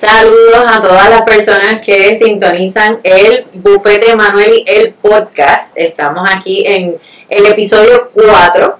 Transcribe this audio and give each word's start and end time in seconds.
Saludos 0.00 0.64
a 0.64 0.80
todas 0.80 1.10
las 1.10 1.22
personas 1.22 1.84
que 1.84 2.14
sintonizan 2.14 3.00
el 3.02 3.46
Bufete 3.64 4.14
Manuel 4.14 4.62
y 4.64 4.64
el 4.64 4.94
podcast. 4.94 5.76
Estamos 5.76 6.28
aquí 6.32 6.62
en 6.64 6.96
el 7.28 7.46
episodio 7.46 8.08
4 8.14 8.78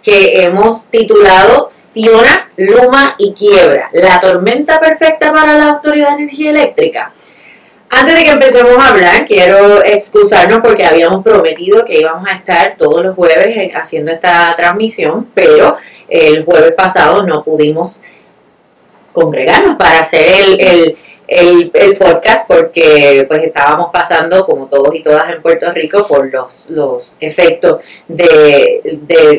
que 0.00 0.44
hemos 0.44 0.86
titulado 0.86 1.68
Fiona, 1.92 2.52
Luma 2.56 3.16
y 3.18 3.32
Quiebra, 3.32 3.90
la 3.92 4.20
tormenta 4.20 4.78
perfecta 4.78 5.32
para 5.32 5.54
la 5.54 5.70
Autoridad 5.70 6.10
de 6.10 6.22
Energía 6.22 6.50
Eléctrica. 6.50 7.14
Antes 7.88 8.14
de 8.14 8.22
que 8.22 8.30
empecemos 8.30 8.78
a 8.78 8.90
hablar, 8.90 9.24
quiero 9.24 9.82
excusarnos 9.82 10.60
porque 10.60 10.86
habíamos 10.86 11.24
prometido 11.24 11.84
que 11.84 11.98
íbamos 11.98 12.28
a 12.28 12.34
estar 12.34 12.76
todos 12.78 13.04
los 13.04 13.16
jueves 13.16 13.72
haciendo 13.74 14.12
esta 14.12 14.54
transmisión, 14.56 15.26
pero 15.34 15.76
el 16.08 16.44
jueves 16.44 16.74
pasado 16.76 17.24
no 17.24 17.42
pudimos 17.42 18.04
congregarnos 19.12 19.76
para 19.76 20.00
hacer 20.00 20.26
el, 20.58 20.96
podcast 21.96 22.48
porque 22.48 23.24
pues 23.28 23.44
estábamos 23.44 23.90
pasando, 23.92 24.44
como 24.44 24.66
todos 24.66 24.92
y 24.94 25.00
todas 25.00 25.32
en 25.32 25.40
Puerto 25.40 25.70
Rico, 25.72 26.04
por 26.06 26.32
los, 26.32 26.68
los 26.70 27.16
efectos 27.20 27.82
de, 28.08 28.98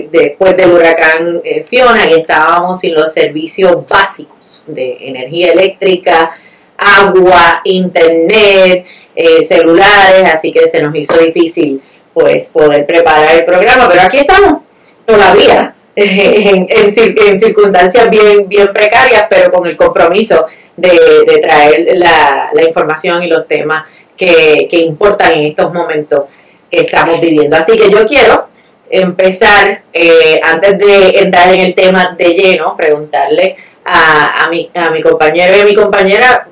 después 0.09 0.55
del 0.55 0.71
huracán 0.71 1.41
eh, 1.43 1.63
Fiona 1.63 2.09
y 2.09 2.13
estábamos 2.13 2.79
sin 2.79 2.93
los 2.93 3.13
servicios 3.13 3.85
básicos 3.88 4.63
de 4.67 4.98
energía 5.02 5.52
eléctrica, 5.52 6.31
agua, 6.77 7.62
internet, 7.65 8.85
eh, 9.15 9.43
celulares, 9.43 10.34
así 10.34 10.51
que 10.51 10.70
se 10.70 10.81
nos 10.81 10.95
hizo 10.95 11.17
difícil 11.17 11.81
pues 12.13 12.49
poder 12.49 12.85
preparar 12.85 13.35
el 13.35 13.43
programa, 13.43 13.88
pero 13.90 14.01
aquí 14.01 14.20
estamos 14.20 14.62
todavía 15.05 15.76
en, 16.03 17.37
circunstancias 17.37 18.09
bien, 18.09 18.47
bien 18.47 18.71
precarias, 18.73 19.25
pero 19.29 19.51
con 19.51 19.67
el 19.67 19.75
compromiso 19.75 20.45
de, 20.75 21.39
traer 21.41 21.97
la, 21.97 22.49
información 22.65 23.23
y 23.23 23.27
los 23.27 23.47
temas 23.47 23.85
que, 24.15 24.67
importan 24.71 25.34
en 25.34 25.45
estos 25.48 25.73
momentos 25.73 26.26
que 26.70 26.81
estamos 26.81 27.20
viviendo. 27.20 27.55
Así 27.57 27.77
que 27.77 27.89
yo 27.89 28.05
quiero 28.05 28.48
empezar, 28.89 29.84
eh, 29.93 30.39
antes 30.43 30.77
de 30.77 31.20
entrar 31.20 31.53
en 31.53 31.59
el 31.61 31.73
tema 31.73 32.15
de 32.17 32.33
lleno, 32.33 32.76
preguntarle 32.76 33.55
a, 33.85 34.45
a, 34.45 34.49
mi, 34.49 34.70
a 34.73 34.91
mi 34.91 35.01
compañero 35.01 35.57
y 35.57 35.59
a 35.61 35.65
mi 35.65 35.76
compañera 35.76 36.48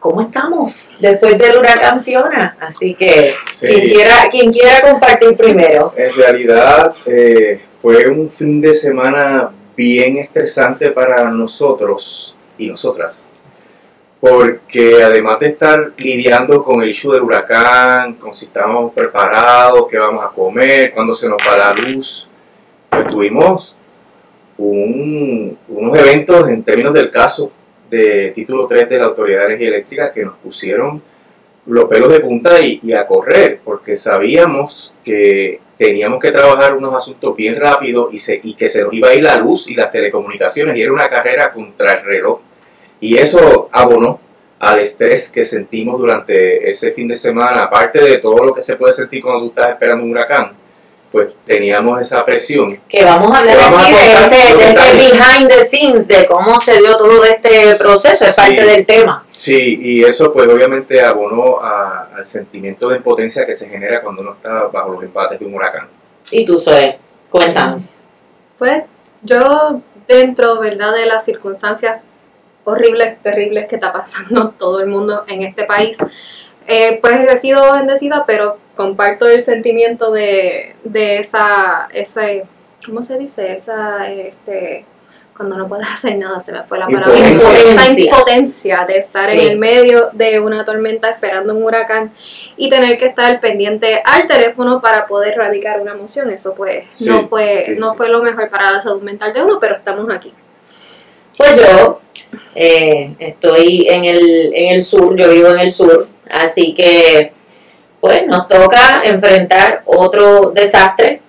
cómo 0.00 0.22
estamos 0.22 0.92
después 0.98 1.38
del 1.38 1.58
huracán 1.58 2.00
Fiona. 2.00 2.56
Así 2.58 2.94
que 2.94 3.34
quien, 3.60 3.80
quiera, 3.80 4.28
quien 4.30 4.52
quiera 4.52 4.80
compartir 4.80 5.36
primero. 5.36 5.92
En 5.96 6.12
realidad, 6.16 6.94
eh, 7.06 7.60
fue 7.80 8.08
un 8.08 8.28
fin 8.28 8.60
de 8.60 8.74
semana 8.74 9.50
bien 9.74 10.18
estresante 10.18 10.90
para 10.90 11.30
nosotros 11.30 12.34
y 12.58 12.66
nosotras, 12.66 13.30
porque 14.20 15.02
además 15.02 15.40
de 15.40 15.46
estar 15.46 15.92
lidiando 15.96 16.62
con 16.62 16.82
el 16.82 16.90
issue 16.90 17.14
del 17.14 17.22
huracán, 17.22 18.14
con 18.14 18.34
si 18.34 18.46
estamos 18.46 18.92
preparados, 18.92 19.86
qué 19.90 19.98
vamos 19.98 20.22
a 20.22 20.28
comer, 20.28 20.92
cuándo 20.92 21.14
se 21.14 21.26
nos 21.26 21.38
va 21.38 21.56
la 21.56 21.72
luz, 21.72 22.28
pues 22.90 23.08
tuvimos 23.08 23.76
unos 24.58 25.98
eventos 25.98 26.50
en 26.50 26.62
términos 26.62 26.92
del 26.92 27.10
caso 27.10 27.50
de 27.88 28.30
título 28.34 28.66
3 28.66 28.90
de 28.90 28.98
la 28.98 29.06
Autoridad 29.06 29.38
de 29.38 29.46
Energía 29.46 29.68
Eléctrica 29.68 30.12
que 30.12 30.26
nos 30.26 30.36
pusieron 30.36 31.00
los 31.64 31.84
pelos 31.86 32.12
de 32.12 32.20
punta 32.20 32.60
y, 32.60 32.78
y 32.82 32.92
a 32.92 33.06
correr, 33.06 33.60
porque 33.64 33.96
sabíamos 33.96 34.94
que 35.02 35.60
teníamos 35.80 36.20
que 36.20 36.30
trabajar 36.30 36.76
unos 36.76 36.92
asuntos 36.92 37.34
bien 37.34 37.56
rápido 37.56 38.10
y, 38.12 38.18
se, 38.18 38.38
y 38.44 38.52
que 38.52 38.68
se 38.68 38.82
nos 38.82 38.92
iba 38.92 39.08
a 39.08 39.14
ir 39.14 39.22
la 39.22 39.38
luz 39.38 39.66
y 39.70 39.74
las 39.74 39.90
telecomunicaciones 39.90 40.76
y 40.76 40.82
era 40.82 40.92
una 40.92 41.08
carrera 41.08 41.50
contra 41.54 41.94
el 41.94 42.04
reloj. 42.04 42.40
Y 43.00 43.16
eso 43.16 43.70
abonó 43.72 44.20
al 44.58 44.78
estrés 44.78 45.30
que 45.30 45.42
sentimos 45.42 45.98
durante 45.98 46.68
ese 46.68 46.92
fin 46.92 47.08
de 47.08 47.14
semana, 47.14 47.62
aparte 47.62 47.98
de 47.98 48.18
todo 48.18 48.44
lo 48.44 48.52
que 48.52 48.60
se 48.60 48.76
puede 48.76 48.92
sentir 48.92 49.22
cuando 49.22 49.40
tú 49.40 49.48
estás 49.48 49.70
esperando 49.70 50.04
un 50.04 50.10
huracán, 50.10 50.52
pues 51.10 51.40
teníamos 51.44 52.00
esa 52.00 52.24
presión. 52.24 52.80
Que 52.88 53.04
vamos 53.04 53.32
a 53.32 53.38
hablar 53.38 53.56
aquí 53.58 53.92
de, 53.92 54.66
ese, 54.66 54.94
behind 54.94 55.48
the 55.48 55.64
scenes, 55.64 56.08
de 56.08 56.26
cómo 56.26 56.60
se 56.60 56.78
dio 56.78 56.96
todo 56.96 57.24
este 57.24 57.74
proceso, 57.76 58.26
es 58.26 58.34
parte 58.34 58.64
del 58.64 58.86
tema. 58.86 59.24
Sí, 59.30 59.78
y 59.82 60.04
eso 60.04 60.32
pues 60.32 60.48
obviamente 60.48 61.00
abonó 61.02 61.60
al 61.60 62.24
sentimiento 62.24 62.88
de 62.88 62.98
impotencia 62.98 63.44
que 63.44 63.54
se 63.54 63.68
genera 63.68 64.02
cuando 64.02 64.22
uno 64.22 64.34
está 64.34 64.66
bajo 64.66 64.92
los 64.92 65.02
empates 65.02 65.38
de 65.38 65.46
un 65.46 65.54
huracán. 65.54 65.88
¿Y 66.30 66.44
tú, 66.44 66.58
Zoe? 66.58 66.98
Cuéntanos. 67.28 67.92
Pues 68.58 68.84
yo 69.22 69.80
dentro, 70.06 70.60
¿verdad?, 70.60 70.94
de 70.94 71.06
las 71.06 71.24
circunstancias 71.24 72.02
horribles, 72.64 73.20
terribles 73.22 73.66
que 73.68 73.76
está 73.76 73.92
pasando 73.92 74.50
todo 74.58 74.80
el 74.80 74.86
mundo 74.86 75.24
en 75.26 75.42
este 75.42 75.64
país, 75.64 75.96
eh, 76.66 76.98
pues 77.00 77.14
he 77.28 77.36
sido 77.36 77.72
bendecida, 77.72 78.24
pero 78.26 78.58
comparto 78.80 79.28
el 79.28 79.42
sentimiento 79.42 80.10
de, 80.10 80.74
de 80.84 81.18
esa, 81.18 81.86
ese, 81.92 82.44
¿cómo 82.86 83.02
se 83.02 83.18
dice? 83.18 83.52
Esa, 83.52 84.10
este, 84.10 84.86
cuando 85.36 85.58
no 85.58 85.68
puedes 85.68 85.86
hacer 85.92 86.16
nada, 86.16 86.40
se 86.40 86.50
me 86.50 86.62
fue 86.62 86.78
la 86.78 86.86
palabra, 86.86 87.14
esa 87.14 88.00
impotencia. 88.00 88.86
de 88.88 88.96
estar 88.96 89.28
en 89.28 89.38
el 89.38 89.58
medio 89.58 90.08
de 90.14 90.40
una 90.40 90.64
tormenta 90.64 91.10
esperando 91.10 91.54
un 91.54 91.62
huracán 91.62 92.14
y 92.56 92.70
tener 92.70 92.98
que 92.98 93.08
estar 93.08 93.38
pendiente 93.42 94.00
al 94.02 94.26
teléfono 94.26 94.80
para 94.80 95.06
poder 95.06 95.36
radicar 95.36 95.78
una 95.82 95.92
emoción, 95.92 96.30
eso 96.30 96.54
pues 96.54 97.02
no 97.02 97.28
fue 97.28 97.76
no 97.76 97.94
fue 97.96 98.08
lo 98.08 98.22
mejor 98.22 98.48
para 98.48 98.72
la 98.72 98.80
salud 98.80 99.02
mental 99.02 99.34
de 99.34 99.42
uno, 99.42 99.58
pero 99.60 99.74
estamos 99.74 100.08
aquí. 100.10 100.32
Pues 101.36 101.54
yo 101.54 102.00
eh, 102.54 103.14
estoy 103.18 103.86
en 103.90 104.06
el, 104.06 104.54
en 104.54 104.74
el 104.76 104.82
sur, 104.82 105.14
yo 105.18 105.28
vivo 105.30 105.48
en 105.48 105.58
el 105.58 105.70
sur, 105.70 106.08
así 106.30 106.72
que 106.72 107.39
pues 108.00 108.26
nos 108.26 108.48
toca 108.48 109.02
enfrentar 109.04 109.82
otro 109.84 110.50
desastre 110.50 111.20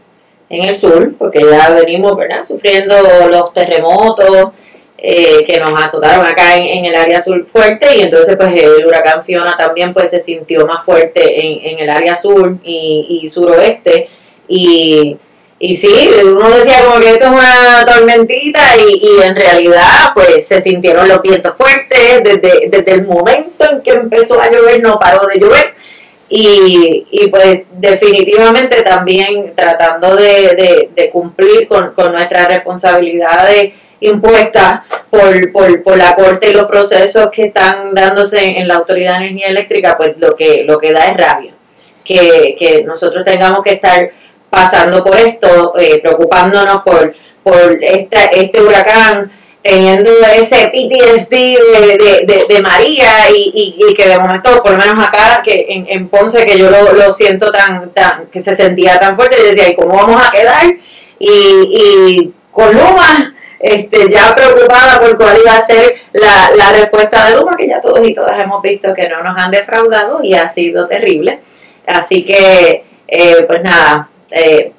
en 0.50 0.66
el 0.66 0.76
sur, 0.76 1.16
porque 1.18 1.42
ya 1.50 1.70
venimos 1.70 2.18
sufriendo 2.46 2.96
los 3.30 3.54
terremotos 3.54 4.52
eh, 4.98 5.44
que 5.46 5.60
nos 5.60 5.81
azotaron 5.81 6.26
acá 6.26 6.58
en, 6.58 6.86
el 6.86 6.94
área 6.94 7.20
sur 7.20 7.44
fuerte 7.46 7.98
y 7.98 8.02
entonces 8.02 8.38
pues 8.38 8.54
el 8.62 8.86
huracán 8.86 9.24
Fiona 9.24 9.56
también 9.58 9.94
pues 9.94 10.12
se 10.12 10.20
sintió 10.20 10.68
más 10.68 10.84
fuerte 10.84 11.44
en, 11.44 11.74
en 11.74 11.80
el 11.80 11.90
área 11.90 12.16
sur 12.16 12.58
y, 12.64 13.22
y 13.24 13.30
suroeste. 13.30 14.08
Y, 14.48 15.18
y 15.58 15.76
sí, 15.76 16.10
uno 16.24 16.50
decía 16.50 16.84
como 16.84 17.00
que 17.00 17.12
esto 17.12 17.26
es 17.26 17.31
una 17.31 17.86
tormentita 17.86 18.60
y, 18.78 19.02
y, 19.02 19.22
en 19.24 19.36
realidad 19.36 20.12
pues 20.14 20.48
se 20.48 20.60
sintieron 20.60 21.08
los 21.08 21.22
vientos 21.22 21.56
fuertes 21.56 22.22
desde, 22.24 22.68
desde 22.68 22.92
el 22.92 23.06
momento 23.06 23.66
en 23.72 23.81
que 23.81 23.92
empezó 23.92 24.42
a 24.42 24.52
llover 24.52 24.81
no 24.81 25.00
paró 25.00 25.26
de 25.28 25.40
llover 25.40 25.81
y, 26.34 27.08
y 27.12 27.28
pues 27.28 27.64
definitivamente 27.74 28.81
también 28.84 29.53
tratando 29.53 30.16
de, 30.16 30.90
de, 30.96 31.09
cumplir 31.09 31.68
con, 31.68 31.92
con, 31.92 32.14
nuestras 32.14 32.47
responsabilidades 32.47 33.74
impuestas 34.00 34.80
por, 35.09 35.52
por, 35.52 35.84
por, 35.84 35.97
la 35.97 36.16
Corte 36.16 36.50
y 36.50 36.53
los 36.53 36.68
procesos 36.68 37.30
que 37.31 37.47
están 37.47 37.94
dándose 37.94 38.58
en 38.58 38.66
la 38.66 38.75
Autoridad 38.75 39.19
de 39.19 39.25
Energía 39.25 39.47
Eléctrica, 39.47 39.97
pues 39.97 40.14
lo 40.19 40.34
que, 40.34 40.64
lo 40.64 40.80
que 40.80 40.94
da 40.94 41.08
es 41.08 41.18
rabia. 41.18 41.53
Que, 42.06 42.56
que 42.58 42.81
nosotros 42.84 43.25
tengamos 43.25 43.62
que 43.62 43.74
estar 43.74 44.09
pasando 44.50 45.03
por 45.03 45.18
esto, 45.18 45.74
eh, 45.78 46.00
preocupándonos 46.00 46.81
por, 46.81 47.13
por 47.44 47.78
esta, 47.81 48.24
este 48.25 48.62
huracán, 48.62 49.30
teniendo 49.62 50.10
ese 50.36 50.72
PTSD 50.74 51.32
de, 51.32 52.26
de, 52.26 52.46
de, 52.48 52.62
María 52.62 53.30
y, 53.34 53.76
y, 53.78 53.94
que 53.94 54.08
de 54.08 54.18
momento, 54.18 54.62
por 54.64 54.72
lo 54.72 54.78
menos 54.78 54.98
acá, 55.00 55.42
que 55.44 55.66
en, 55.70 55.86
en 55.88 56.10
Ponce, 56.10 56.46
que 56.46 56.58
yo 56.58 56.70
lo, 56.70 56.94
lo, 56.94 57.12
siento 57.12 57.52
tan, 57.52 57.92
tan, 57.92 58.28
que 58.28 58.40
se 58.40 58.56
sentía 58.56 59.00
tan 59.00 59.16
fuerte, 59.16 59.38
y 59.40 59.50
decía, 59.50 59.70
¿y 59.70 59.76
cómo 59.76 59.96
vamos 59.96 60.22
a 60.26 60.32
quedar? 60.32 60.66
Y, 61.20 61.30
y 61.30 62.34
con 62.52 62.74
Luma, 62.74 63.36
este, 63.60 64.10
ya 64.10 64.34
preocupada 64.34 65.00
por 65.00 65.16
cuál 65.16 65.38
iba 65.44 65.56
a 65.56 65.62
ser 65.62 65.94
la, 66.14 66.52
la 66.56 66.72
respuesta 66.72 67.30
de 67.30 67.36
Luma, 67.36 67.56
que 67.56 67.68
ya 67.68 67.80
todos 67.80 68.06
y 68.08 68.16
todas 68.16 68.44
hemos 68.44 68.62
visto 68.64 68.94
que 68.96 69.07
no 69.07 69.22
nos 69.22 69.38
han 69.38 69.52
defraudado 69.52 70.24
y 70.24 70.34
ha 70.34 70.48
sido 70.48 70.88
terrible. 70.88 71.40
Así 71.86 72.25
que, 72.25 72.84
eh, 73.07 73.44
pues 73.46 73.62
nada, 73.62 74.10
eh, 74.31 74.74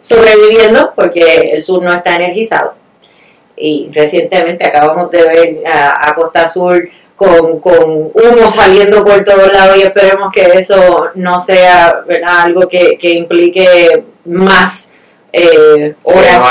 sobreviviendo 0.00 0.92
porque 0.94 1.52
el 1.54 1.62
sur 1.62 1.82
no 1.82 1.94
está 1.94 2.16
energizado 2.16 2.74
y 3.56 3.90
recientemente 3.92 4.66
acabamos 4.66 5.10
de 5.10 5.22
ver 5.22 5.62
a, 5.66 6.14
Costa 6.14 6.46
Sur 6.46 6.88
con, 7.14 7.60
con, 7.60 8.10
humo 8.12 8.48
saliendo 8.48 9.04
por 9.04 9.24
todos 9.24 9.52
lados 9.52 9.78
y 9.78 9.82
esperemos 9.82 10.30
que 10.32 10.44
eso 10.58 11.08
no 11.14 11.38
sea 11.38 12.02
algo 12.26 12.68
que, 12.68 12.98
implique 13.00 14.04
más 14.26 14.94
eh, 15.32 15.94
horas 16.02 16.42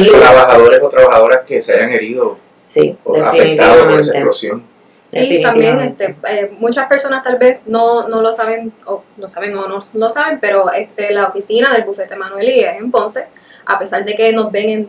no 0.00 0.18
trabajadores 0.18 0.80
o 0.82 0.88
trabajadoras 0.88 1.40
que 1.46 1.60
se 1.60 1.74
hayan 1.74 1.90
herido 1.90 2.38
sí, 2.60 2.96
o 3.04 3.16
afectados 3.16 3.84
por 3.84 4.00
esa 4.00 4.12
explosión. 4.12 4.76
Y 5.12 5.40
también 5.40 5.80
este, 5.80 6.16
eh, 6.28 6.52
muchas 6.58 6.86
personas 6.88 7.22
tal 7.22 7.38
vez 7.38 7.60
no, 7.66 8.08
no 8.08 8.20
lo 8.20 8.32
saben 8.32 8.72
o 8.84 9.02
no 9.16 9.28
saben 9.28 9.56
o 9.56 9.66
no 9.66 9.78
lo 9.94 10.10
saben, 10.10 10.38
pero 10.40 10.70
este, 10.72 11.12
la 11.12 11.28
oficina 11.28 11.72
del 11.72 11.84
bufete 11.84 12.16
Manuel 12.16 12.48
y 12.48 12.60
es 12.60 12.76
en 12.76 12.90
Ponce, 12.90 13.26
a 13.64 13.78
pesar 13.78 14.04
de 14.04 14.14
que 14.14 14.32
nos 14.32 14.52
ven 14.52 14.68
en 14.68 14.88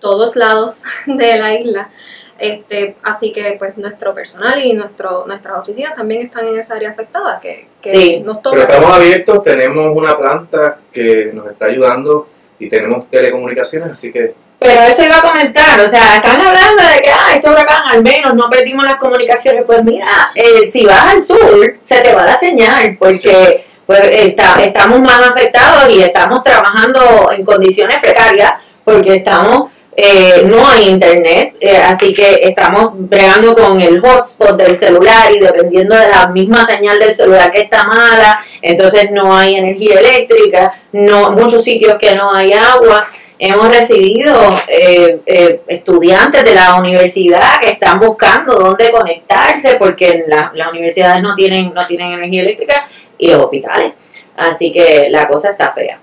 todos 0.00 0.36
lados 0.36 0.82
de 1.06 1.38
la 1.38 1.54
isla. 1.54 1.90
Este, 2.36 2.96
así 3.04 3.32
que 3.32 3.54
pues 3.58 3.78
nuestro 3.78 4.12
personal 4.12 4.60
y 4.64 4.72
nuestro, 4.72 5.24
nuestras 5.26 5.56
oficinas 5.60 5.94
también 5.94 6.22
están 6.22 6.46
en 6.48 6.58
esa 6.58 6.74
área 6.74 6.90
afectada, 6.90 7.38
que, 7.40 7.68
que 7.80 7.90
Sí, 7.92 8.20
nos 8.20 8.38
Pero 8.38 8.50
toca. 8.56 8.62
estamos 8.74 8.92
abiertos, 8.92 9.42
tenemos 9.44 9.96
una 9.96 10.16
planta 10.18 10.78
que 10.92 11.30
nos 11.32 11.46
está 11.48 11.66
ayudando 11.66 12.26
y 12.58 12.68
tenemos 12.68 13.08
telecomunicaciones, 13.08 13.92
así 13.92 14.10
que 14.12 14.34
Pero 14.58 14.80
eso 14.82 15.04
iba 15.04 15.18
a 15.18 15.22
comentar, 15.22 15.78
o 15.80 15.88
sea, 15.88 16.16
están 16.16 16.40
hablando 16.40 16.82
de 16.82 17.02
que, 17.02 17.10
ah, 17.10 17.34
este 17.36 17.48
huracán 17.48 17.82
al 17.86 18.02
menos 18.02 18.34
no 18.34 18.50
perdimos 18.50 18.84
las 18.84 18.96
comunicaciones. 18.96 19.64
Pues 19.64 19.84
mira, 19.84 20.08
eh, 20.34 20.66
si 20.66 20.84
vas 20.84 21.04
al 21.14 21.22
sur, 21.22 21.76
se 21.80 22.00
te 22.00 22.14
va 22.14 22.24
la 22.26 22.36
señal, 22.36 22.96
porque 22.98 23.64
pues, 23.86 24.00
está, 24.10 24.56
estamos 24.60 25.00
más 25.00 25.30
afectados 25.30 25.92
y 25.94 26.02
estamos 26.02 26.42
trabajando 26.42 27.30
en 27.30 27.44
condiciones 27.44 27.98
precarias, 28.00 28.54
porque 28.84 29.16
estamos, 29.16 29.70
eh, 29.96 30.42
no 30.44 30.66
hay 30.68 30.88
internet, 30.88 31.54
eh, 31.60 31.76
así 31.76 32.12
que 32.12 32.40
estamos 32.42 32.90
bregando 32.94 33.54
con 33.54 33.80
el 33.80 34.00
hotspot 34.00 34.56
del 34.56 34.74
celular 34.74 35.30
y 35.32 35.38
dependiendo 35.38 35.94
de 35.96 36.08
la 36.08 36.26
misma 36.28 36.66
señal 36.66 36.98
del 36.98 37.14
celular 37.14 37.50
que 37.52 37.60
está 37.60 37.84
mala, 37.84 38.38
entonces 38.60 39.10
no 39.12 39.36
hay 39.36 39.56
energía 39.56 40.00
eléctrica, 40.00 40.72
no 40.92 41.30
muchos 41.32 41.62
sitios 41.62 41.96
que 41.96 42.14
no 42.14 42.32
hay 42.34 42.52
agua. 42.52 43.06
Hemos 43.38 43.68
recibido 43.68 44.34
eh, 44.68 45.20
eh, 45.26 45.60
estudiantes 45.66 46.44
de 46.44 46.54
la 46.54 46.76
universidad 46.76 47.60
que 47.60 47.70
están 47.70 47.98
buscando 48.00 48.54
dónde 48.54 48.90
conectarse 48.90 49.74
porque 49.76 50.24
la- 50.28 50.50
las 50.54 50.70
universidades 50.72 51.20
no 51.22 51.34
tienen, 51.34 51.72
no 51.74 51.84
tienen 51.86 52.12
energía 52.12 52.42
eléctrica 52.42 52.86
y 53.18 53.28
los 53.28 53.42
hospitales. 53.42 53.92
Así 54.36 54.72
que 54.72 55.08
la 55.10 55.26
cosa 55.28 55.50
está 55.50 55.70
fea. 55.72 56.00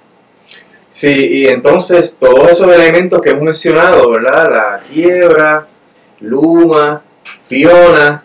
Sí, 0.91 1.27
y 1.31 1.47
entonces 1.47 2.17
todos 2.19 2.51
esos 2.51 2.67
elementos 2.73 3.21
que 3.21 3.29
hemos 3.29 3.43
mencionado, 3.43 4.11
¿verdad? 4.11 4.51
La 4.51 4.83
quiebra, 4.91 5.65
Luma, 6.19 7.01
Fiona, 7.41 8.23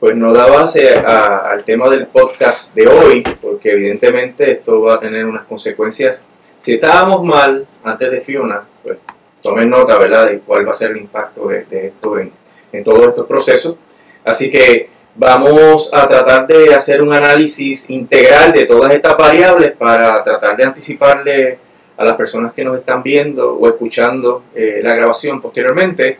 pues 0.00 0.16
no 0.16 0.32
da 0.32 0.46
base 0.46 0.96
a- 0.96 1.48
al 1.50 1.62
tema 1.64 1.88
del 1.88 2.08
podcast 2.08 2.74
de 2.74 2.88
hoy, 2.88 3.22
porque 3.40 3.70
evidentemente 3.70 4.52
esto 4.52 4.82
va 4.82 4.94
a 4.94 5.00
tener 5.00 5.24
unas 5.24 5.44
consecuencias. 5.44 6.26
Si 6.58 6.74
estábamos 6.74 7.24
mal 7.24 7.64
antes 7.84 8.10
de 8.10 8.20
Fiona, 8.20 8.64
pues 8.82 8.98
tomen 9.40 9.70
nota, 9.70 9.96
¿verdad?, 9.96 10.26
de 10.26 10.40
cuál 10.40 10.66
va 10.66 10.72
a 10.72 10.74
ser 10.74 10.90
el 10.90 10.96
impacto 10.98 11.46
de, 11.48 11.64
esto 11.86 12.18
en 12.18 12.84
todos 12.84 13.08
estos 13.08 13.26
procesos. 13.26 13.76
Así 14.24 14.50
que 14.50 14.90
vamos 15.14 15.94
a 15.94 16.06
tratar 16.08 16.48
de 16.48 16.74
hacer 16.74 17.00
un 17.00 17.12
análisis 17.12 17.88
integral 17.90 18.50
de 18.52 18.66
todas 18.66 18.92
estas 18.92 19.16
variables 19.16 19.72
para 19.76 20.22
tratar 20.24 20.56
de 20.56 20.64
anticiparle 20.64 21.58
a 21.98 22.04
las 22.04 22.14
personas 22.14 22.52
que 22.54 22.64
nos 22.64 22.78
están 22.78 23.02
viendo 23.02 23.54
o 23.54 23.68
escuchando 23.68 24.44
eh, 24.54 24.80
la 24.82 24.94
grabación 24.94 25.40
posteriormente, 25.42 26.18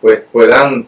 pues 0.00 0.26
puedan 0.32 0.86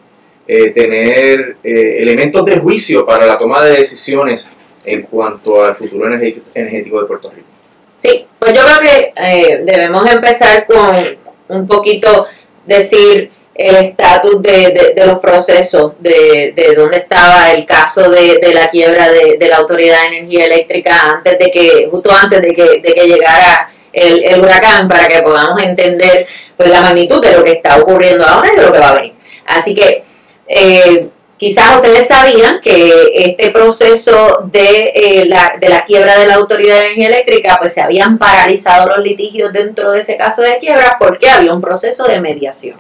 eh, 0.49 0.71
tener 0.71 1.57
eh, 1.63 1.97
elementos 2.01 2.45
de 2.47 2.59
juicio 2.59 3.05
para 3.05 3.27
la 3.27 3.39
toma 3.39 3.63
de 3.65 3.77
decisiones 3.77 4.51
en 4.85 5.03
cuanto 5.03 5.63
al 5.63 5.75
futuro 5.75 6.07
energético, 6.55 7.01
de 7.03 7.07
Puerto 7.07 7.31
Rico. 7.31 7.47
Sí, 7.95 8.27
pues 8.39 8.55
yo 8.55 8.63
creo 8.65 8.81
que 8.81 9.63
debemos 9.63 10.11
empezar 10.11 10.67
con 10.67 10.97
un 11.49 11.67
poquito 11.67 12.27
decir 12.67 13.31
el 13.55 13.77
estatus 13.77 14.41
de, 14.43 14.69
de- 14.73 14.93
de 14.97 15.07
los 15.07 15.19
procesos, 15.19 15.93
de, 15.99 16.55
de 16.57 16.75
dónde 16.75 16.97
estaba 16.97 17.53
el 17.53 17.67
caso 17.67 18.09
de, 18.11 18.41
la 18.55 18.71
quiebra 18.71 19.11
de, 19.11 19.37
la 19.47 19.57
Autoridad 19.59 20.01
de 20.09 20.17
Energía 20.17 20.47
Eléctrica 20.47 20.99
antes 21.17 21.39
de 21.39 21.51
que, 21.51 21.89
justo 21.91 22.11
antes 22.11 22.41
de 22.41 22.55
que 22.55 23.07
llegara 23.07 23.69
el, 23.93 24.41
huracán, 24.41 24.89
para 24.89 25.07
que 25.09 25.23
podamos 25.23 25.63
entender 25.63 26.27
pues, 26.57 26.71
la 26.71 26.81
magnitud 26.81 27.21
de 27.21 27.33
lo 27.33 27.45
que 27.45 27.53
está 27.53 27.77
ocurriendo 27.79 28.27
ahora 28.27 28.51
y 28.53 28.57
de 28.57 28.63
lo 28.63 28.73
que 28.73 28.79
va 28.79 28.91
a 28.91 28.95
venir. 28.95 29.15
Así 29.47 29.75
que 29.75 30.05
eh, 30.47 31.09
quizás 31.37 31.77
ustedes 31.77 32.07
sabían 32.07 32.61
que 32.61 33.13
este 33.15 33.51
proceso 33.51 34.45
de, 34.45 34.93
eh, 34.95 35.25
la, 35.27 35.55
de 35.61 35.69
la 35.69 35.83
quiebra 35.85 36.19
de 36.19 36.27
la 36.27 36.35
Autoridad 36.35 36.77
de 36.77 36.81
Energía 36.83 37.09
Eléctrica, 37.09 37.57
pues 37.59 37.75
se 37.75 37.81
habían 37.81 38.19
paralizado 38.19 38.87
los 38.87 38.99
litigios 38.99 39.53
dentro 39.53 39.91
de 39.93 40.01
ese 40.01 40.17
caso 40.17 40.43
de 40.43 40.59
quiebra 40.59 40.97
porque 41.01 41.29
había 41.29 41.53
un 41.53 41.61
proceso 41.61 42.05
de 42.05 42.21
mediación. 42.21 42.77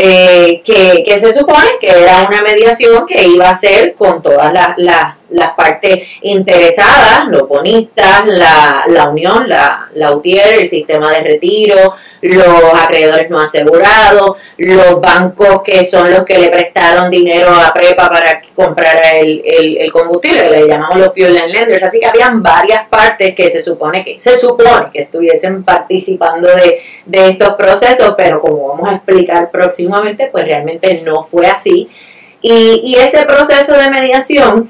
Eh, 0.00 0.62
que, 0.64 1.02
que 1.04 1.18
se 1.18 1.32
supone 1.32 1.70
que 1.80 1.90
era 1.90 2.28
una 2.28 2.40
mediación 2.40 3.04
que 3.04 3.26
iba 3.26 3.50
a 3.50 3.56
ser 3.56 3.94
con 3.94 4.22
todas 4.22 4.52
las, 4.52 4.74
las, 4.76 5.16
las 5.30 5.52
partes 5.54 6.08
interesadas, 6.22 7.26
los 7.28 7.48
bonistas, 7.48 8.26
la, 8.26 8.84
la 8.88 9.08
unión, 9.08 9.48
la, 9.48 9.88
la 9.94 10.12
UTIER, 10.12 10.60
el 10.60 10.68
sistema 10.68 11.10
de 11.10 11.20
retiro, 11.20 11.94
los 12.22 12.74
acreedores 12.74 13.30
no 13.30 13.40
asegurados, 13.40 14.36
los 14.56 15.00
bancos 15.00 15.62
que 15.62 15.84
son 15.84 16.10
los 16.10 16.24
que 16.24 16.38
le 16.38 16.48
prestaron 16.48 17.10
dinero 17.10 17.50
a 17.50 17.72
Prepa 17.72 18.08
para 18.08 19.10
el, 19.18 19.42
el, 19.44 19.76
el 19.76 19.92
combustible, 19.92 20.42
que 20.42 20.50
le 20.50 20.68
llamamos 20.68 20.98
los 20.98 21.14
fuel 21.14 21.36
and 21.36 21.52
lenders, 21.52 21.82
así 21.82 22.00
que 22.00 22.06
habían 22.06 22.42
varias 22.42 22.88
partes 22.88 23.34
que 23.34 23.50
se 23.50 23.62
supone 23.62 24.04
que 24.04 24.18
se 24.18 24.36
supone 24.36 24.90
que 24.92 25.00
estuviesen 25.00 25.62
participando 25.64 26.48
de, 26.48 26.80
de 27.06 27.28
estos 27.30 27.54
procesos, 27.54 28.14
pero 28.16 28.40
como 28.40 28.68
vamos 28.68 28.88
a 28.90 28.94
explicar 28.96 29.50
próximamente, 29.50 30.28
pues 30.30 30.44
realmente 30.44 31.02
no 31.04 31.22
fue 31.22 31.46
así. 31.46 31.88
Y, 32.40 32.80
y 32.84 32.94
ese 32.96 33.24
proceso 33.24 33.74
de 33.74 33.90
mediación, 33.90 34.68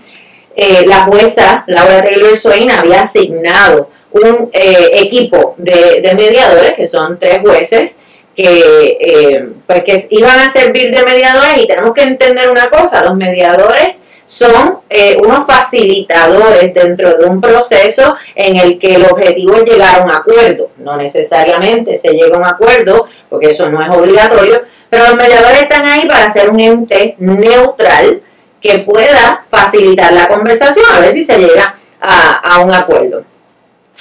eh, 0.60 0.84
la 0.87 1.05
jueza 1.05 1.62
Laura 1.69 2.02
Taylor 2.02 2.37
Swain 2.37 2.69
había 2.69 3.02
asignado 3.02 3.90
un 4.10 4.50
eh, 4.52 4.90
equipo 4.94 5.55
de, 5.56 6.02
mediadores, 6.16 6.72
que 6.72 6.84
son 6.84 7.16
tres 7.16 7.38
jueces, 7.43 8.00
que, 8.34 8.99
eh, 9.00 9.49
pues 9.64 9.84
que 9.84 10.02
iban 10.10 10.37
a 10.40 10.49
servir 10.49 10.90
de 10.93 11.05
mediadores 11.05 11.58
y 11.58 11.66
tenemos 11.69 11.93
que 11.94 12.02
entender 12.02 12.50
una 12.50 12.69
cosa, 12.69 13.05
los 13.05 13.14
mediadores 13.14 14.05
son 14.25 14.81
eh, 14.90 15.16
unos 15.25 15.46
facilitadores 15.46 16.75
dentro 16.75 17.14
de 17.14 17.25
un 17.25 17.40
proceso 17.40 18.16
en 18.34 18.56
el 18.56 18.81
que 18.81 18.96
el 18.96 19.05
objetivo 19.05 19.55
es 19.55 19.62
llegar 19.62 20.00
a 20.00 20.05
un 20.05 20.10
acuerdo. 20.10 20.70
No 20.78 20.96
necesariamente 20.96 21.96
se 21.96 22.10
llega 22.10 22.37
a 22.37 22.40
un 22.40 22.46
acuerdo, 22.46 23.06
porque 23.31 23.50
eso 23.50 23.70
no 23.70 23.81
es 23.81 23.88
obligatorio, 23.88 24.62
pero 24.90 25.06
los 25.06 25.14
mediadores 25.14 25.62
están 25.62 25.87
ahí 25.87 26.08
para 26.08 26.28
ser 26.31 26.50
un 26.50 26.58
ente 26.58 27.14
neutral 27.19 28.22
que 28.60 28.81
pueda 28.81 29.40
facilitar 29.49 30.12
la 30.12 30.28
conversación, 30.28 30.84
a 30.93 31.00
ver 31.00 31.12
si 31.12 31.22
se 31.22 31.38
llega 31.38 31.75
a, 32.00 32.32
a 32.34 32.58
un 32.60 32.72
acuerdo. 32.75 33.22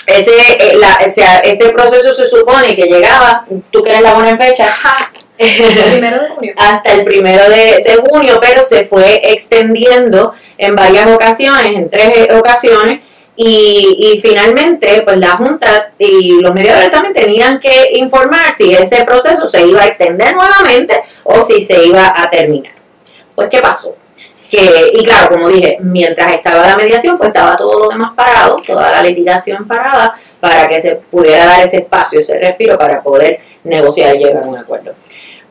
Ese, 0.05 0.31
eh, 0.59 0.75
la- 0.77 0.95
ese, 1.03 1.23
ese 1.43 1.69
proceso 1.69 2.13
se 2.13 2.27
supone 2.27 2.75
que 2.75 2.83
llegaba, 2.85 3.45
tú 3.71 3.81
crees 3.83 4.01
la 4.01 4.13
buena 4.13 4.37
fecha, 4.37 4.69
Primero 5.37 6.23
de 6.23 6.29
junio. 6.29 6.53
hasta 6.57 6.93
el 6.93 7.03
primero 7.03 7.47
de, 7.49 7.83
de 7.85 8.01
junio, 8.09 8.39
pero 8.41 8.63
se 8.63 8.85
fue 8.85 9.21
extendiendo 9.23 10.33
en 10.57 10.75
varias 10.75 11.07
ocasiones, 11.07 11.67
en 11.75 11.89
tres 11.89 12.11
eh, 12.15 12.33
ocasiones, 12.33 13.01
y, 13.35 14.13
y 14.15 14.19
finalmente, 14.19 15.03
pues 15.03 15.17
la 15.17 15.31
Junta 15.37 15.91
y 15.99 16.41
los 16.41 16.51
mediadores 16.55 16.89
también 16.89 17.13
tenían 17.13 17.59
que 17.59 17.91
informar 17.93 18.51
si 18.51 18.73
ese 18.73 19.03
proceso 19.03 19.45
se 19.45 19.63
iba 19.67 19.83
a 19.83 19.85
extender 19.85 20.33
nuevamente 20.35 20.99
o 21.23 21.43
si 21.43 21.61
se 21.61 21.85
iba 21.85 22.11
a 22.15 22.27
terminar. 22.31 22.73
Pues, 23.35 23.47
¿qué 23.51 23.59
pasó? 23.59 23.95
Que, 24.49 24.91
y 24.93 25.03
claro, 25.03 25.29
como 25.29 25.49
dije, 25.49 25.77
mientras 25.81 26.31
estaba 26.31 26.65
la 26.65 26.77
mediación, 26.77 27.17
pues 27.17 27.27
estaba 27.27 27.57
todo 27.57 27.79
lo 27.79 27.89
demás 27.89 28.13
parado, 28.15 28.61
toda 28.65 28.91
la 28.91 29.03
litigación 29.03 29.67
parada, 29.67 30.13
para 30.39 30.67
que 30.67 30.79
se 30.79 30.95
pudiera 30.95 31.45
dar 31.45 31.63
ese 31.63 31.77
espacio, 31.77 32.19
ese 32.19 32.37
respiro 32.39 32.77
para 32.77 33.01
poder 33.01 33.39
negociar 33.63 34.15
y 34.15 34.19
llegar 34.19 34.43
a 34.43 34.47
un 34.47 34.57
acuerdo. 34.57 34.93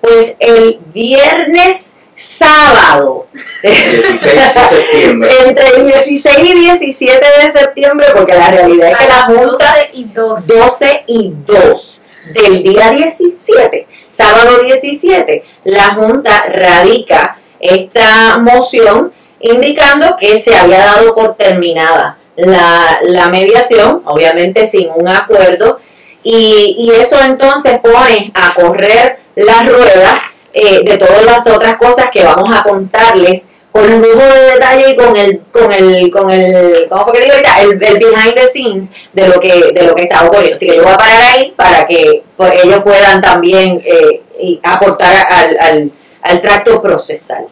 Pues 0.01 0.37
el 0.39 0.79
viernes 0.93 1.99
sábado, 2.17 3.27
16 3.63 4.23
de 4.23 4.69
septiembre. 4.69 5.31
entre 5.47 5.69
el 5.77 5.87
16 5.87 6.39
y 6.39 6.61
17 6.61 7.27
de 7.43 7.51
septiembre, 7.51 8.07
porque 8.15 8.35
la 8.35 8.49
realidad 8.49 8.93
es 8.93 8.99
que 8.99 9.07
la 9.07 9.23
Junta 9.23 9.75
12 9.75 9.91
y 9.93 10.05
2. 10.05 10.47
12 10.47 11.05
y 11.07 11.35
2 11.45 12.03
del 12.33 12.63
día 12.63 12.91
17, 12.91 13.87
sábado 14.09 14.59
17, 14.63 15.45
la 15.65 15.95
Junta 15.95 16.47
radica 16.49 17.39
esta 17.61 18.39
moción 18.39 19.13
indicando 19.41 20.17
que 20.17 20.39
se 20.39 20.55
había 20.55 20.79
dado 20.79 21.15
por 21.15 21.35
terminada 21.35 22.19
la, 22.37 22.99
la 23.03 23.29
mediación, 23.29 24.03
obviamente 24.05 24.67
sin 24.67 24.91
un 24.95 25.09
acuerdo, 25.09 25.79
y, 26.23 26.75
y 26.79 26.91
eso 26.91 27.19
entonces 27.23 27.79
pone 27.81 28.33
a 28.35 28.55
correr 28.55 29.19
la 29.37 29.63
rueda 29.63 30.23
eh, 30.53 30.83
de 30.83 30.97
todas 30.97 31.25
las 31.25 31.47
otras 31.47 31.77
cosas 31.77 32.11
que 32.11 32.25
vamos 32.25 32.51
a 32.53 32.63
contarles 32.63 33.51
con 33.71 34.01
lujo 34.01 34.25
de 34.25 34.53
detalle 34.53 34.91
y 34.91 34.97
con 34.97 35.17
el, 35.17 35.41
con 35.53 35.71
el, 35.71 36.11
con 36.11 36.31
el, 36.31 36.89
¿cómo 36.89 37.05
fue 37.05 37.13
que 37.13 37.25
digo? 37.25 37.35
El, 37.61 37.73
el 37.73 37.99
behind 37.99 38.35
the 38.35 38.49
scenes 38.49 38.91
de 39.13 39.29
lo 39.29 39.39
que, 39.39 39.73
de 39.73 39.83
lo 39.83 39.95
que 39.95 40.05
está 40.05 40.25
ocurriendo. 40.25 40.57
Así 40.57 40.67
que 40.67 40.77
yo 40.77 40.83
voy 40.83 40.93
a 40.93 40.97
parar 40.97 41.23
ahí 41.35 41.53
para 41.55 41.87
que 41.87 42.23
pues, 42.37 42.53
ellos 42.65 42.81
puedan 42.83 43.21
también 43.21 43.83
eh, 43.85 44.23
aportar 44.63 45.27
al, 45.29 45.59
al, 45.61 45.93
al 46.27 46.41
tracto 46.41 46.81
procesal. 46.83 47.47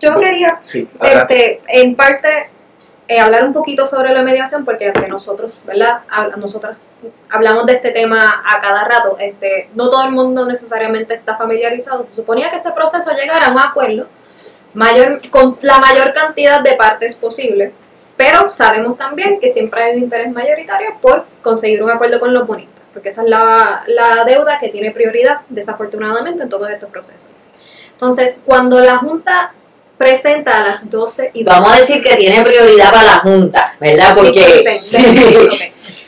Yo 0.00 0.18
quería 0.18 0.60
Sí, 0.62 0.88
este, 1.00 1.62
en 1.68 1.94
parte 1.96 2.50
eh, 3.08 3.20
hablar 3.20 3.44
un 3.44 3.52
poquito 3.52 3.86
sobre 3.86 4.12
la 4.12 4.22
mediación, 4.22 4.64
porque 4.64 4.86
aunque 4.86 5.08
nosotros, 5.08 5.62
¿verdad? 5.64 6.00
A, 6.10 6.28
nosotras 6.36 6.76
hablamos 7.30 7.66
de 7.66 7.74
este 7.74 7.92
tema 7.92 8.42
a 8.44 8.60
cada 8.60 8.84
rato, 8.84 9.16
este, 9.18 9.70
no 9.74 9.90
todo 9.90 10.04
el 10.04 10.12
mundo 10.12 10.44
necesariamente 10.44 11.14
está 11.14 11.36
familiarizado. 11.36 12.02
Se 12.02 12.12
suponía 12.12 12.50
que 12.50 12.56
este 12.56 12.72
proceso 12.72 13.12
llegara 13.12 13.46
a 13.46 13.52
un 13.52 13.58
acuerdo 13.58 14.06
mayor, 14.74 15.20
con 15.30 15.56
la 15.62 15.78
mayor 15.78 16.12
cantidad 16.12 16.60
de 16.62 16.74
partes 16.74 17.16
posible, 17.16 17.72
pero 18.16 18.50
sabemos 18.50 18.96
también 18.96 19.38
que 19.40 19.52
siempre 19.52 19.82
hay 19.82 19.96
un 19.96 20.02
interés 20.04 20.32
mayoritario 20.32 20.96
por 21.00 21.24
conseguir 21.42 21.82
un 21.82 21.90
acuerdo 21.90 22.18
con 22.18 22.34
los 22.34 22.46
bonistas, 22.46 22.82
porque 22.92 23.10
esa 23.10 23.22
es 23.22 23.28
la, 23.28 23.84
la 23.86 24.24
deuda 24.24 24.58
que 24.58 24.70
tiene 24.70 24.90
prioridad, 24.90 25.42
desafortunadamente, 25.48 26.42
en 26.42 26.48
todos 26.48 26.68
estos 26.70 26.90
procesos. 26.90 27.30
Entonces, 27.96 28.42
cuando 28.44 28.78
la 28.80 28.98
Junta 28.98 29.54
presenta 29.96 30.58
a 30.58 30.68
las 30.68 30.90
12 30.90 31.30
y 31.32 31.44
Vamos 31.44 31.72
a 31.72 31.80
decir 31.80 32.02
que 32.02 32.14
tiene 32.16 32.42
prioridad 32.42 32.90
para 32.90 33.04
la 33.04 33.18
Junta, 33.20 33.74
¿verdad? 33.80 34.14
Porque... 34.14 34.64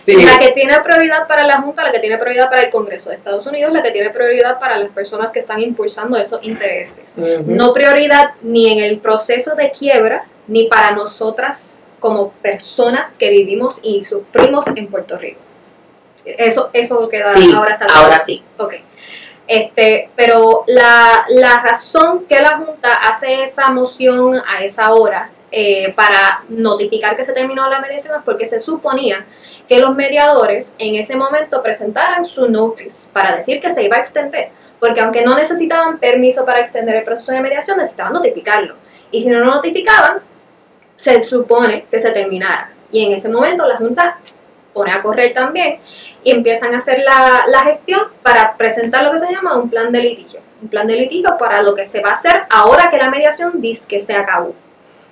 La 0.07 0.39
que 0.39 0.53
tiene 0.53 0.75
prioridad 0.81 1.27
para 1.27 1.45
la 1.45 1.61
Junta, 1.61 1.83
la 1.83 1.93
que 1.93 1.99
tiene 1.99 2.17
prioridad 2.17 2.49
para 2.49 2.63
el 2.63 2.71
Congreso 2.71 3.11
de 3.11 3.17
Estados 3.17 3.47
Unidos, 3.47 3.73
la 3.73 3.83
que 3.83 3.91
tiene 3.91 4.11
prioridad 4.11 4.59
para 4.59 4.79
las 4.79 4.91
personas 4.91 5.33
que 5.33 5.39
están 5.39 5.61
impulsando 5.61 6.17
esos 6.17 6.43
intereses. 6.43 7.17
No 7.47 7.75
prioridad 7.75 8.33
ni 8.43 8.73
en 8.73 8.79
el 8.79 8.99
proceso 8.99 9.55
de 9.55 9.71
quiebra, 9.71 10.25
ni 10.47 10.65
para 10.67 10.93
nosotras 10.93 11.83
como 12.01 12.31
personas 12.31 13.17
que 13.19 13.31
vivimos 13.31 13.81
y 13.83 14.05
sufrimos 14.05 14.67
en 14.75 14.87
Puerto 14.87 15.19
Rico. 15.19 15.41
Eso, 16.25 16.71
eso 16.73 17.09
queda 17.09 17.33
ahora 17.55 17.75
está 17.75 17.87
Ahora 17.87 18.19
sí. 18.19 18.43
Ok. 18.59 18.75
Este, 19.49 20.11
pero 20.15 20.65
la, 20.67 21.25
la, 21.31 21.63
razón 21.63 22.27
que 22.27 22.39
la 22.39 22.59
Junta 22.59 22.93
hace 22.97 23.45
esa 23.45 23.71
moción 23.71 24.43
a 24.47 24.63
esa 24.63 24.93
hora 24.93 25.31
eh, 25.51 25.95
para 25.97 26.45
notificar 26.51 27.17
que 27.17 27.25
se 27.25 27.33
terminó 27.33 27.67
la 27.71 27.81
mediación 27.81 28.15
es 28.15 28.23
porque 28.23 28.45
se 28.45 28.61
suponía 28.61 29.25
que 29.67 29.81
los 29.81 29.95
mediadores 29.95 30.75
en 30.79 30.97
ese 30.97 31.17
momento 31.17 31.63
presentaran 31.63 32.27
su 32.27 32.47
notice 32.51 33.11
para 33.11 33.35
decir 33.35 33.59
que 33.59 33.73
se 33.73 33.83
iba 33.83 33.97
a 33.97 34.01
extender, 34.01 34.51
porque 34.79 35.01
aunque 35.01 35.25
no 35.25 35.35
necesitaban 35.35 35.99
permiso 35.99 36.45
para 36.45 36.61
extender 36.61 36.97
el 36.97 37.05
proceso 37.05 37.33
de 37.33 37.41
mediación, 37.41 37.79
necesitaban 37.79 38.13
notificarlo. 38.13 38.75
Y 39.11 39.23
si 39.23 39.31
no 39.31 39.39
lo 39.41 39.47
notificaban, 39.47 40.19
se 40.97 41.23
supone 41.23 41.87
que 41.91 42.01
se 42.01 42.11
terminara. 42.11 42.71
Y 42.91 43.07
en 43.07 43.13
ese 43.13 43.31
momento 43.31 43.67
la 43.67 43.79
Junta 43.79 44.19
pone 44.79 44.93
a 44.93 45.03
correr 45.03 45.35
también 45.35 45.81
y 46.23 46.31
empiezan 46.31 46.73
a 46.73 46.79
hacer 46.79 47.01
la, 47.01 47.47
la, 47.49 47.65
gestión 47.65 48.03
para 48.23 48.57
presentar 48.57 49.03
lo 49.03 49.11
que 49.11 49.19
se 49.19 49.33
llama 49.33 49.59
un 49.59 49.69
plan 49.69 49.91
de 49.91 50.01
litigio. 50.01 50.41
Un 50.63 50.69
plan 50.69 50.87
de 50.87 50.95
litigio 50.95 51.37
para 51.37 51.63
lo 51.63 51.75
que 51.75 51.85
se 51.85 52.01
va 52.01 52.11
a 52.11 52.13
hacer 52.13 52.45
ahora 52.49 52.89
que 52.89 52.97
la 52.97 53.11
mediación 53.11 53.61
dice 53.61 53.89
que 53.89 53.99
se 53.99 54.15
acabó. 54.15 54.55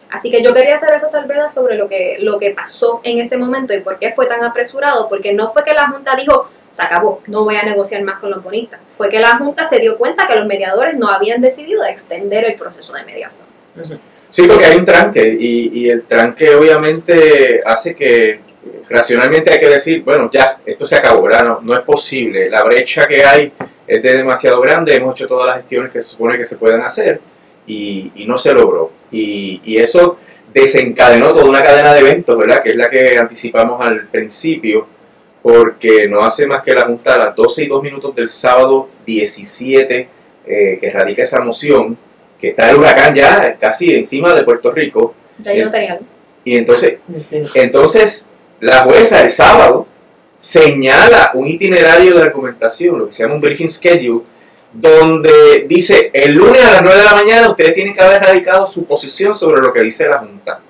Así 0.09 0.31
que 0.31 0.41
yo 0.41 0.55
quería 0.55 0.77
hacer 0.77 0.95
esa 0.95 1.09
salvedad 1.09 1.49
sobre 1.51 1.75
lo 1.75 1.89
que, 1.89 2.19
lo 2.21 2.39
que 2.39 2.53
pasó 2.53 3.01
en 3.03 3.19
ese 3.19 3.37
momento 3.37 3.75
y 3.75 3.81
por 3.81 3.99
qué 3.99 4.13
fue 4.13 4.27
tan 4.27 4.45
apresurado, 4.45 5.09
porque 5.09 5.33
no 5.33 5.53
fue 5.53 5.65
que 5.65 5.75
la 5.75 5.89
Junta 5.89 6.15
dijo, 6.15 6.49
se 6.71 6.83
acabó, 6.83 7.23
no 7.27 7.43
voy 7.43 7.57
a 7.57 7.65
negociar 7.65 8.03
más 8.03 8.21
con 8.21 8.31
los 8.31 8.41
bonistas. 8.41 8.79
Fue 8.97 9.09
que 9.09 9.19
la 9.19 9.37
Junta 9.37 9.65
se 9.65 9.81
dio 9.81 9.99
cuenta 9.99 10.29
que 10.29 10.37
los 10.37 10.47
mediadores 10.47 10.97
no 10.97 11.09
habían 11.09 11.41
decidido 11.41 11.85
extender 11.85 12.45
el 12.45 12.55
proceso 12.55 12.93
de 12.93 13.03
mediación. 13.03 13.49
Sí, 14.31 14.47
porque 14.47 14.65
hay 14.65 14.77
un 14.77 14.85
tranque 14.85 15.37
y, 15.39 15.81
y 15.81 15.89
el 15.89 16.05
tranque 16.05 16.55
obviamente 16.55 17.63
hace 17.65 17.97
que 17.97 18.46
racionalmente 18.89 19.53
hay 19.53 19.59
que 19.59 19.69
decir, 19.69 20.03
bueno, 20.05 20.31
ya, 20.33 20.61
esto 20.65 20.87
se 20.87 20.97
acabó, 20.97 21.23
¿verdad? 21.23 21.59
No, 21.61 21.75
es 21.75 21.81
posible. 21.81 22.49
La 22.51 22.65
brecha 22.65 23.07
que 23.07 23.25
hay 23.25 23.53
es 23.87 24.03
de 24.03 24.17
demasiado 24.17 24.61
grande, 24.61 24.95
hemos 24.95 25.15
hecho 25.15 25.27
todas 25.27 25.47
las 25.47 25.57
gestiones 25.59 25.93
que 25.93 26.01
se 26.01 26.09
supone 26.11 26.39
que 26.39 26.45
se 26.45 26.57
puedan 26.57 26.83
hacer 26.83 27.21
y, 27.67 28.13
no 28.27 28.39
se 28.39 28.55
logró. 28.55 28.93
Y, 29.11 29.77
eso 29.77 30.19
desencadenó 30.53 31.33
toda 31.33 31.45
una 31.45 31.63
cadena 31.63 31.93
de 31.93 32.01
eventos, 32.01 32.37
¿verdad? 32.39 32.63
Que 32.63 32.71
es 32.71 32.77
la 32.77 32.89
que 32.89 33.19
anticipamos 33.19 33.85
al 33.85 34.07
principio, 34.07 34.87
porque 35.43 36.09
no 36.09 36.25
hace 36.25 36.47
más 36.47 36.63
que 36.63 36.75
la 36.75 36.87
Junta 36.87 37.15
a 37.15 37.19
las 37.19 37.37
12 37.37 37.65
y 37.65 37.67
2 37.67 37.83
minutos 37.83 38.15
del 38.15 38.29
sábado 38.29 38.89
17 39.05 40.09
eh, 40.47 40.79
que 40.81 40.91
radica 40.91 41.23
esa 41.23 41.41
moción, 41.41 41.99
que 42.41 42.49
está 42.49 42.71
el 42.71 42.77
huracán 42.77 43.15
ya 43.15 43.57
casi 43.59 43.95
encima 43.95 44.33
de 44.33 44.45
Puerto 44.45 44.71
Rico. 44.71 45.15
Y 46.45 46.57
entonces, 46.57 46.99
entonces 47.55 48.31
la 48.61 48.83
jueza 48.83 49.23
el 49.23 49.31
sábado 49.31 49.87
señala 50.39 51.31
un 51.35 51.49
itinerario 51.49 52.15
de 52.15 52.23
argumentación, 52.23 52.99
lo 52.99 53.07
que 53.07 53.13
se 53.13 53.23
llama 53.23 53.35
un 53.35 53.41
briefing 53.41 53.69
schedule, 53.69 54.25
donde 54.73 55.65
dice 55.69 56.11
el 56.13 56.35
lunes 56.35 56.63
a 56.65 56.71
las 56.73 56.83
9 56.83 56.99
de 56.99 57.05
la 57.05 57.15
mañana 57.15 57.51
ustedes 57.51 57.75
tienen 57.75 57.95
que 57.95 58.03
haber 58.03 58.23
radicado 58.23 58.67
su 58.67 58.85
posición 58.85 59.35
sobre 59.35 59.63
lo 59.63 59.73
que 59.73 59.81
dice 59.81 60.09
la 60.09 60.19
Junta. 60.19 60.61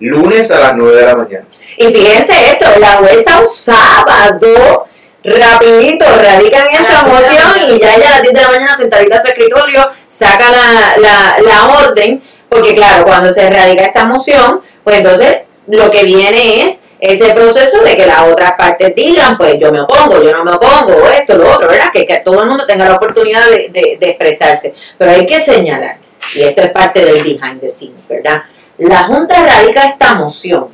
Lunes 0.00 0.50
a 0.50 0.58
las 0.58 0.74
9 0.74 0.96
de 0.96 1.06
la 1.06 1.14
mañana. 1.14 1.46
Y 1.78 1.86
fíjense 1.86 2.32
esto, 2.50 2.66
la 2.80 2.96
jueza 2.96 3.40
un 3.40 3.46
sábado 3.46 4.86
rapidito 5.24 6.04
radican 6.04 6.66
esa 6.72 7.04
moción 7.04 7.70
y 7.70 7.78
ya, 7.78 7.96
ya 7.96 8.08
a 8.08 8.10
las 8.10 8.22
10 8.22 8.34
de 8.34 8.40
la 8.40 8.48
mañana 8.48 8.76
sentadita 8.76 9.16
en 9.16 9.22
su 9.22 9.28
escritorio 9.28 9.88
saca 10.06 10.50
la, 10.50 10.96
la, 10.98 11.36
la 11.40 11.84
orden, 11.84 12.20
porque 12.48 12.74
claro, 12.74 13.04
cuando 13.04 13.32
se 13.32 13.48
radica 13.48 13.84
esta 13.84 14.06
moción, 14.06 14.60
pues 14.82 14.96
entonces 14.96 15.38
lo 15.68 15.90
que 15.92 16.02
viene 16.02 16.64
es 16.64 16.81
ese 17.02 17.34
proceso 17.34 17.82
de 17.82 17.96
que 17.96 18.06
las 18.06 18.22
otras 18.30 18.52
partes 18.52 18.94
digan, 18.94 19.36
pues 19.36 19.58
yo 19.58 19.72
me 19.72 19.80
opongo, 19.80 20.22
yo 20.22 20.30
no 20.30 20.44
me 20.44 20.52
opongo, 20.52 21.08
esto, 21.08 21.36
lo 21.36 21.50
otro, 21.50 21.66
¿verdad? 21.66 21.90
Que, 21.92 22.06
que 22.06 22.18
todo 22.18 22.42
el 22.42 22.48
mundo 22.48 22.64
tenga 22.64 22.88
la 22.88 22.94
oportunidad 22.94 23.44
de, 23.50 23.96
de, 23.98 24.08
expresarse. 24.08 24.72
Pero 24.96 25.10
hay 25.10 25.26
que 25.26 25.40
señalar, 25.40 25.96
y 26.32 26.42
esto 26.42 26.60
es 26.60 26.70
parte 26.70 27.04
del 27.04 27.24
behind 27.24 27.60
the 27.60 27.68
scenes, 27.68 28.08
¿verdad? 28.08 28.44
La 28.78 29.02
Junta 29.02 29.44
radica 29.44 29.82
esta 29.82 30.14
moción, 30.14 30.68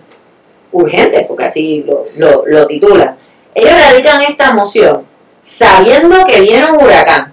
urgente, 0.71 1.25
porque 1.27 1.45
así 1.45 1.83
lo, 1.87 2.05
lo, 2.19 2.45
lo 2.45 2.67
titulan. 2.67 3.17
Ellos 3.55 3.73
radican 3.73 4.21
esta 4.21 4.53
moción 4.53 5.07
sabiendo 5.39 6.27
que 6.27 6.43
viene 6.43 6.71
un 6.71 6.77
huracán 6.77 7.33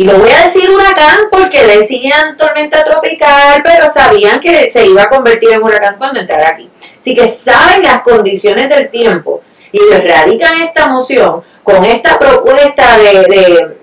y 0.00 0.04
lo 0.04 0.16
voy 0.18 0.30
a 0.30 0.44
decir 0.44 0.70
huracán 0.70 1.28
porque 1.30 1.62
decían 1.62 2.34
tormenta 2.38 2.82
tropical, 2.82 3.60
pero 3.62 3.86
sabían 3.86 4.40
que 4.40 4.70
se 4.70 4.86
iba 4.86 5.02
a 5.02 5.10
convertir 5.10 5.50
en 5.52 5.62
huracán 5.62 5.96
cuando 5.98 6.20
entrara 6.20 6.48
aquí. 6.48 6.70
Así 6.98 7.14
que 7.14 7.28
saben 7.28 7.82
las 7.82 8.00
condiciones 8.00 8.70
del 8.70 8.90
tiempo. 8.90 9.42
Y 9.70 9.78
radican 9.94 10.62
esta 10.62 10.86
moción 10.86 11.42
con 11.62 11.84
esta 11.84 12.18
propuesta 12.18 12.96
de, 12.96 13.76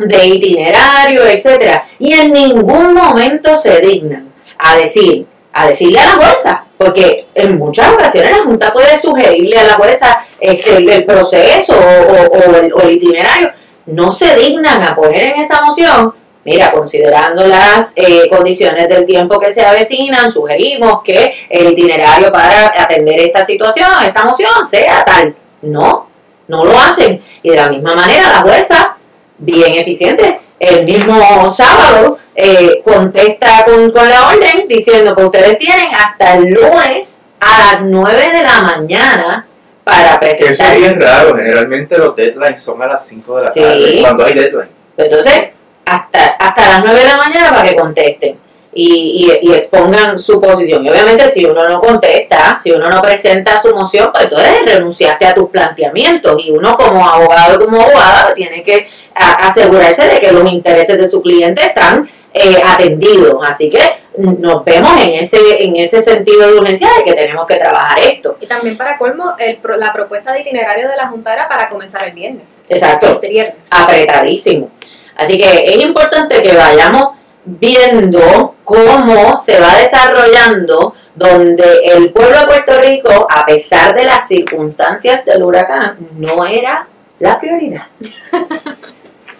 de, 0.00 0.26
itinerario, 0.26 1.24
etcétera, 1.24 1.86
y 2.00 2.14
en 2.14 2.32
ningún 2.32 2.92
momento 2.92 3.56
se 3.56 3.78
dignan 3.78 4.32
a 4.58 4.74
decir, 4.74 5.24
a 5.52 5.68
decirle 5.68 6.00
a 6.00 6.06
la 6.06 6.12
jueza, 6.14 6.64
porque 6.76 7.28
en 7.32 7.58
muchas 7.58 7.92
ocasiones 7.92 8.32
la 8.32 8.42
Junta 8.42 8.72
puede 8.72 8.98
sugerirle 8.98 9.56
a 9.56 9.64
la 9.64 9.74
jueza 9.74 10.16
este, 10.40 10.78
el, 10.78 11.04
proceso 11.04 11.74
o, 11.74 12.56
el, 12.56 12.72
o 12.72 12.80
el 12.80 12.90
itinerario, 12.90 13.52
no 13.86 14.10
se 14.10 14.36
dignan 14.36 14.82
a 14.82 14.94
poner 14.94 15.32
en 15.32 15.40
esa 15.40 15.60
moción, 15.62 16.14
mira, 16.44 16.70
considerando 16.72 17.46
las 17.46 17.92
eh, 17.96 18.28
condiciones 18.30 18.88
del 18.88 19.06
tiempo 19.06 19.38
que 19.38 19.52
se 19.52 19.64
avecinan, 19.64 20.30
sugerimos 20.30 21.02
que 21.02 21.32
el 21.48 21.72
itinerario 21.72 22.30
para 22.32 22.66
atender 22.66 23.20
esta 23.20 23.44
situación, 23.44 23.88
esta 24.04 24.24
moción, 24.24 24.64
sea 24.64 25.04
tal. 25.04 25.34
No, 25.62 26.08
no 26.48 26.64
lo 26.64 26.78
hacen. 26.78 27.22
Y 27.42 27.50
de 27.50 27.56
la 27.56 27.68
misma 27.68 27.94
manera 27.94 28.28
la 28.28 28.40
jueza, 28.40 28.96
bien 29.38 29.74
eficiente, 29.78 30.40
el 30.58 30.84
mismo 30.84 31.50
sábado 31.50 32.18
eh, 32.34 32.80
contesta 32.84 33.64
con, 33.64 33.90
con, 33.90 34.08
la 34.08 34.28
orden 34.28 34.66
diciendo 34.68 35.14
que 35.14 35.24
ustedes 35.24 35.58
tienen 35.58 35.88
hasta 35.94 36.34
el 36.34 36.50
lunes 36.50 37.26
a 37.40 37.58
las 37.58 37.82
9 37.82 38.30
de 38.30 38.42
la 38.42 38.60
mañana 38.60 39.46
para 39.84 40.18
presentar. 40.18 40.50
Eso 40.50 40.64
es 40.64 40.78
bien 40.78 41.00
raro, 41.00 41.36
generalmente 41.36 41.96
los 41.98 42.16
deadlines 42.16 42.60
son 42.62 42.82
a 42.82 42.86
las 42.86 43.06
5 43.06 43.36
de 43.36 43.44
la 43.44 43.52
tarde, 43.52 44.00
cuando 44.00 44.24
hay 44.24 44.34
deadline. 44.34 44.68
Entonces, 44.96 45.50
hasta, 45.84 46.26
hasta 46.38 46.68
las 46.68 46.84
9 46.84 46.98
de 46.98 47.06
la 47.06 47.16
mañana 47.16 47.50
para 47.50 47.68
que 47.68 47.76
contesten 47.76 48.38
y, 48.74 49.38
y, 49.42 49.52
expongan 49.52 50.18
su 50.18 50.40
posición. 50.40 50.84
Y 50.84 50.90
obviamente 50.90 51.28
si 51.28 51.44
uno 51.44 51.68
no 51.68 51.80
contesta, 51.80 52.56
si 52.60 52.72
uno 52.72 52.88
no 52.90 53.00
presenta 53.00 53.58
su 53.58 53.74
moción, 53.74 54.10
pues 54.12 54.24
entonces 54.24 54.62
renunciaste 54.66 55.26
a 55.26 55.34
tus 55.34 55.48
planteamientos 55.50 56.36
y 56.44 56.50
uno 56.50 56.76
como 56.76 57.08
abogado 57.08 57.54
y 57.54 57.64
como 57.64 57.80
abogada 57.80 58.34
tiene 58.34 58.64
que 58.64 58.86
asegurarse 59.14 60.08
de 60.08 60.18
que 60.18 60.32
los 60.32 60.50
intereses 60.50 60.98
de 60.98 61.08
su 61.08 61.22
cliente 61.22 61.64
están 61.64 62.08
eh, 62.34 62.60
atendidos. 62.66 63.36
Así 63.48 63.70
que 63.70 63.78
nos 64.18 64.64
vemos 64.64 64.92
en 65.00 65.14
ese 65.14 65.38
en 65.62 65.76
ese 65.76 66.00
sentido 66.00 66.48
de 66.48 66.58
urgencia 66.58 66.88
de 66.98 67.04
que 67.04 67.14
tenemos 67.14 67.46
que 67.46 67.56
trabajar 67.56 68.00
esto. 68.00 68.36
Y 68.40 68.46
también 68.46 68.76
para 68.76 68.98
colmo, 68.98 69.34
el, 69.38 69.58
la 69.78 69.92
propuesta 69.92 70.32
de 70.32 70.40
itinerario 70.40 70.88
de 70.88 70.96
la 70.96 71.06
Junta 71.08 71.32
era 71.32 71.48
para 71.48 71.68
comenzar 71.68 72.04
el 72.04 72.12
viernes. 72.12 72.42
Exacto. 72.68 73.06
Este 73.06 73.28
viernes. 73.28 73.68
Apretadísimo. 73.70 74.70
Así 75.16 75.38
que 75.38 75.64
es 75.64 75.76
importante 75.76 76.42
que 76.42 76.56
vayamos 76.56 77.10
viendo 77.44 78.56
cómo 78.64 79.36
se 79.36 79.60
va 79.60 79.76
desarrollando, 79.76 80.94
donde 81.14 81.80
el 81.84 82.10
pueblo 82.12 82.40
de 82.40 82.46
Puerto 82.46 82.80
Rico, 82.80 83.26
a 83.30 83.44
pesar 83.44 83.94
de 83.94 84.04
las 84.04 84.26
circunstancias 84.26 85.24
del 85.24 85.42
huracán, 85.42 85.98
no 86.16 86.44
era 86.46 86.88
la 87.18 87.38
prioridad. 87.38 87.86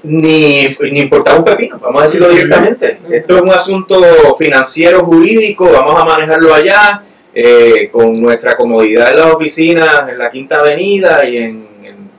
ni, 0.05 0.77
ni 0.91 1.01
importaba 1.01 1.39
un 1.39 1.45
pepino, 1.45 1.79
vamos 1.79 2.03
a 2.03 2.05
decirlo 2.07 2.29
directamente. 2.29 2.99
Esto 3.11 3.37
es 3.37 3.43
un 3.43 3.51
asunto 3.51 3.97
financiero, 4.39 5.05
jurídico, 5.05 5.71
vamos 5.71 6.01
a 6.01 6.05
manejarlo 6.05 6.55
allá. 6.55 7.03
eh, 7.37 7.89
con 7.91 8.21
nuestra 8.21 8.57
comodidad 8.57 9.11
en 9.11 9.19
las 9.19 9.35
oficinas 9.35 10.09
en 10.09 10.19
la 10.19 10.31
Quinta 10.31 10.61
Avenida 10.61 11.29
y 11.29 11.37
en, 11.39 11.67
en, 11.83 12.11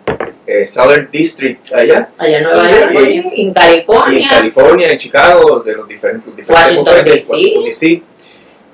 eh, 0.45 0.65
Southern 0.65 1.07
District 1.09 1.73
allá, 1.73 2.09
Allá 2.17 2.37
en 2.37 2.43
Nueva 2.43 2.69
York, 2.69 2.91
California. 2.91 3.21
en 3.21 3.33
y 3.33 3.41
en 3.47 3.53
California. 3.53 4.27
California, 4.29 4.91
en 4.91 4.97
Chicago, 4.97 5.59
de 5.61 5.73
los 5.73 5.87
diferentes, 5.87 6.27
los 6.27 6.35
diferentes 6.35 6.67
Washington, 6.67 6.93
bodegas, 6.93 7.05
D.C.. 7.05 7.31
Washington, 7.31 7.63
D.C.. 7.63 8.01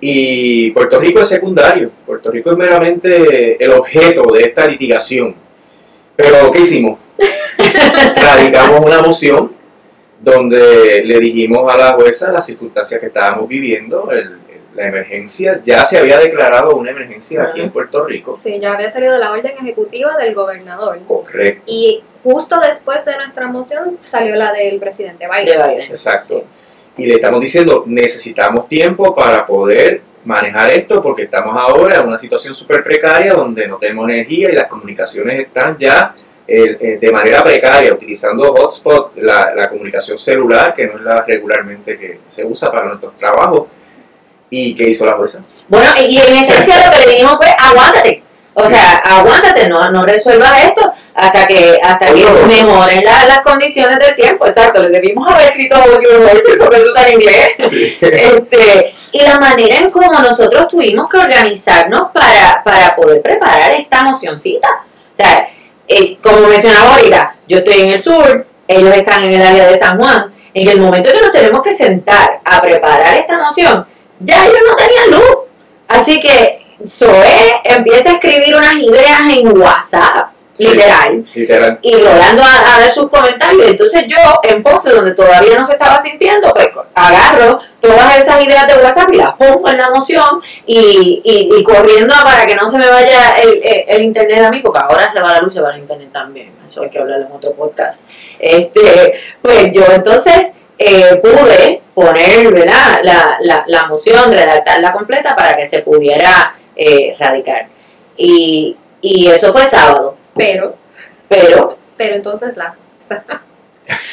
Y 0.02 0.72
Puerto 0.72 1.00
Rico 1.00 1.20
es 1.20 1.30
secundario. 1.30 1.92
Puerto 2.08 2.32
Rico 2.32 2.50
es 2.52 2.58
meramente 2.58 3.64
el 3.64 3.72
objeto 3.74 4.34
de 4.34 4.42
esta 4.42 4.66
litigación. 4.66 5.36
Pero, 6.16 6.52
¿qué 6.52 6.62
hicimos? 6.62 6.98
Radicamos 8.16 8.80
una 8.82 9.02
moción 9.02 9.54
donde 10.20 11.04
le 11.04 11.20
dijimos 11.20 11.72
a 11.72 11.78
la 11.78 11.94
jueza 11.94 12.32
las 12.32 12.46
circunstancias 12.46 13.00
que 13.00 13.08
estábamos 13.08 13.48
viviendo, 13.48 14.10
el- 14.12 14.20
el- 14.20 14.40
la 14.76 14.88
emergencia. 14.88 15.60
Ya 15.64 15.84
se 15.84 15.98
había 15.98 16.18
declarado 16.20 16.76
una 16.76 16.92
emergencia 16.92 17.44
aquí 17.44 17.62
en 17.62 17.72
Puerto 17.72 18.06
Rico. 18.06 18.38
Sí, 18.38 18.60
ya 18.60 18.74
había 18.74 18.90
salido 18.92 19.18
la 19.18 19.32
orden 19.32 19.54
ejecutiva 19.60 20.16
del 20.18 20.34
gobernador. 20.36 21.00
Correcto, 21.08 21.64
Y 21.66 22.04
justo 22.24 22.60
después 22.60 23.04
de 23.06 23.16
nuestra 23.18 23.48
moción 23.48 23.98
salió 24.02 24.36
la 24.36 24.54
del 24.54 24.78
presidente 24.80 25.26
de 25.28 25.32
Biden. 25.32 25.82
Exacto. 25.90 26.44
Y 26.98 27.06
le 27.08 27.16
estamos 27.16 27.42
diciendo, 27.42 27.84
necesitamos 27.88 28.68
tiempo 28.68 29.16
para 29.16 29.46
poder 29.48 30.02
manejar 30.24 30.70
esto 30.72 31.02
porque 31.02 31.24
estamos 31.24 31.60
ahora 31.60 32.00
en 32.00 32.08
una 32.08 32.18
situación 32.18 32.54
súper 32.54 32.84
precaria 32.84 33.34
donde 33.34 33.68
no 33.68 33.78
tenemos 33.78 34.08
energía 34.08 34.52
y 34.52 34.56
las 34.56 34.68
comunicaciones 34.68 35.40
están 35.48 35.76
ya 35.80 36.14
de 37.00 37.12
manera 37.12 37.44
precaria, 37.44 37.94
utilizando 37.94 38.54
hotspot, 38.54 39.16
la, 39.18 39.54
la 39.56 39.70
comunicación 39.70 40.18
celular, 40.20 40.74
que 40.76 40.88
no 40.88 40.96
es 40.98 41.02
la 41.02 41.22
regularmente 41.22 41.98
que 41.98 42.20
se 42.28 42.44
usa 42.46 42.72
para 42.72 42.86
nuestros 42.88 43.16
trabajos. 43.18 43.68
¿Y 44.50 44.76
qué 44.76 44.90
hizo 44.90 45.06
la 45.06 45.14
jueza? 45.14 45.40
Bueno, 45.70 45.90
y 45.98 46.18
en 46.18 46.36
esencia 46.36 46.86
lo 46.86 46.92
que 46.94 47.06
le 47.06 47.12
dijimos 47.14 47.38
fue 47.38 47.48
aguántate. 47.58 48.24
O 48.54 48.68
sea, 48.68 48.98
aguántate, 48.98 49.70
no, 49.70 49.90
no 49.92 50.04
resuelvas 50.04 50.66
esto 50.66 50.92
hasta 51.16 51.48
que 51.48 51.80
hasta 51.82 52.08
que 52.08 52.26
mejoren 52.48 53.02
la- 53.02 53.26
las 53.26 53.40
condiciones 53.40 53.98
del 54.00 54.14
tiempo. 54.14 54.46
Exacto, 54.46 54.82
le 54.84 54.90
debimos 54.90 55.26
haber 55.32 55.48
escrito 55.48 55.76
Your 56.02 56.20
Voices 56.20 56.58
porque 56.60 56.76
eso 56.76 56.88
está 56.88 57.08
en 57.08 57.14
inglés. 57.14 57.50
Sí. 57.70 57.98
Este, 58.02 58.94
y 59.14 59.24
la 59.24 59.40
manera 59.40 59.78
en 59.78 59.90
cómo 59.90 60.20
nosotros 60.20 60.68
tuvimos 60.68 61.10
que 61.10 61.18
organizarnos 61.18 62.12
para, 62.12 62.62
para 62.66 62.94
poder 62.94 63.22
preparar 63.22 63.72
esta 63.72 64.04
mocioncita. 64.04 64.68
O 65.14 65.16
sea, 65.16 65.48
eh, 65.88 66.18
como 66.22 66.48
mencionaba 66.48 66.96
ahorita, 66.96 67.36
yo 67.48 67.60
estoy 67.60 67.82
en 67.82 67.90
el 67.90 68.00
sur, 68.00 68.46
ellos 68.68 68.96
están 68.96 69.24
en 69.24 69.34
el 69.34 69.42
área 69.42 69.68
de 69.68 69.78
San 69.78 70.00
Juan. 70.00 70.34
En 70.54 70.68
el 70.68 70.80
momento 70.82 71.12
que 71.12 71.22
nos 71.22 71.32
tenemos 71.32 71.62
que 71.62 71.74
sentar 71.74 72.42
a 72.44 72.62
preparar 72.62 73.18
esta 73.18 73.38
moción, 73.38 73.86
ya 74.20 74.46
ellos 74.46 74.60
no 74.68 74.76
tenían 74.76 75.12
luz. 75.12 75.38
Así 75.88 76.20
que 76.20 76.62
Zoe 76.88 77.62
empieza 77.64 78.10
a 78.10 78.14
escribir 78.14 78.56
unas 78.56 78.76
ideas 78.76 79.22
en 79.34 79.58
WhatsApp, 79.58 80.32
Sí. 80.64 81.40
literal 81.42 81.80
y 81.82 81.96
Rolando 81.96 82.44
a, 82.44 82.76
a 82.76 82.80
dar 82.82 82.92
sus 82.92 83.10
comentarios. 83.10 83.68
Entonces 83.68 84.04
yo, 84.08 84.18
en 84.44 84.62
Ponce, 84.64 84.90
donde 84.92 85.12
todavía 85.14 85.56
no 85.58 85.66
se 85.66 85.74
estaba 85.74 86.00
sintiendo, 86.02 86.54
pues 86.54 86.70
agarro 86.94 87.60
todas 87.80 88.18
esas 88.20 88.44
ideas 88.44 88.68
de 88.68 88.76
WhatsApp 88.84 89.10
y 89.14 89.18
las 89.18 89.34
pongo 89.34 89.68
en 89.70 89.78
la 89.78 89.90
moción 89.90 90.42
y, 90.66 91.22
y, 91.24 91.50
y 91.60 91.64
corriendo 91.64 92.14
para 92.24 92.46
que 92.46 92.56
no 92.56 92.68
se 92.68 92.78
me 92.78 92.88
vaya 92.88 93.34
el, 93.42 93.62
el- 93.64 93.84
el 93.88 94.02
internet 94.04 94.44
a 94.46 94.52
mí, 94.52 94.60
porque 94.62 94.80
ahora 94.80 95.10
se 95.10 95.20
va 95.20 95.34
la 95.34 95.40
luz, 95.42 95.54
se 95.54 95.62
va 95.62 95.72
el 95.74 95.80
internet 95.82 96.10
también. 96.12 96.52
Eso 96.66 96.82
hay 96.84 96.90
que 96.90 97.00
hablarlo 97.00 97.26
en 97.28 97.32
otro 97.34 97.52
podcast. 97.54 98.08
Este, 98.40 99.14
pues 99.42 99.72
yo 99.74 99.84
entonces 99.94 100.54
eh, 100.78 101.16
pude 101.22 101.82
poner 101.94 102.52
¿verdad? 102.54 103.00
La, 103.04 103.38
la, 103.42 103.64
la 103.68 103.86
moción, 103.86 104.32
redactarla 104.32 104.92
completa 104.92 105.36
para 105.36 105.54
que 105.56 105.66
se 105.66 105.80
pudiera 105.80 106.56
eh, 106.76 107.16
radicar. 107.20 107.68
Y, 108.18 108.76
y 109.02 109.28
eso 109.28 109.52
fue 109.52 109.66
sábado. 109.66 110.11
Pero, 110.36 110.76
Pero 111.28 111.78
pero 112.02 112.16
entonces 112.16 112.58
la, 112.58 112.76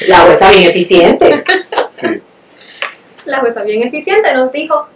la 0.08 0.18
jueza 0.18 0.50
bien 0.50 0.68
eficiente. 0.68 1.42
Sí. 1.90 2.22
la 3.25 3.38
jueza 3.38 3.62
bien 3.62 3.82
eficiente 3.82 4.34
nos 4.34 4.52
dijo, 4.52 4.87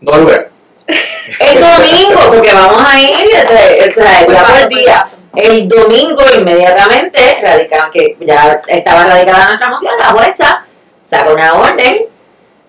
No 0.00 0.14
al 0.14 0.20
lugar. 0.22 0.48
El 0.86 1.60
domingo, 1.60 2.20
porque 2.32 2.52
vamos 2.54 2.82
a 2.88 3.00
ir 3.00 3.10
este, 3.32 3.90
día 3.92 4.26
por 4.26 4.60
el 4.62 4.68
día. 4.68 5.06
El 5.34 5.68
domingo 5.68 6.22
inmediatamente 6.38 7.38
radicaban 7.42 7.90
que 7.90 8.16
ya 8.20 8.56
estaba 8.68 9.04
radicada 9.04 9.48
nuestra 9.48 9.68
moción, 9.68 9.94
la 9.98 10.06
jueza 10.06 10.64
saca 11.02 11.32
una 11.32 11.54
orden 11.54 12.06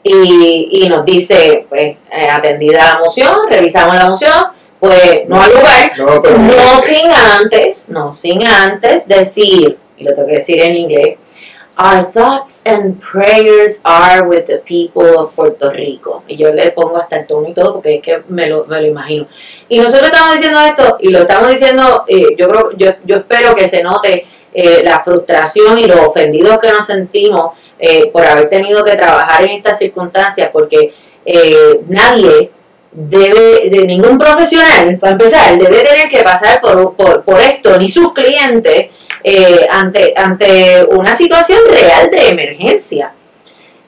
y, 0.03 0.69
y 0.71 0.89
nos 0.89 1.05
dice, 1.05 1.65
pues, 1.69 1.97
eh, 2.12 2.29
atendida 2.29 2.93
la 2.93 2.99
moción, 2.99 3.49
revisamos 3.49 3.95
la 3.95 4.10
moción, 4.10 4.45
pues 4.86 5.28
no 5.28 5.41
hay 5.41 5.52
lugar, 5.52 5.91
No, 5.98 6.21
pero 6.21 6.38
no 6.38 6.80
sin 6.80 7.12
antes, 7.12 7.89
no 7.89 8.13
sin 8.13 8.45
antes 8.45 9.08
decir, 9.08 9.78
y 9.98 10.04
lo 10.04 10.13
tengo 10.13 10.28
que 10.28 10.36
decir 10.36 10.62
en 10.62 10.76
inglés, 10.76 11.17
Our 11.78 12.04
thoughts 12.04 12.63
and 12.65 13.02
prayers 13.02 13.82
are 13.84 14.26
with 14.26 14.45
the 14.45 14.60
people 14.60 15.17
of 15.17 15.36
Puerto 15.36 15.71
Rico. 15.71 16.24
Y 16.26 16.38
yo 16.38 16.54
le 16.54 16.71
pongo 16.71 16.95
hasta 16.95 17.17
el 17.17 17.28
tono 17.28 17.50
y 17.50 17.54
todo 17.54 17.74
porque 17.74 17.95
es 17.95 18.02
que 18.02 18.24
me 18.30 18.48
lo, 18.48 18.63
me 18.65 18.80
lo 18.80 18.88
imagino. 18.88 19.28
Y 19.67 19.80
nosotros 19.80 20.10
estamos 20.10 20.36
diciendo 20.36 20.62
esto 20.62 20.98
y 21.02 21.10
lo 21.10 21.19
estamos 21.19 21.50
diciendo, 21.50 22.06
eh, 22.08 22.28
yo 22.38 22.48
creo, 22.48 22.71
yo, 22.78 22.91
yo 23.04 23.17
espero 23.17 23.54
que 23.56 23.67
se 23.67 23.84
note 23.84 24.26
eh, 24.54 24.84
la 24.86 25.02
frustración 25.02 25.78
y 25.78 25.86
lo 25.86 26.08
ofendidos 26.08 26.60
que 26.60 26.69
nos 26.69 26.86
sentimos 26.86 27.58
eh, 27.78 28.10
por 28.10 28.26
haber 28.26 28.48
tenido 28.48 28.86
que 28.86 28.95
trabajar 28.95 29.43
en 29.43 29.50
estas 29.50 29.78
circunstancias 29.78 30.50
porque 30.54 30.93
eh, 31.26 31.82
nadie 31.89 32.52
debe, 32.95 33.69
de 33.69 33.86
ningún 33.86 34.17
profesional, 34.17 34.97
para 34.97 35.12
empezar, 35.13 35.58
debe 35.58 35.81
tener 35.81 36.08
que 36.08 36.23
pasar 36.23 36.62
por, 36.62 36.95
por, 36.95 37.23
por 37.23 37.39
esto, 37.41 37.77
ni 37.77 37.89
sus 37.89 38.13
clientes, 38.13 38.88
eh, 39.23 39.67
ante, 39.69 40.13
ante 40.15 40.86
una 40.91 41.13
situación 41.13 41.60
real 41.69 42.10
de 42.10 42.29
emergencia. 42.29 43.12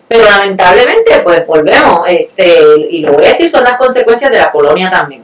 Pero 0.07 0.25
lamentablemente, 0.25 1.19
pues 1.23 1.45
volvemos, 1.45 2.01
este, 2.07 2.59
y 2.89 3.01
lo 3.01 3.13
voy 3.13 3.25
a 3.25 3.29
decir, 3.29 3.49
son 3.49 3.63
las 3.63 3.77
consecuencias 3.77 4.31
de 4.31 4.39
la 4.39 4.51
colonia 4.51 4.89
también, 4.89 5.23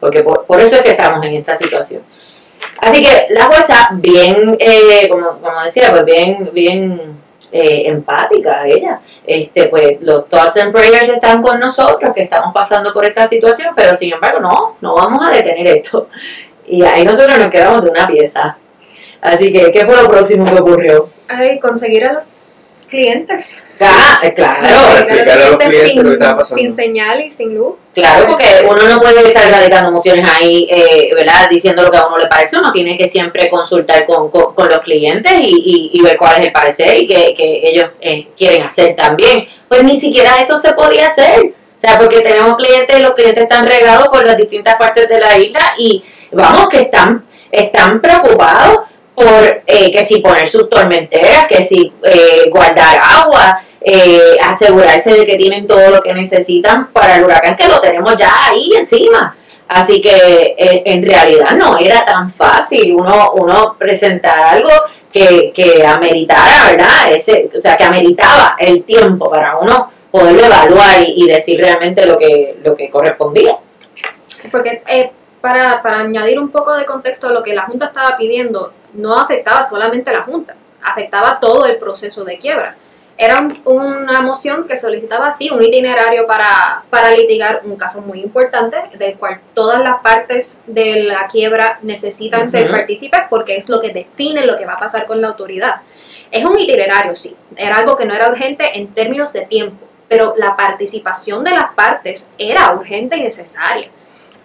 porque 0.00 0.22
por, 0.22 0.44
por 0.44 0.60
eso 0.60 0.76
es 0.76 0.82
que 0.82 0.90
estamos 0.90 1.24
en 1.24 1.34
esta 1.34 1.54
situación. 1.54 2.02
Así 2.80 3.02
que 3.02 3.26
la 3.30 3.44
jueza, 3.44 3.88
bien, 3.92 4.56
eh, 4.58 5.08
como, 5.10 5.38
como 5.38 5.62
decía, 5.62 5.90
pues 5.90 6.04
bien, 6.04 6.50
bien 6.52 7.17
eh, 7.52 7.82
empática 7.86 8.66
ella. 8.66 9.00
Este, 9.26 9.68
pues 9.68 9.98
los 10.00 10.28
thoughts 10.28 10.56
and 10.58 10.72
prayers 10.72 11.08
están 11.08 11.42
con 11.42 11.58
nosotros, 11.58 12.12
que 12.14 12.22
estamos 12.22 12.52
pasando 12.52 12.92
por 12.92 13.04
esta 13.04 13.26
situación, 13.28 13.72
pero 13.74 13.94
sin 13.94 14.12
embargo, 14.12 14.40
no, 14.40 14.76
no 14.80 14.94
vamos 14.94 15.26
a 15.26 15.30
detener 15.30 15.66
esto. 15.68 16.08
Y 16.66 16.82
ahí 16.82 17.04
nosotros 17.04 17.38
nos 17.38 17.48
quedamos 17.48 17.82
de 17.84 17.90
una 17.90 18.06
pieza. 18.06 18.58
Así 19.20 19.52
que, 19.52 19.72
¿qué 19.72 19.84
fue 19.84 19.96
lo 19.96 20.08
próximo 20.08 20.44
que 20.44 20.60
ocurrió? 20.60 21.10
ay, 21.28 21.60
conseguir 21.60 22.06
a 22.06 22.14
los 22.14 22.24
clientes. 22.88 23.62
Ah, 23.80 24.20
eh, 24.22 24.34
claro, 24.34 24.96
explicarle 24.96 25.44
a 25.44 25.48
los 25.50 25.58
clientes 25.58 25.88
sin, 25.90 26.02
lo 26.02 26.08
que 26.08 26.12
estaba 26.14 26.38
pasando. 26.38 26.60
sin 26.60 26.72
señal 26.74 27.20
y 27.20 27.30
sin 27.30 27.54
luz. 27.54 27.74
claro, 27.94 28.26
porque 28.26 28.44
uno 28.68 28.88
no 28.88 29.00
puede 29.00 29.28
estar 29.28 29.50
radicando 29.50 29.90
emociones 29.90 30.26
ahí, 30.26 30.66
eh, 30.70 31.10
¿verdad? 31.14 31.48
Diciendo 31.48 31.82
lo 31.82 31.90
que 31.90 31.98
a 31.98 32.06
uno 32.06 32.18
le 32.18 32.26
parece, 32.26 32.58
uno 32.58 32.72
tiene 32.72 32.98
que 32.98 33.06
siempre 33.06 33.48
consultar 33.48 34.04
con, 34.06 34.30
con, 34.30 34.54
con 34.54 34.68
los 34.68 34.80
clientes 34.80 35.32
y, 35.40 35.46
y, 35.46 35.90
y 35.92 36.02
ver 36.02 36.16
cuál 36.16 36.38
es 36.38 36.46
el 36.46 36.52
parecer 36.52 37.02
y 37.02 37.06
que, 37.06 37.34
que 37.34 37.68
ellos 37.68 37.90
eh, 38.00 38.28
quieren 38.36 38.62
hacer 38.62 38.96
también. 38.96 39.46
Pues 39.68 39.84
ni 39.84 40.00
siquiera 40.00 40.40
eso 40.40 40.58
se 40.58 40.72
podía 40.72 41.06
hacer. 41.06 41.54
O 41.76 41.80
sea, 41.80 41.96
porque 41.96 42.20
tenemos 42.20 42.56
clientes, 42.56 43.00
los 43.00 43.12
clientes 43.12 43.44
están 43.44 43.64
regados 43.64 44.08
por 44.08 44.26
las 44.26 44.36
distintas 44.36 44.74
partes 44.74 45.08
de 45.08 45.20
la 45.20 45.38
isla 45.38 45.74
y 45.78 46.02
vamos, 46.32 46.68
que 46.68 46.80
están, 46.80 47.24
están 47.52 48.00
preocupados 48.00 48.80
por 49.18 49.62
eh, 49.66 49.90
que 49.90 50.04
si 50.04 50.20
poner 50.20 50.46
sus 50.46 50.70
tormenteras, 50.70 51.46
que 51.46 51.62
si 51.62 51.92
eh, 52.02 52.48
guardar 52.50 53.00
agua, 53.02 53.60
eh, 53.80 54.36
asegurarse 54.42 55.12
de 55.12 55.26
que 55.26 55.36
tienen 55.36 55.66
todo 55.66 55.90
lo 55.90 56.00
que 56.00 56.14
necesitan 56.14 56.92
para 56.92 57.16
el 57.16 57.24
huracán, 57.24 57.56
que 57.56 57.68
lo 57.68 57.80
tenemos 57.80 58.14
ya 58.16 58.30
ahí 58.48 58.72
encima. 58.76 59.36
Así 59.68 60.00
que 60.00 60.56
eh, 60.56 60.82
en 60.86 61.02
realidad 61.02 61.50
no 61.50 61.76
era 61.78 62.02
tan 62.02 62.30
fácil 62.32 62.94
uno, 62.94 63.32
uno 63.32 63.76
presentar 63.78 64.40
algo 64.40 64.70
que, 65.12 65.52
que 65.54 65.84
ameritara, 65.84 66.70
¿verdad? 66.70 67.12
Ese, 67.12 67.50
o 67.56 67.60
sea, 67.60 67.76
que 67.76 67.84
ameritaba 67.84 68.56
el 68.58 68.84
tiempo 68.84 69.28
para 69.28 69.58
uno 69.58 69.90
poderlo 70.10 70.46
evaluar 70.46 71.02
y, 71.06 71.24
y 71.24 71.28
decir 71.28 71.60
realmente 71.60 72.06
lo 72.06 72.16
que, 72.16 72.56
lo 72.64 72.74
que 72.74 72.88
correspondía. 72.88 73.58
Sí, 74.34 74.48
porque 74.50 74.82
eh, 74.86 75.10
para, 75.40 75.82
para 75.82 76.00
añadir 76.00 76.38
un 76.38 76.50
poco 76.50 76.74
de 76.74 76.86
contexto 76.86 77.28
a 77.28 77.32
lo 77.32 77.42
que 77.42 77.54
la 77.54 77.62
Junta 77.62 77.86
estaba 77.86 78.16
pidiendo, 78.16 78.72
no 78.94 79.18
afectaba 79.18 79.62
solamente 79.64 80.10
a 80.10 80.14
la 80.14 80.22
Junta, 80.24 80.54
afectaba 80.82 81.38
todo 81.40 81.66
el 81.66 81.76
proceso 81.78 82.24
de 82.24 82.38
quiebra. 82.38 82.76
Era 83.20 83.40
un- 83.40 83.60
una 83.64 84.20
moción 84.22 84.68
que 84.68 84.76
solicitaba, 84.76 85.32
sí, 85.32 85.50
un 85.50 85.60
itinerario 85.60 86.24
para, 86.26 86.84
para 86.88 87.10
litigar 87.10 87.62
un 87.64 87.74
caso 87.76 88.00
muy 88.00 88.20
importante, 88.20 88.76
del 88.96 89.16
cual 89.16 89.40
todas 89.54 89.80
las 89.80 90.00
partes 90.02 90.62
de 90.68 91.02
la 91.02 91.26
quiebra 91.26 91.80
necesitan 91.82 92.48
ser 92.48 92.70
partícipes 92.70 93.22
porque 93.28 93.56
es 93.56 93.68
lo 93.68 93.80
que 93.80 93.88
define 93.92 94.46
lo 94.46 94.56
que 94.56 94.66
va 94.66 94.74
a 94.74 94.78
pasar 94.78 95.04
con 95.06 95.20
la 95.20 95.28
autoridad. 95.28 95.80
Es 96.30 96.44
un 96.44 96.56
itinerario, 96.60 97.14
sí, 97.16 97.34
era 97.56 97.78
algo 97.78 97.96
que 97.96 98.04
no 98.04 98.14
era 98.14 98.28
urgente 98.28 98.78
en 98.78 98.94
términos 98.94 99.32
de 99.32 99.46
tiempo, 99.46 99.84
pero 100.08 100.34
la 100.36 100.56
participación 100.56 101.42
de 101.42 101.50
las 101.50 101.72
partes 101.74 102.30
era 102.38 102.70
urgente 102.72 103.16
y 103.16 103.22
necesaria. 103.24 103.90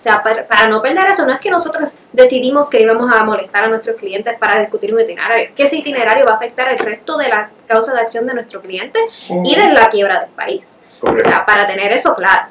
O 0.04 0.06
sea, 0.06 0.22
para, 0.22 0.46
para, 0.46 0.68
no 0.68 0.82
perder 0.82 1.06
eso, 1.10 1.26
no 1.26 1.32
es 1.32 1.40
que 1.40 1.50
nosotros 1.50 1.92
decidimos 2.12 2.70
que 2.70 2.82
íbamos 2.82 3.10
a 3.16 3.24
molestar 3.24 3.64
a 3.64 3.68
nuestros 3.70 3.96
clientes 3.96 4.38
para 4.38 4.60
discutir 4.60 4.94
un 4.94 5.00
itinerario, 5.00 5.52
que 5.56 5.64
ese 5.64 5.78
itinerario 5.78 6.26
va 6.26 6.34
a 6.34 6.36
afectar 6.36 6.70
el 6.74 6.78
resto 6.78 7.16
de 7.18 7.30
la 7.30 7.50
causa 7.66 7.94
de 7.94 8.02
acción 8.02 8.28
de 8.28 8.34
nuestro 8.34 8.60
cliente 8.60 9.00
y 9.46 9.56
de 9.56 9.70
la 9.70 9.90
quiebra 9.90 10.20
del 10.20 10.32
país. 10.32 10.84
Correcto. 11.00 11.30
O 11.30 11.32
sea, 11.32 11.46
para 11.46 11.66
tener 11.66 11.94
eso 11.94 12.14
claro. 12.16 12.48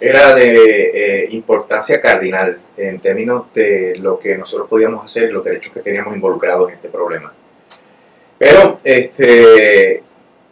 Era 0.00 0.34
de 0.34 0.54
eh, 1.22 1.28
importancia 1.30 2.00
cardinal 2.00 2.58
en 2.76 2.98
términos 2.98 3.44
de 3.54 3.94
lo 4.00 4.18
que 4.18 4.36
nosotros 4.36 4.68
podíamos 4.68 5.04
hacer, 5.04 5.30
los 5.30 5.44
derechos 5.44 5.72
que 5.72 5.82
teníamos 5.82 6.16
involucrados 6.16 6.68
en 6.68 6.74
este 6.74 6.88
problema. 6.88 7.32
Pero, 8.38 8.76
este, 8.82 10.02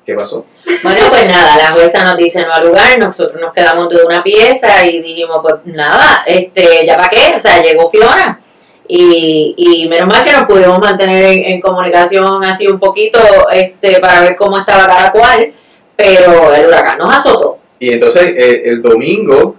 ¿qué 0.04 0.14
pasó? 0.14 0.46
Bueno, 0.82 1.00
pues 1.08 1.26
nada, 1.26 1.56
la 1.56 1.70
jueza 1.72 2.04
nos 2.04 2.16
dice 2.16 2.42
no 2.42 2.52
al 2.52 2.66
lugar, 2.66 2.98
nosotros 2.98 3.40
nos 3.40 3.52
quedamos 3.52 3.88
de 3.88 4.04
una 4.04 4.22
pieza 4.22 4.84
y 4.86 5.00
dijimos, 5.00 5.38
pues 5.42 5.54
nada, 5.64 6.24
este, 6.26 6.86
ya 6.86 6.96
para 6.96 7.08
qué, 7.08 7.34
o 7.34 7.38
sea, 7.38 7.62
llegó 7.62 7.90
Fiona. 7.90 8.40
Y, 8.86 9.54
y 9.56 9.88
menos 9.88 10.08
mal 10.08 10.24
que 10.24 10.32
nos 10.32 10.44
pudimos 10.44 10.78
mantener 10.78 11.24
en, 11.24 11.44
en, 11.44 11.60
comunicación 11.60 12.44
así 12.44 12.66
un 12.68 12.78
poquito 12.78 13.18
este, 13.50 13.98
para 13.98 14.20
ver 14.20 14.36
cómo 14.36 14.58
estaba 14.58 14.86
cada 14.86 15.10
cual, 15.10 15.54
pero 15.96 16.54
el 16.54 16.66
huracán 16.66 16.98
nos 16.98 17.16
azotó. 17.16 17.58
Y 17.78 17.90
entonces 17.90 18.34
el, 18.36 18.62
el 18.66 18.82
domingo, 18.82 19.56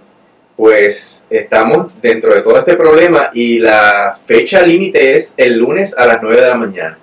pues 0.54 1.26
estamos 1.28 2.00
dentro 2.00 2.32
de 2.32 2.40
todo 2.40 2.56
este 2.56 2.76
problema 2.76 3.30
y 3.34 3.58
la 3.58 4.16
fecha 4.16 4.62
límite 4.62 5.14
es 5.14 5.34
el 5.36 5.58
lunes 5.58 5.98
a 5.98 6.06
las 6.06 6.18
9 6.22 6.40
de 6.40 6.48
la 6.48 6.54
mañana. 6.54 6.98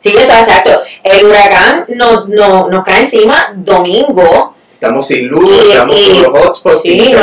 Sí, 0.00 0.08
exacto. 0.16 0.80
El 1.04 1.26
huracán 1.26 1.84
nos, 1.90 2.28
no, 2.28 2.68
nos 2.68 2.84
cae 2.84 3.00
encima 3.02 3.52
domingo. 3.54 4.56
Estamos 4.72 5.06
sin 5.06 5.28
luz, 5.28 5.44
Y- 5.66 5.70
estamos 5.72 5.96
y- 6.00 6.22
con 6.22 6.32
los 6.32 6.46
hotspots. 6.46 6.82
Sí, 6.82 6.98
sin 7.00 7.12
no. 7.12 7.20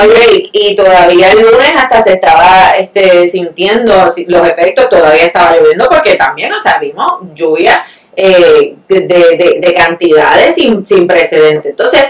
Y 0.53 0.75
todavía 0.75 1.31
el 1.31 1.41
lunes 1.41 1.73
hasta 1.75 2.03
se 2.03 2.13
estaba 2.13 2.75
este, 2.77 3.27
sintiendo 3.27 4.11
si- 4.11 4.25
los 4.25 4.47
efectos, 4.47 4.87
todavía 4.89 5.25
estaba 5.25 5.55
lloviendo 5.55 5.89
porque 5.89 6.13
también, 6.15 6.53
o 6.53 6.61
sea, 6.61 6.77
vimos 6.79 7.13
lluvia 7.33 7.83
eh, 8.15 8.75
de, 8.87 8.99
de- 9.01 9.57
de 9.61 9.73
cantidades 9.73 10.53
sin, 10.55 10.85
sin 10.85 11.07
precedentes. 11.07 11.65
Entonces, 11.65 12.03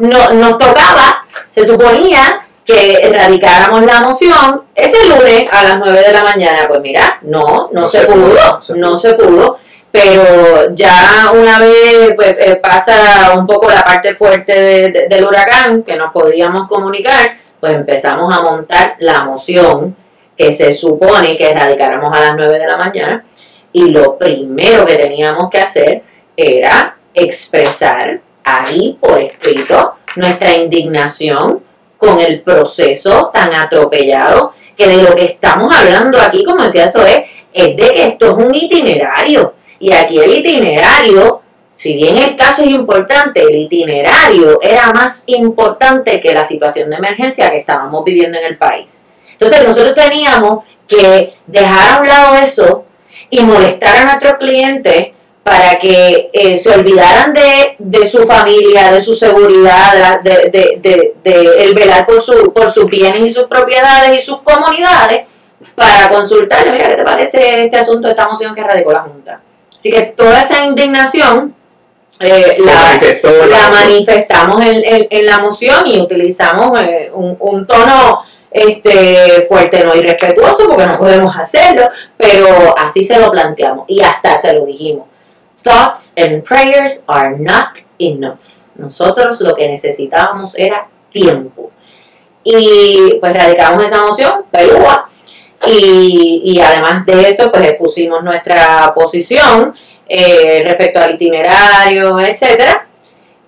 no, 0.00 0.32
nos 0.34 0.58
tocaba, 0.58 1.26
se 1.50 1.64
suponía 1.64 2.46
que 2.64 3.10
radicáramos 3.12 3.84
la 3.84 4.00
moción 4.02 4.62
ese 4.74 5.04
lunes 5.08 5.44
a 5.52 5.62
las 5.64 5.78
9 5.78 6.00
de 6.06 6.12
la 6.12 6.22
mañana. 6.22 6.66
Pues 6.68 6.80
mira, 6.80 7.18
no, 7.22 7.70
no, 7.72 7.80
No 7.82 7.86
se, 7.88 8.00
pudo, 8.06 8.60
no 8.76 8.98
se 8.98 9.10
no 9.12 9.16
pudo. 9.18 9.58
Pero 9.92 10.74
ya 10.74 11.30
una 11.34 11.58
vez 11.58 12.12
pues, 12.16 12.34
eh, 12.38 12.56
pasa 12.56 13.34
un 13.38 13.46
poco 13.46 13.70
la 13.70 13.84
parte 13.84 14.14
fuerte 14.14 14.52
de- 14.52 14.90
de- 14.90 15.08
del 15.08 15.24
huracán, 15.24 15.82
que 15.82 15.96
nos 15.96 16.12
podíamos 16.12 16.66
comunicar, 16.66 17.36
pues 17.60 17.74
empezamos 17.74 18.34
a 18.34 18.40
montar 18.42 18.96
la 19.00 19.22
moción 19.24 19.94
que 20.36 20.50
se 20.50 20.72
supone 20.72 21.36
que 21.36 21.52
radicáramos 21.52 22.16
a 22.16 22.20
las 22.20 22.32
9 22.34 22.58
de 22.58 22.66
la 22.66 22.76
mañana. 22.78 23.24
Y 23.72 23.90
lo 23.90 24.16
primero 24.18 24.84
que 24.86 24.96
teníamos 24.96 25.50
que 25.50 25.58
hacer 25.58 26.02
era 26.36 26.96
expresar 27.14 28.18
ahí 28.44 28.96
por 28.98 29.20
escrito 29.20 29.94
nuestra 30.16 30.54
indignación 30.54 31.62
con 31.98 32.18
el 32.18 32.40
proceso 32.40 33.30
tan 33.32 33.54
atropellado 33.54 34.52
que 34.76 34.88
de 34.88 35.02
lo 35.02 35.14
que 35.14 35.24
estamos 35.24 35.72
hablando 35.76 36.18
aquí, 36.20 36.44
como 36.44 36.64
decía 36.64 36.88
Zoe, 36.90 37.26
es 37.52 37.76
de 37.76 37.90
que 37.90 38.06
esto 38.08 38.26
es 38.38 38.44
un 38.44 38.54
itinerario. 38.54 39.54
Y 39.82 39.92
aquí 39.92 40.16
el 40.20 40.32
itinerario, 40.38 41.42
si 41.74 41.94
bien 41.96 42.16
el 42.16 42.36
caso 42.36 42.62
es 42.62 42.68
importante, 42.70 43.42
el 43.42 43.56
itinerario 43.56 44.60
era 44.62 44.92
más 44.92 45.24
importante 45.26 46.20
que 46.20 46.32
la 46.32 46.44
situación 46.44 46.88
de 46.88 46.96
emergencia 46.96 47.50
que 47.50 47.58
estábamos 47.58 48.04
viviendo 48.04 48.38
en 48.38 48.46
el 48.46 48.56
país. 48.56 49.06
Entonces 49.32 49.66
nosotros 49.66 49.92
teníamos 49.94 50.64
que 50.86 51.34
dejar 51.48 51.96
a 51.96 52.00
un 52.00 52.06
lado 52.06 52.36
eso 52.36 52.84
y 53.28 53.40
molestar 53.40 53.96
a 53.96 54.04
nuestros 54.04 54.34
clientes 54.34 55.08
para 55.42 55.76
que 55.80 56.30
eh, 56.32 56.56
se 56.58 56.70
olvidaran 56.70 57.32
de, 57.32 57.74
de 57.80 58.06
su 58.06 58.24
familia, 58.24 58.92
de 58.92 59.00
su 59.00 59.16
seguridad, 59.16 60.20
de, 60.22 60.30
de, 60.30 60.80
de- 60.80 61.14
de- 61.24 61.40
de 61.42 61.64
el 61.64 61.74
velar 61.74 62.06
por, 62.06 62.20
su, 62.22 62.52
por 62.52 62.70
sus 62.70 62.86
bienes 62.86 63.24
y 63.26 63.30
sus 63.30 63.44
propiedades 63.48 64.16
y 64.16 64.22
sus 64.22 64.42
comunidades, 64.42 65.22
para 65.74 66.08
consultarle, 66.08 66.72
mira, 66.72 66.86
¿qué 66.88 66.94
te 66.94 67.02
parece 67.02 67.64
este 67.64 67.76
asunto, 67.78 68.06
esta 68.06 68.28
moción 68.28 68.54
que 68.54 68.62
radicó 68.62 68.92
la 68.92 69.00
Junta? 69.00 69.40
Así 69.82 69.90
que 69.90 70.02
toda 70.16 70.42
esa 70.42 70.64
indignación 70.64 71.56
eh, 72.20 72.56
la, 72.60 73.68
manifestamos 73.68 74.64
en, 74.64 74.76
en- 74.84 75.06
en 75.10 75.26
la 75.26 75.40
moción 75.40 75.84
y 75.88 76.00
utilizamos 76.00 76.78
eh, 76.80 77.10
un, 77.12 77.36
un 77.40 77.66
tono 77.66 78.22
este 78.48 79.44
fuerte, 79.48 79.82
no 79.82 79.92
irrespetuoso, 79.96 80.68
porque 80.68 80.86
no 80.86 80.92
podemos 80.92 81.34
hacerlo, 81.36 81.88
pero 82.16 82.78
así 82.78 83.02
se 83.02 83.18
lo 83.18 83.32
planteamos 83.32 83.86
y 83.88 84.00
hasta 84.02 84.38
se 84.38 84.52
lo 84.52 84.66
dijimos. 84.66 85.06
Thoughts 85.64 86.14
and 86.16 86.44
prayers 86.44 87.02
are 87.08 87.36
not 87.36 87.70
enough. 87.98 88.38
Nosotros 88.76 89.40
lo 89.40 89.52
que 89.56 89.66
necesitábamos 89.66 90.54
era 90.56 90.86
tiempo. 91.10 91.72
Y 92.44 93.16
pues 93.20 93.32
radicamos 93.32 93.84
esa 93.84 94.00
moción, 94.02 94.44
pelúa, 94.48 95.06
y, 95.66 96.42
y 96.44 96.60
además 96.60 97.04
de 97.06 97.28
eso, 97.28 97.50
pues 97.50 97.68
expusimos 97.68 98.22
nuestra 98.22 98.92
posición 98.94 99.74
eh, 100.08 100.62
respecto 100.64 101.00
al 101.00 101.14
itinerario, 101.14 102.18
etcétera. 102.20 102.86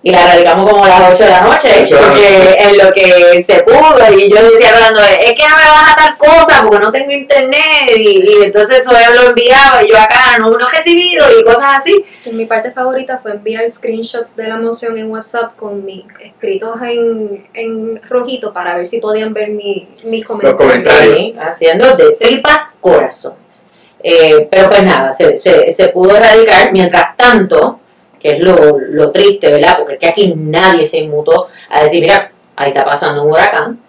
Y 0.07 0.11
la 0.11 0.23
radicamos 0.23 0.69
como 0.69 0.85
a 0.85 0.87
las 0.87 1.13
8 1.15 1.23
de 1.23 1.29
la 1.31 1.41
noche, 1.41 1.67
Ocho 1.81 1.95
de 1.95 2.01
la 2.01 2.07
porque 2.07 2.21
noche. 2.29 2.69
en 2.69 2.77
lo 2.77 2.91
que 2.93 3.41
se 3.43 3.63
pudo, 3.63 4.13
y 4.15 4.29
yo 4.29 4.51
decía 4.51 4.69
hablando 4.75 5.01
es 5.01 5.33
que 5.33 5.47
no 5.49 5.57
me 5.57 5.63
baja 5.65 5.95
tal 5.95 6.17
cosa 6.19 6.61
porque 6.61 6.77
no 6.85 6.91
tengo 6.91 7.09
internet, 7.11 7.89
y, 7.97 8.19
y 8.23 8.43
entonces 8.43 8.83
Zoe 8.85 9.15
lo 9.15 9.29
enviaba, 9.29 9.83
y 9.83 9.89
yo 9.89 9.97
acá 9.99 10.37
no, 10.37 10.51
no 10.51 10.67
he 10.69 10.77
recibido, 10.77 11.25
y 11.39 11.43
cosas 11.43 11.77
así. 11.77 12.05
Sí, 12.13 12.33
mi 12.33 12.45
parte 12.45 12.71
favorita 12.71 13.17
fue 13.17 13.31
enviar 13.31 13.67
screenshots 13.67 14.35
de 14.35 14.47
la 14.47 14.57
moción 14.57 14.95
en 14.95 15.09
WhatsApp 15.09 15.55
con 15.55 15.83
mi, 15.83 16.05
escritos 16.19 16.79
en, 16.83 17.47
en 17.55 17.99
rojito 18.07 18.53
para 18.53 18.77
ver 18.77 18.85
si 18.85 18.99
podían 18.99 19.33
ver 19.33 19.49
mi, 19.49 19.89
mis 20.03 20.23
comentarios. 20.23 20.61
comentarios. 20.61 21.15
Sí, 21.17 21.35
haciendo 21.41 21.95
de 21.97 22.11
tripas 22.11 22.75
corazones. 22.79 23.65
Eh, 24.03 24.47
pero 24.51 24.69
pues 24.69 24.83
nada, 24.83 25.11
se, 25.11 25.35
se, 25.35 25.71
se 25.71 25.87
pudo 25.87 26.15
erradicar. 26.15 26.71
Mientras 26.71 27.17
tanto, 27.17 27.79
que 28.25 28.37
es 28.37 28.39
lo, 28.39 28.77
lo 28.79 29.11
triste, 29.11 29.51
¿verdad? 29.51 29.75
Porque 29.77 29.93
es 29.93 29.99
que 29.99 30.07
aquí 30.07 30.33
nadie 30.35 30.87
se 30.87 30.97
inmutó 30.97 31.47
a 31.69 31.83
decir, 31.83 32.01
mira, 32.01 32.31
ahí 32.55 32.69
está 32.69 32.83
pasando 32.83 33.23
un 33.23 33.31
huracán. 33.31 33.79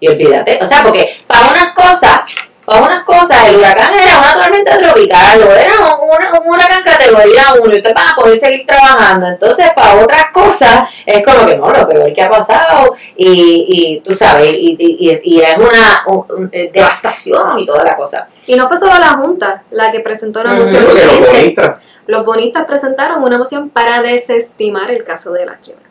Y 0.00 0.08
olvídate. 0.08 0.58
O 0.62 0.66
sea, 0.66 0.82
porque 0.82 1.08
para 1.26 1.48
unas 1.48 1.72
cosas, 1.72 2.20
para 2.66 2.82
unas 2.82 3.04
cosas, 3.04 3.48
el 3.48 3.56
huracán 3.56 3.94
era 3.94 4.18
una 4.18 4.34
tormenta 4.44 4.76
tropical 4.76 5.40
o 5.42 5.52
era 5.52 5.72
un, 5.80 6.10
una- 6.10 6.38
un 6.40 6.48
huracán 6.54 6.82
categoría 6.82 7.44
1 7.62 7.72
y 7.72 7.76
ustedes 7.76 7.94
van 7.94 8.08
a 8.08 8.14
poder 8.16 8.38
seguir 8.38 8.66
trabajando. 8.66 9.26
Entonces, 9.28 9.70
para 9.74 9.94
otras 10.02 10.26
cosas, 10.32 10.90
es 11.06 11.22
como 11.24 11.46
que 11.46 11.56
no, 11.56 11.70
lo 11.70 11.88
peor 11.88 12.12
que 12.12 12.20
ha 12.22 12.28
pasado 12.28 12.92
y, 13.16 13.66
y 13.68 14.00
tú 14.00 14.12
sabes, 14.12 14.48
y, 14.52 14.76
y- 15.24 15.40
es 15.40 15.56
una 15.56 16.02
un- 16.08 16.24
un- 16.36 16.48
eh, 16.52 16.70
devastación 16.72 17.58
y 17.60 17.64
toda 17.64 17.82
la 17.84 17.96
cosa. 17.96 18.26
Y 18.46 18.54
no 18.56 18.68
fue 18.68 18.76
solo 18.76 18.98
la 18.98 19.14
Junta 19.14 19.62
la 19.70 19.90
que 19.90 20.00
presentó 20.00 20.42
la 20.44 20.52
moción. 20.52 20.84
Urgente. 20.84 21.26
bonistas, 21.30 21.76
Los 22.06 22.24
bonistas 22.24 22.64
presentaron 22.66 23.22
una 23.22 23.38
moción 23.38 23.70
para 23.70 24.00
desestimar 24.02 24.90
el 24.90 25.02
caso 25.04 25.32
de 25.32 25.46
la 25.46 25.56
quiebra. 25.56 25.82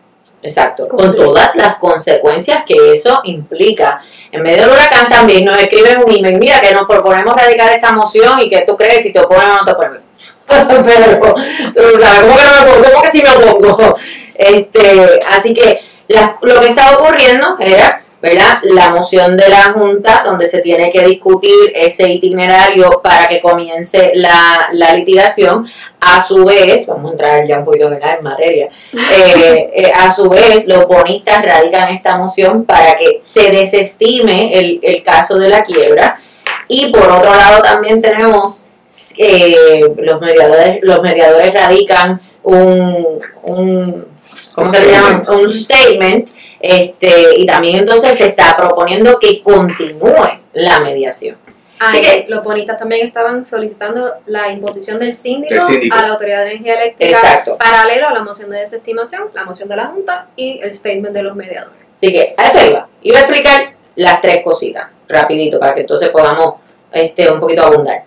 Exacto, 0.42 0.88
con 0.88 1.16
todas 1.16 1.56
las 1.56 1.76
consecuencias 1.78 2.64
que 2.66 2.94
eso 2.94 3.22
implica. 3.24 4.00
En 4.32 4.42
medio 4.44 4.64
del 4.64 4.72
huracán 4.72 5.08
también 5.10 5.46
nos 5.46 5.58
escriben 5.58 6.04
un 6.06 6.12
email, 6.12 6.38
mira 6.40 6.62
que 6.62 6.74
nos 6.74 6.88
proponemos 6.88 7.36
radicar 7.36 7.72
esta 7.72 7.92
moción 7.94 8.40
y 8.42 8.50
que 8.50 8.62
tú 8.62 8.76
crees 8.78 9.04
si 9.04 9.12
te 9.14 9.20
opones 9.20 9.46
o 9.46 9.54
no 9.58 9.66
te 9.66 9.72
opones. 9.72 10.02
Pero, 10.48 11.34
tú 11.74 12.00
sabes, 12.02 12.20
¿cómo 12.22 12.36
que 12.38 12.44
no 12.44 12.52
me 12.66 12.72
pongo? 12.72 12.84
¿Cómo 12.92 13.02
que 13.02 13.12
sí 13.12 13.24
me 13.24 13.46
opongo? 13.46 13.96
Este, 14.36 15.20
así 15.32 15.54
que 15.54 15.80
la- 16.08 16.36
lo 16.42 16.60
que 16.60 16.68
estaba 16.68 16.98
ocurriendo 16.98 17.56
era, 17.60 18.04
¿verdad? 18.26 18.58
La 18.64 18.90
moción 18.90 19.38
de 19.38 19.48
la 19.50 19.72
Junta 19.72 20.24
donde 20.26 20.48
se 20.48 20.60
tiene 20.60 20.90
que 20.90 21.06
discutir 21.06 21.72
ese 21.76 22.10
itinerario 22.10 22.90
para 23.04 23.28
que 23.28 23.40
comience 23.40 24.14
la, 24.16 24.70
la 24.74 24.94
litigación. 24.94 25.68
A 26.00 26.22
su 26.22 26.44
vez, 26.46 26.88
vamos 26.88 27.10
a 27.10 27.12
entrar 27.14 27.48
ya 27.48 27.60
un 27.60 27.66
poquito 27.66 27.90
¿verdad? 27.90 28.18
en 28.18 28.24
materia, 28.24 28.70
eh, 28.94 29.72
eh, 29.74 29.92
a 29.94 30.12
su 30.12 30.30
vez, 30.30 30.68
los 30.68 30.86
bonistas 30.86 31.44
radican 31.44 31.94
esta 31.94 32.18
moción 32.18 32.64
para 32.66 32.96
que 32.96 33.18
se 33.20 33.52
desestime 33.52 34.52
el, 34.54 34.80
el 34.84 35.04
caso 35.04 35.38
de 35.38 35.50
la 35.50 35.64
quiebra. 35.64 36.20
Y 36.68 36.92
por 36.92 37.10
otro 37.10 37.34
lado 37.34 37.62
también 37.62 38.02
tenemos, 38.02 38.66
eh, 39.18 39.82
los, 39.98 40.22
mediadores, 40.22 40.80
los 40.82 41.02
mediadores 41.02 41.54
radican 41.54 42.22
un, 42.44 43.20
un 43.44 44.06
¿cómo 44.54 44.70
se 44.70 44.92
llama? 44.92 45.22
Un 45.30 45.50
statement. 45.50 46.30
Este, 46.60 47.38
y 47.38 47.46
también 47.46 47.78
entonces 47.78 48.18
se 48.18 48.26
está 48.26 48.56
proponiendo 48.58 49.20
que 49.20 49.42
continúe 49.44 50.40
la 50.54 50.80
mediación. 50.80 51.38
Ah, 51.80 51.90
Así 51.90 52.02
que- 52.02 52.26
los 52.30 52.42
bonistas 52.44 52.78
también 52.80 53.06
estaban 53.06 53.46
solicitando 53.46 54.14
la 54.28 54.50
imposición 54.50 54.98
del 54.98 55.14
síndico, 55.14 55.54
Del 55.56 55.64
síndico. 55.64 55.96
a 55.98 56.02
la 56.04 56.08
Autoridad 56.14 56.46
de 56.46 56.52
Energía 56.52 56.76
Eléctrica 56.76 57.18
Exacto. 57.18 57.58
paralelo 57.58 58.08
a 58.08 58.14
la 58.14 58.24
moción 58.24 58.50
de 58.50 58.60
desestimación, 58.60 59.26
la 59.34 59.44
moción 59.44 59.68
de 59.68 59.76
la 59.76 59.88
Junta 59.88 60.28
y 60.38 60.60
el 60.64 60.74
statement 60.74 61.14
de 61.14 61.24
los 61.24 61.36
mediadores. 61.36 61.78
Así 61.96 62.12
que 62.14 62.34
a 62.38 62.48
eso 62.48 62.66
iba. 62.66 62.88
Iba 63.02 63.18
a 63.18 63.22
explicar 63.22 63.74
las 63.96 64.22
tres 64.22 64.42
cositas, 64.44 64.88
rapidito, 65.10 65.60
para 65.60 65.76
que 65.76 65.82
entonces 65.82 66.10
podamos 66.10 66.56
este, 66.94 67.30
un 67.30 67.42
poquito 67.42 67.64
abundar. 67.66 68.04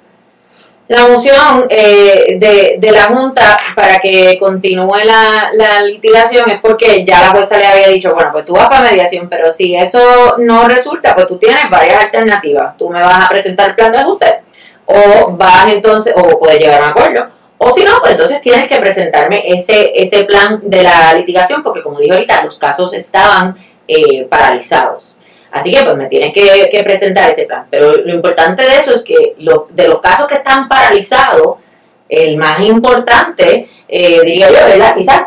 La 0.89 1.07
moción 1.07 1.67
eh, 1.69 2.37
de, 2.39 2.77
de 2.79 2.91
la 2.93 3.05
Junta 3.05 3.59
para 3.77 3.99
que 3.99 4.39
continúe 4.39 4.97
la, 5.05 5.51
la 5.53 5.83
litigación 5.83 6.51
es 6.51 6.61
porque 6.61 7.05
ya 7.05 7.21
la 7.21 7.29
jueza 7.29 7.59
le 7.59 7.67
había 7.67 7.89
dicho, 7.89 8.15
bueno, 8.15 8.31
pues 8.33 8.47
tú 8.47 8.55
vas 8.55 8.69
para 8.69 8.91
mediación, 8.91 9.29
pero 9.29 9.53
si 9.53 9.77
eso 9.77 10.37
no 10.39 10.67
resulta, 10.67 11.15
pues 11.15 11.27
tú 11.27 11.37
tienes 11.37 11.69
varias 11.71 12.05
alternativas. 12.05 12.75
Tú 12.79 12.89
me 12.89 13.03
vas 13.03 13.27
a 13.27 13.29
presentar 13.29 13.69
el 13.69 13.75
plan 13.75 13.93
de 13.93 13.99
ajuste 13.99 14.41
o 14.87 15.37
vas 15.37 15.71
entonces, 15.71 16.15
o 16.17 16.39
puedes 16.39 16.59
llegar 16.59 16.81
a 16.81 16.85
un 16.85 16.91
acuerdo. 16.91 17.27
O 17.59 17.71
si 17.73 17.85
no, 17.85 17.99
pues 18.01 18.13
entonces 18.13 18.41
tienes 18.41 18.67
que 18.69 18.77
presentarme 18.77 19.43
ese, 19.47 19.93
ese 19.95 20.25
plan 20.25 20.61
de 20.63 20.83
la 20.83 21.13
litigación, 21.13 21.63
porque 21.63 21.83
como 21.83 21.99
dije 21.99 22.15
ahorita, 22.15 22.43
los 22.45 22.59
casos 22.59 22.95
estaban 22.95 23.57
eh, 23.87 24.25
paralizados. 24.25 25.18
Así 25.51 25.73
que 25.73 25.83
pues 25.83 25.97
me 25.97 26.07
tienes 26.07 26.33
que, 26.33 26.69
que 26.71 26.83
presentar 26.85 27.31
ese 27.31 27.45
plan. 27.45 27.65
Pero 27.71 27.93
lo 27.93 28.15
importante 28.15 28.63
de 28.63 28.79
eso 28.79 28.93
es 28.95 29.03
que 29.03 29.35
lo- 29.39 29.67
de 29.71 29.89
los 29.89 30.01
casos 30.01 30.27
que 30.29 30.35
están 30.35 30.69
paralizados, 30.69 31.57
el 32.09 32.37
más 32.37 32.61
importante, 32.61 33.69
eh, 33.89 34.21
diría 34.25 34.49
yo, 34.49 34.55
¿verdad? 34.67 34.95
Quizás, 34.97 35.23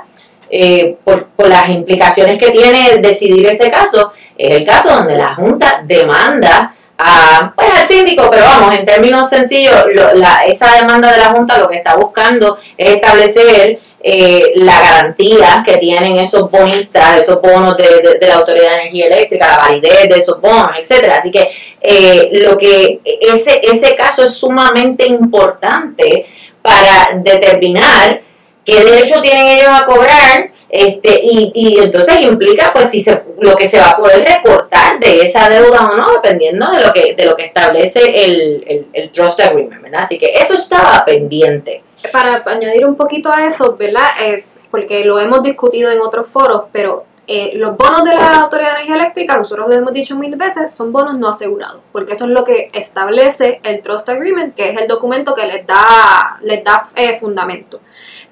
eh, 0.49 0.97
por, 1.03 1.27
por 1.27 1.47
las 1.47 1.69
implicaciones 1.69 2.37
que 2.37 2.51
tiene 2.51 2.97
decidir 2.97 3.45
ese 3.47 3.71
caso, 3.71 4.11
es 4.37 4.55
el 4.55 4.65
caso 4.65 4.89
donde 4.93 5.15
la 5.17 5.33
Junta 5.35 5.81
demanda 5.85 6.73
a, 6.97 7.53
pues, 7.55 7.69
al 7.79 7.87
síndico, 7.87 8.29
pero 8.29 8.43
vamos, 8.45 8.75
en 8.77 8.85
términos 8.85 9.29
sencillos, 9.29 9.73
lo- 9.93 10.13
la- 10.13 10.43
esa 10.45 10.75
demanda 10.75 11.11
de 11.11 11.17
la 11.19 11.25
Junta 11.27 11.57
lo 11.57 11.67
que 11.67 11.77
está 11.77 11.95
buscando 11.95 12.57
es 12.77 12.89
establecer 12.95 13.79
eh, 14.03 14.53
la 14.55 14.79
garantía 14.81 15.63
que 15.65 15.77
tienen 15.77 16.17
esos 16.17 16.49
bonistas, 16.49 17.19
esos 17.19 17.41
bonos 17.41 17.77
de, 17.77 17.83
de- 18.01 18.17
de 18.19 18.27
la 18.27 18.35
Autoridad 18.35 18.69
de 18.71 18.81
Energía 18.81 19.05
Eléctrica, 19.07 19.47
la 19.47 19.57
validez 19.57 20.09
de 20.09 20.15
esos 20.19 20.39
bonos, 20.41 20.71
etcétera. 20.79 21.17
Así 21.17 21.29
que 21.31 21.47
eh, 21.81 22.29
lo 22.41 22.57
que 22.57 22.99
ese, 23.03 23.61
ese 23.63 23.95
caso 23.95 24.23
es 24.23 24.33
sumamente 24.33 25.05
importante 25.07 26.25
para 26.61 27.11
determinar 27.15 28.21
qué 28.65 28.83
derecho 28.83 29.21
tienen 29.21 29.47
ellos 29.47 29.69
a 29.71 29.85
cobrar 29.85 30.51
este 30.69 31.19
y, 31.21 31.51
y 31.53 31.79
entonces 31.79 32.21
implica 32.21 32.71
pues 32.73 32.89
si 32.91 33.01
se, 33.01 33.21
lo 33.39 33.55
que 33.57 33.67
se 33.67 33.77
va 33.79 33.89
a 33.89 33.97
poder 33.97 34.23
recortar 34.25 34.99
de 34.99 35.21
esa 35.21 35.49
deuda 35.49 35.89
o 35.91 35.97
no 35.97 36.13
dependiendo 36.13 36.71
de 36.71 36.81
lo 36.85 36.93
que 36.93 37.13
de 37.15 37.25
lo 37.25 37.35
que 37.35 37.43
establece 37.45 37.99
el, 38.23 38.63
el, 38.65 38.85
el 38.93 39.09
trust 39.11 39.39
agreement 39.41 39.81
¿verdad? 39.81 40.01
así 40.03 40.17
que 40.17 40.31
eso 40.33 40.53
estaba 40.53 41.03
pendiente 41.03 41.83
Para 42.11 42.43
añadir 42.45 42.85
un 42.85 42.95
poquito 42.95 43.31
a 43.31 43.45
eso, 43.45 43.75
¿verdad? 43.77 44.09
Eh, 44.19 44.45
porque 44.69 45.03
lo 45.05 45.19
hemos 45.19 45.43
discutido 45.43 45.91
en 45.91 46.01
otros 46.01 46.27
foros, 46.29 46.63
pero 46.71 47.05
eh, 47.27 47.53
los 47.55 47.77
bonos 47.77 48.03
de 48.03 48.15
la 48.15 48.41
Autoridad 48.41 48.69
de 48.69 48.75
Energía 48.77 48.95
Eléctrica, 48.95 49.37
nosotros 49.37 49.69
lo 49.69 49.75
hemos 49.75 49.93
dicho 49.93 50.15
mil 50.15 50.35
veces, 50.35 50.73
son 50.73 50.91
bonos 50.91 51.17
no 51.17 51.29
asegurados, 51.29 51.81
porque 51.91 52.13
eso 52.13 52.25
es 52.25 52.31
lo 52.31 52.43
que 52.43 52.69
establece 52.73 53.59
el 53.63 53.81
Trust 53.81 54.09
Agreement, 54.09 54.55
que 54.55 54.71
es 54.71 54.81
el 54.81 54.87
documento 54.87 55.35
que 55.35 55.45
les 55.45 55.65
da, 55.67 56.39
les 56.41 56.63
da 56.63 56.89
eh, 56.95 57.19
fundamento. 57.19 57.79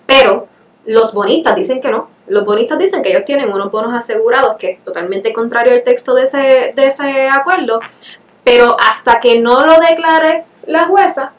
Pero 0.05 0.47
los 0.85 1.13
bonistas 1.13 1.55
dicen 1.55 1.79
que 1.79 1.89
no. 1.89 2.09
Los 2.27 2.45
bonistas 2.45 2.79
dicen 2.79 3.01
que 3.01 3.09
ellos 3.09 3.25
tienen 3.25 3.53
unos 3.53 3.71
bonos 3.71 3.93
asegurados, 3.93 4.55
que 4.57 4.71
es 4.71 4.83
totalmente 4.83 5.33
contrario 5.33 5.73
al 5.73 5.83
texto 5.83 6.13
de 6.13 6.23
ese, 6.23 6.73
de 6.75 6.87
ese 6.87 7.27
acuerdo, 7.29 7.79
pero 8.43 8.75
hasta 8.79 9.19
que 9.19 9.39
no 9.39 9.65
lo 9.65 9.79
declare 9.79 10.45
la 10.65 10.87
jueza, 10.87 11.31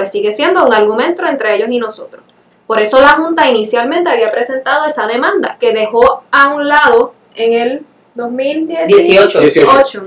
pues 0.00 0.12
sigue 0.12 0.32
siendo 0.32 0.64
un 0.64 0.72
argumento 0.72 1.26
entre 1.26 1.54
ellos 1.56 1.68
y 1.70 1.78
nosotros. 1.78 2.22
Por 2.66 2.80
eso 2.80 2.98
la 3.00 3.08
Junta 3.18 3.46
inicialmente 3.48 4.08
había 4.08 4.30
presentado 4.30 4.86
esa 4.86 5.06
demanda, 5.06 5.58
que 5.60 5.74
dejó 5.74 6.22
a 6.30 6.54
un 6.54 6.66
lado 6.68 7.12
en 7.34 7.52
el 7.52 7.82
2018 8.14 9.40
18 9.40 10.06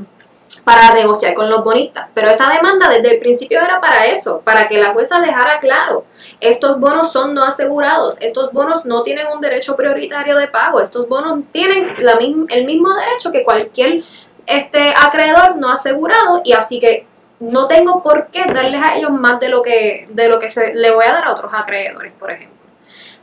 para 0.64 0.96
negociar 0.96 1.36
con 1.36 1.48
los 1.48 1.64
bonistas. 1.64 2.08
Pero 2.16 2.30
esa 2.32 2.50
demanda 2.50 2.90
desde 2.90 3.14
el 3.14 3.20
principio 3.20 3.60
era 3.62 3.80
para 3.80 4.06
eso, 4.08 4.42
para 4.44 4.66
que 4.66 4.80
la 4.80 4.94
jueza 4.94 5.20
dejara 5.20 5.60
claro, 5.60 6.06
estos 6.40 6.80
bonos 6.80 7.12
son 7.12 7.36
no 7.36 7.44
asegurados, 7.44 8.20
estos 8.20 8.52
bonos 8.52 8.84
no 8.86 9.04
tienen 9.04 9.28
un 9.28 9.42
derecho 9.42 9.76
prioritario 9.76 10.38
de 10.38 10.48
pago, 10.48 10.80
estos 10.82 11.08
bonos 11.08 11.42
tienen 11.52 11.94
la 12.00 12.16
misma- 12.16 12.48
el 12.50 12.66
mismo 12.66 12.90
derecho 12.96 13.32
que 13.32 13.44
cualquier 13.44 14.04
este 14.48 14.92
acreedor 15.00 15.56
no 15.58 15.70
asegurado 15.70 16.42
y 16.44 16.54
así 16.54 16.80
que 16.80 17.06
no 17.44 17.68
tengo 17.68 18.02
por 18.02 18.28
qué 18.28 18.46
darles 18.46 18.82
a 18.82 18.96
ellos 18.96 19.12
más 19.12 19.40
de 19.40 19.50
lo 19.50 19.62
que 19.62 20.08
de 20.10 20.30
lo 20.30 20.40
que 20.40 20.50
se, 20.50 20.74
le 20.74 20.92
voy 20.92 21.06
a 21.06 21.12
dar 21.12 21.26
a 21.26 21.32
otros 21.34 21.52
acreedores, 21.54 22.14
por 22.18 22.32
ejemplo. 22.32 22.58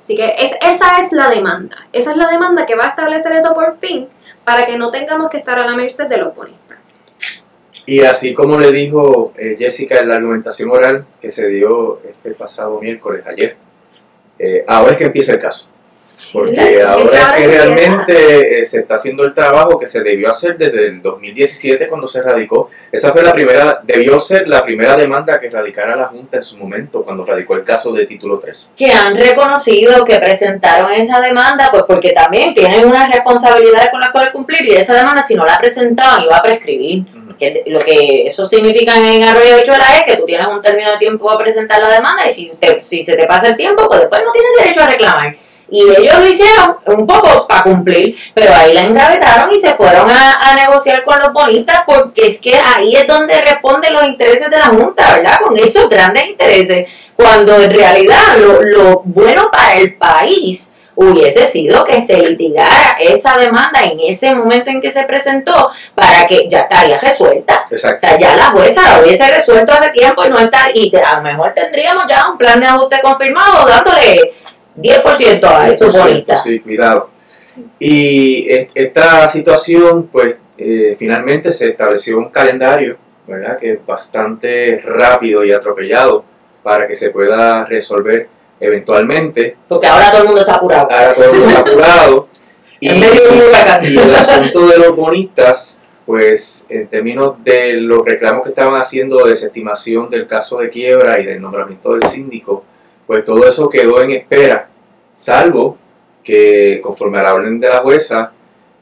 Así 0.00 0.14
que 0.14 0.34
es, 0.38 0.52
esa 0.60 1.00
es 1.00 1.12
la 1.12 1.30
demanda, 1.30 1.88
esa 1.92 2.10
es 2.10 2.16
la 2.16 2.28
demanda 2.28 2.66
que 2.66 2.74
va 2.74 2.84
a 2.84 2.88
establecer 2.88 3.32
eso 3.32 3.54
por 3.54 3.74
fin 3.78 4.08
para 4.44 4.66
que 4.66 4.76
no 4.76 4.90
tengamos 4.90 5.30
que 5.30 5.38
estar 5.38 5.58
a 5.58 5.66
la 5.66 5.74
merced 5.74 6.06
de 6.06 6.18
los 6.18 6.34
bonistas. 6.34 6.78
Y 7.86 8.02
así 8.02 8.34
como 8.34 8.58
le 8.58 8.72
dijo 8.72 9.32
eh, 9.36 9.56
Jessica 9.58 9.98
en 9.98 10.08
la 10.08 10.16
argumentación 10.16 10.70
oral 10.70 11.06
que 11.20 11.30
se 11.30 11.48
dio 11.48 12.00
este 12.08 12.32
pasado 12.32 12.78
miércoles, 12.80 13.24
ayer, 13.26 13.56
eh, 14.38 14.64
ahora 14.66 14.92
es 14.92 14.98
que 14.98 15.04
empieza 15.04 15.32
el 15.32 15.38
caso. 15.38 15.68
Porque 16.32 16.82
ahora 16.82 17.18
es 17.18 17.32
que 17.32 17.46
realmente 17.46 18.60
eh, 18.60 18.64
se 18.64 18.80
está 18.80 18.94
haciendo 18.94 19.24
el 19.24 19.34
trabajo 19.34 19.78
que 19.78 19.86
se 19.86 20.02
debió 20.02 20.28
hacer 20.30 20.56
desde 20.56 20.86
el 20.86 21.02
2017 21.02 21.86
cuando 21.88 22.06
se 22.08 22.22
radicó. 22.22 22.70
Esa 22.92 23.12
fue 23.12 23.22
la 23.22 23.32
primera, 23.32 23.80
debió 23.82 24.18
ser 24.20 24.46
la 24.48 24.62
primera 24.64 24.96
demanda 24.96 25.38
que 25.40 25.50
radicara 25.50 25.96
la 25.96 26.06
Junta 26.06 26.36
en 26.38 26.42
su 26.42 26.56
momento 26.58 27.02
cuando 27.02 27.24
radicó 27.24 27.54
el 27.54 27.64
caso 27.64 27.92
de 27.92 28.06
título 28.06 28.38
3. 28.38 28.74
que 28.76 28.92
han 28.92 29.14
reconocido 29.16 30.04
que 30.04 30.18
presentaron 30.18 30.92
esa 30.92 31.20
demanda, 31.20 31.68
pues 31.70 31.84
porque 31.86 32.10
también 32.12 32.54
tienen 32.54 32.84
unas 32.86 33.10
responsabilidades 33.10 33.90
con 33.90 34.00
las 34.00 34.10
cuales 34.10 34.32
cumplir 34.32 34.66
y 34.66 34.72
esa 34.72 34.94
demanda 34.94 35.22
si 35.22 35.34
no 35.34 35.44
la 35.44 35.58
presentaban 35.58 36.22
iba 36.22 36.36
a 36.36 36.42
prescribir. 36.42 37.04
Que 37.38 37.62
lo 37.68 37.78
que 37.78 38.26
eso 38.26 38.46
significa 38.46 38.92
en 38.98 39.22
Arroyo 39.22 39.56
Bichuela 39.56 39.96
es 39.96 40.04
que 40.04 40.18
tú 40.18 40.26
tienes 40.26 40.46
un 40.46 40.60
término 40.60 40.90
de 40.92 40.98
tiempo 40.98 41.24
para 41.24 41.38
presentar 41.38 41.80
la 41.80 41.88
demanda 41.88 42.26
y 42.28 42.34
si, 42.34 42.52
te- 42.60 42.80
si 42.80 43.02
se 43.02 43.16
te 43.16 43.26
pasa 43.26 43.48
el 43.48 43.56
tiempo, 43.56 43.88
pues 43.88 44.00
después 44.00 44.20
no 44.22 44.30
tienes 44.30 44.50
derecho 44.58 44.82
a 44.82 44.86
reclamar. 44.86 45.34
Y 45.70 45.82
ellos 45.82 46.18
lo 46.18 46.26
hicieron 46.26 46.76
un 46.86 47.06
poco 47.06 47.46
para 47.46 47.62
cumplir, 47.62 48.16
pero 48.34 48.52
ahí 48.54 48.74
la 48.74 48.82
engavetaron 48.82 49.52
y 49.54 49.58
se 49.58 49.74
fueron 49.74 50.10
a, 50.10 50.50
a 50.50 50.54
negociar 50.56 51.04
con 51.04 51.18
los 51.20 51.32
bonistas 51.32 51.82
porque 51.86 52.26
es 52.26 52.40
que 52.40 52.54
ahí 52.58 52.96
es 52.96 53.06
donde 53.06 53.40
responden 53.40 53.92
los 53.94 54.04
intereses 54.04 54.50
de 54.50 54.58
la 54.58 54.66
Junta, 54.66 55.14
¿verdad? 55.14 55.40
Con 55.44 55.56
esos 55.56 55.88
grandes 55.88 56.28
intereses, 56.28 56.90
cuando 57.16 57.56
en 57.56 57.70
realidad 57.70 58.36
lo, 58.38 58.62
lo 58.62 59.02
bueno 59.04 59.50
para 59.50 59.76
el 59.76 59.94
país 59.96 60.74
hubiese 60.96 61.46
sido 61.46 61.82
que 61.84 62.02
se 62.02 62.18
litigara 62.18 62.96
esa 63.00 63.38
demanda 63.38 63.82
en 63.84 63.98
ese 64.00 64.34
momento 64.34 64.68
en 64.68 64.82
que 64.82 64.90
se 64.90 65.04
presentó 65.04 65.70
para 65.94 66.26
que 66.26 66.46
ya 66.48 66.60
estaría 66.60 66.98
resuelta. 66.98 67.64
O 67.70 67.74
Exacto. 67.74 68.06
sea, 68.06 68.18
ya 68.18 68.36
la 68.36 68.46
jueza 68.46 68.82
la 68.82 69.02
hubiese 69.02 69.26
resuelto 69.30 69.72
hace 69.72 69.90
tiempo 69.90 70.24
y 70.26 70.28
no 70.28 70.38
estar, 70.38 70.70
y 70.76 70.92
a 70.96 71.16
lo 71.16 71.22
mejor 71.22 71.54
tendríamos 71.54 72.04
ya 72.06 72.28
un 72.30 72.36
plan 72.36 72.60
de 72.60 72.66
ajuste 72.66 73.00
confirmado 73.02 73.66
dándole 73.66 74.34
10% 74.76 75.44
a 75.44 75.68
esos 75.70 75.94
100%, 75.94 75.98
bonistas. 76.08 76.42
Sí, 76.42 76.60
cuidado. 76.60 77.10
Y 77.78 78.48
es- 78.50 78.68
esta 78.74 79.28
situación, 79.28 80.08
pues, 80.10 80.38
eh, 80.56 80.94
finalmente 80.98 81.52
se 81.52 81.68
estableció 81.70 82.18
un 82.18 82.30
calendario, 82.30 82.96
¿verdad? 83.26 83.58
Que 83.58 83.72
es 83.72 83.86
bastante 83.86 84.80
rápido 84.84 85.44
y 85.44 85.52
atropellado 85.52 86.24
para 86.62 86.86
que 86.86 86.94
se 86.94 87.10
pueda 87.10 87.64
resolver 87.64 88.28
eventualmente. 88.60 89.56
Porque 89.68 89.86
ahora 89.86 90.10
todo 90.10 90.20
el 90.22 90.26
mundo 90.26 90.40
está 90.42 90.54
apurado. 90.56 90.88
Ahora 90.90 91.14
todo 91.14 91.24
el 91.24 91.32
mundo 91.32 91.48
está 91.48 91.60
apurado. 91.60 92.28
Y, 92.78 92.88
En 92.90 93.00
medio 93.00 93.22
y 93.82 93.98
el 93.98 94.14
asunto 94.14 94.66
de 94.68 94.78
los 94.78 94.96
bonistas, 94.96 95.82
pues, 96.06 96.66
en 96.68 96.86
términos 96.88 97.42
de 97.44 97.74
los 97.74 98.04
reclamos 98.04 98.42
que 98.42 98.50
estaban 98.50 98.74
haciendo 98.80 99.18
de 99.24 99.30
desestimación 99.30 100.08
del 100.10 100.26
caso 100.26 100.58
de 100.58 100.70
quiebra 100.70 101.20
y 101.20 101.24
del 101.24 101.40
nombramiento 101.40 101.92
del 101.94 102.02
síndico, 102.08 102.64
pues 103.10 103.24
todo 103.24 103.44
eso 103.44 103.68
quedó 103.68 104.00
en 104.02 104.12
espera, 104.12 104.68
salvo 105.16 105.76
que 106.22 106.78
conforme 106.80 107.18
a 107.18 107.24
la 107.24 107.34
orden 107.34 107.58
de 107.58 107.68
la 107.68 107.78
jueza, 107.78 108.30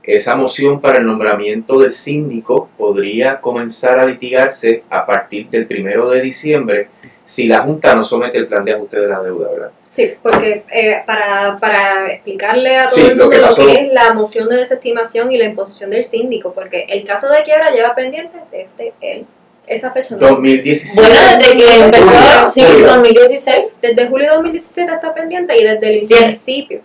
esa 0.03 0.37
moción 0.37 0.83
para 0.83 0.99
el 0.99 1.07
nombramiento 1.07 1.79
del 1.79 1.93
síndico 1.93 2.69
podría 2.77 3.41
comenzar 3.41 3.99
a 3.99 4.05
litigarse 4.05 4.83
a 4.91 5.07
partir 5.07 5.49
del 5.49 5.67
primero 5.67 6.11
de 6.11 6.21
diciembre 6.21 6.91
si 7.25 7.47
la 7.47 7.61
Junta 7.61 7.95
no 7.95 8.05
somete 8.05 8.37
el 8.37 8.49
plan 8.49 8.67
de 8.67 8.75
ajuste 8.75 9.01
de 9.01 9.09
la 9.09 9.23
deuda, 9.23 9.51
¿verdad? 9.51 9.71
Sí, 9.89 10.13
porque 10.23 10.63
eh, 10.71 11.03
para, 11.07 11.57
para 11.59 12.11
explicarle 12.13 12.77
a 12.77 12.89
todo 12.89 12.97
Sí, 12.97 13.07
el 13.07 13.17
lo 13.17 13.25
mundo 13.25 13.31
que 13.31 13.39
lo 13.39 13.55
que 13.55 13.81
es 13.81 13.93
la 13.95 14.13
moción 14.13 14.51
de 14.51 14.57
desestimación 14.57 15.33
y 15.33 15.39
la 15.39 15.47
imposición 15.47 15.89
del 15.89 16.05
síndico, 16.05 16.53
porque 16.53 16.85
el 16.91 17.07
caso 17.07 17.31
de 17.31 17.45
quiebra 17.45 17.71
lleva 17.71 17.95
pendiente 17.95 18.39
desde 18.53 18.93
el, 19.01 19.25
esa 19.69 19.91
fecha. 19.93 20.17
¿no? 20.17 20.29
2017. 20.29 21.01
Bueno, 21.01 21.21
desde 21.39 21.57
que 21.57 21.75
empezó, 21.85 22.07
Julio, 22.07 22.51
sí, 22.51 22.63
julio. 22.63 22.87
2016, 22.89 23.57
Desde 23.83 24.07
julio 24.09 24.27
de 24.31 24.35
2017 24.37 24.93
está 24.93 25.15
pendiente 25.15 25.57
y 25.59 25.65
desde 25.65 25.95
el 25.95 26.01
Sí. 26.01 26.15
principio, 26.15 26.81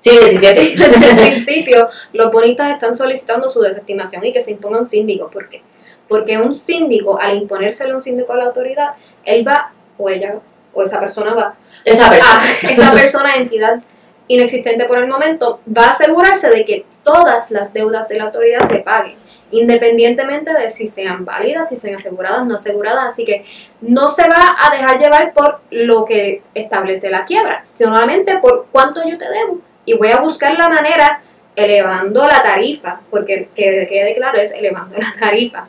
sí, 0.00 0.10
17. 0.10 0.60
desde 0.76 1.10
el 1.10 1.16
principio, 1.16 1.88
los 2.12 2.30
bonistas 2.32 2.72
están 2.72 2.94
solicitando 2.94 3.48
su 3.48 3.60
desestimación 3.60 4.24
y 4.24 4.32
que 4.32 4.40
se 4.42 4.52
imponga 4.52 4.78
un 4.78 4.86
síndico. 4.86 5.28
¿Por 5.30 5.48
qué? 5.48 5.62
Porque 6.08 6.36
un 6.38 6.54
síndico, 6.54 7.18
al 7.20 7.36
imponérsele 7.38 7.94
un 7.94 8.02
síndico 8.02 8.32
a 8.32 8.36
la 8.36 8.44
autoridad, 8.44 8.90
él 9.24 9.46
va, 9.46 9.72
o 9.96 10.08
ella, 10.08 10.34
o 10.72 10.82
esa 10.82 11.00
persona 11.00 11.32
va, 11.34 11.54
Esa 11.84 12.10
persona. 12.10 12.42
a 12.42 12.70
esa 12.70 12.92
persona, 12.92 13.34
entidad 13.36 13.80
inexistente 14.28 14.84
por 14.84 14.98
el 14.98 15.06
momento, 15.06 15.60
va 15.66 15.86
a 15.86 15.90
asegurarse 15.90 16.50
de 16.50 16.64
que 16.64 16.84
todas 17.02 17.50
las 17.50 17.72
deudas 17.72 18.08
de 18.08 18.16
la 18.16 18.24
autoridad 18.24 18.68
se 18.68 18.76
paguen, 18.78 19.14
independientemente 19.58 20.52
de 20.52 20.70
si 20.70 20.88
sean 20.88 21.24
válidas, 21.24 21.68
si 21.68 21.76
sean 21.76 21.96
aseguradas, 21.96 22.46
no 22.46 22.56
aseguradas. 22.56 23.06
Así 23.06 23.24
que 23.24 23.44
no 23.80 24.10
se 24.10 24.28
va 24.28 24.56
a 24.60 24.74
dejar 24.74 24.98
llevar 24.98 25.32
por 25.32 25.60
lo 25.70 26.04
que 26.04 26.42
establece 26.54 27.10
la 27.10 27.24
quiebra, 27.24 27.64
solamente 27.64 28.38
por 28.38 28.66
cuánto 28.70 29.06
yo 29.08 29.18
te 29.18 29.28
debo. 29.28 29.58
Y 29.84 29.94
voy 29.94 30.08
a 30.08 30.20
buscar 30.20 30.56
la 30.56 30.68
manera 30.68 31.22
elevando 31.56 32.26
la 32.26 32.42
tarifa, 32.42 33.00
porque 33.10 33.48
que 33.54 33.86
quede 33.88 34.14
claro, 34.14 34.38
es 34.38 34.52
elevando 34.52 34.96
la 34.98 35.12
tarifa 35.18 35.68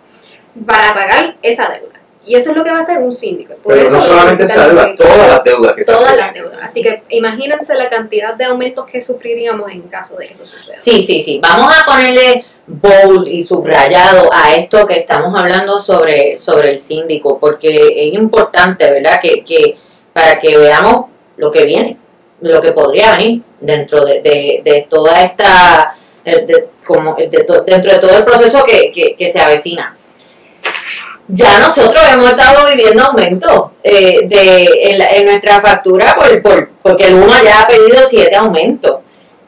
para 0.65 0.93
pagar 0.93 1.36
esa 1.41 1.69
deuda. 1.69 2.00
Y 2.28 2.36
eso 2.36 2.52
es 2.52 2.58
lo 2.58 2.64
que 2.64 2.72
va 2.72 2.80
a 2.80 2.82
hacer 2.82 2.98
un 2.98 3.12
síndico. 3.12 3.54
Por 3.56 3.74
Pero 3.74 3.86
eso 3.88 3.96
no 3.96 4.02
solamente 4.02 4.48
salva 4.48 4.96
todas 4.96 5.28
las 5.30 5.44
deudas 5.44 5.74
que 5.74 5.86
todas 5.86 6.16
las 6.18 6.34
deudas. 6.34 6.58
Así 6.62 6.82
que 6.82 7.04
imagínense 7.10 7.74
la 7.76 7.88
cantidad 7.90 8.34
de 8.34 8.46
aumentos 8.46 8.86
que 8.86 9.02
sufriríamos 9.02 9.72
en 9.72 9.84
caso 9.84 10.16
de 10.18 10.28
que 10.28 10.34
eso 10.34 10.46
suceda. 10.46 10.76
Sí, 10.76 11.02
sí, 11.02 11.20
sí. 11.22 11.40
Vamos 11.42 11.72
a 11.78 11.86
ponerle 11.86 12.44
bold 12.68 13.28
y 13.28 13.44
subrayado 13.44 14.30
a 14.34 14.56
esto 14.56 14.88
que 14.88 14.98
estamos 15.00 15.40
hablando 15.40 15.78
sobre, 15.78 16.40
sobre 16.40 16.72
el 16.72 16.80
síndico, 16.80 17.38
porque 17.38 18.08
es 18.08 18.14
importante, 18.16 18.90
¿verdad? 18.92 19.20
Que, 19.22 19.44
que 19.44 19.78
para 20.12 20.40
que 20.40 20.58
veamos 20.58 21.06
lo 21.38 21.52
que 21.52 21.64
viene, 21.66 21.98
lo 22.42 22.62
que 22.62 22.72
podría 22.72 23.16
venir 23.18 23.44
dentro 23.60 24.04
de, 24.04 24.22
de, 24.22 24.62
de 24.64 24.88
toda 24.90 25.22
esta, 25.24 25.96
eh, 26.24 26.44
de- 26.48 26.70
como 26.88 27.14
de 27.16 27.28
to- 27.44 27.62
dentro 27.62 27.92
de 27.92 28.00
todo 28.00 28.18
el 28.18 28.26
proceso 28.26 28.64
que, 28.64 28.92
que, 28.92 29.16
que 29.16 29.30
se 29.32 29.40
avecina. 29.40 29.96
Ya 31.28 31.58
nosotros 31.60 32.02
hemos 32.12 32.30
estado 32.30 32.68
viviendo 32.68 33.04
aumentos 33.04 33.72
eh, 33.84 34.28
de, 34.28 34.70
en, 34.92 34.98
la- 35.00 35.10
en 35.10 35.26
nuestra 35.26 35.60
factura 35.60 36.16
por, 36.16 36.42
por- 36.42 36.70
porque 36.84 37.08
el 37.08 37.16
uno 37.16 37.34
ya 37.44 37.62
ha 37.62 37.68
pedido 37.68 37.98
siete 38.06 38.36
aumentos. 38.36 38.98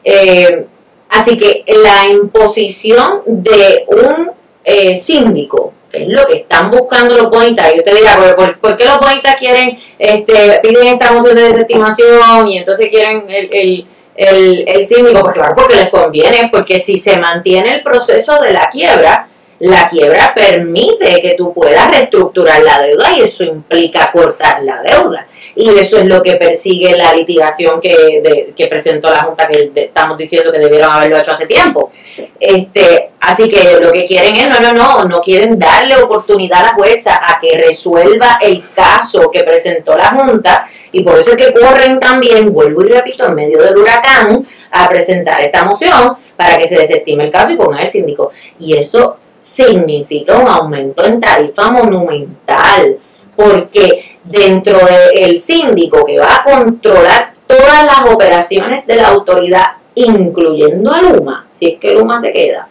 Eh, 0.04 0.66
Así 1.10 1.38
que 1.38 1.64
la 1.68 2.06
imposición 2.12 3.22
de 3.24 3.86
un 3.88 4.30
eh, 4.62 4.94
síndico, 4.94 5.72
que 5.90 6.02
es 6.02 6.08
lo 6.10 6.26
que 6.26 6.34
están 6.34 6.70
buscando 6.70 7.14
los 7.16 7.30
bonitas, 7.30 7.72
y 7.74 7.78
usted 7.78 7.96
dirá, 7.96 8.14
¿por, 8.18 8.36
por, 8.36 8.58
por 8.58 8.76
qué 8.76 8.84
los 8.84 8.98
bonitas 8.98 9.34
quieren, 9.36 9.74
este, 9.98 10.60
piden 10.62 10.86
esta 10.88 11.10
moción 11.12 11.34
de 11.34 11.44
desestimación 11.44 12.46
y 12.46 12.58
entonces 12.58 12.90
quieren 12.90 13.24
el, 13.30 13.48
el, 13.50 13.86
el, 14.16 14.68
el 14.68 14.84
síndico? 14.86 15.22
Pues 15.22 15.32
claro, 15.34 15.54
porque 15.56 15.76
les 15.76 15.88
conviene, 15.88 16.50
porque 16.52 16.78
si 16.78 16.98
se 16.98 17.16
mantiene 17.18 17.76
el 17.76 17.82
proceso 17.82 18.38
de 18.42 18.52
la 18.52 18.68
quiebra, 18.68 19.28
la 19.60 19.88
quiebra 19.88 20.32
permite 20.34 21.20
que 21.20 21.34
tú 21.36 21.52
puedas 21.52 21.90
reestructurar 21.90 22.62
la 22.62 22.80
deuda 22.80 23.12
y 23.16 23.22
eso 23.22 23.42
implica 23.44 24.10
cortar 24.12 24.62
la 24.62 24.82
deuda. 24.82 25.26
Y 25.56 25.70
eso 25.70 25.98
es 25.98 26.04
lo 26.04 26.22
que 26.22 26.34
persigue 26.36 26.96
la 26.96 27.12
litigación 27.12 27.80
que, 27.80 28.20
de- 28.22 28.52
que 28.56 28.66
presentó 28.68 29.10
la 29.10 29.24
Junta, 29.24 29.48
que 29.48 29.72
estamos 29.74 30.16
diciendo 30.16 30.52
que 30.52 30.58
debieron 30.60 30.92
haberlo 30.92 31.18
hecho 31.18 31.32
hace 31.32 31.46
tiempo. 31.46 31.90
Este, 32.38 33.10
así 33.20 33.48
que 33.48 33.78
lo 33.80 33.90
que 33.90 34.06
quieren 34.06 34.36
es, 34.36 34.48
no, 34.48 34.60
no, 34.60 34.72
no, 34.72 35.04
no 35.04 35.20
quieren 35.20 35.58
darle 35.58 35.96
oportunidad 35.96 36.60
a 36.60 36.62
la 36.62 36.74
jueza 36.74 37.20
a 37.20 37.40
que 37.40 37.58
resuelva 37.58 38.38
el 38.40 38.62
caso 38.72 39.28
que 39.30 39.42
presentó 39.42 39.96
la 39.96 40.10
Junta 40.10 40.68
y 40.92 41.02
por 41.02 41.18
eso 41.18 41.32
es 41.32 41.36
que 41.36 41.52
corren 41.52 41.98
también, 41.98 42.52
vuelvo 42.52 42.82
y 42.84 42.88
repito, 42.90 43.26
en 43.26 43.34
medio 43.34 43.60
del 43.62 43.76
huracán 43.76 44.46
a 44.70 44.88
presentar 44.88 45.40
esta 45.40 45.64
moción 45.64 46.16
para 46.36 46.56
que 46.56 46.68
se 46.68 46.78
desestime 46.78 47.24
el 47.24 47.30
caso 47.32 47.52
y 47.52 47.56
pongan 47.56 47.80
el 47.80 47.88
síndico. 47.88 48.30
Y 48.60 48.76
eso 48.76 49.16
significa 49.40 50.36
un 50.36 50.46
aumento 50.46 51.04
en 51.04 51.20
tarifa 51.20 51.70
monumental, 51.70 52.98
porque 53.36 54.16
dentro 54.24 54.78
del 55.14 55.38
síndico 55.38 56.04
que 56.04 56.18
va 56.18 56.36
a 56.36 56.42
controlar 56.42 57.32
todas 57.46 57.84
las 57.84 58.12
operaciones 58.12 58.86
de 58.86 58.96
la 58.96 59.08
autoridad, 59.08 59.64
incluyendo 59.94 60.92
a 60.92 61.02
Luma, 61.02 61.46
si 61.50 61.68
es 61.68 61.78
que 61.78 61.94
Luma 61.94 62.20
se 62.20 62.32
queda, 62.32 62.68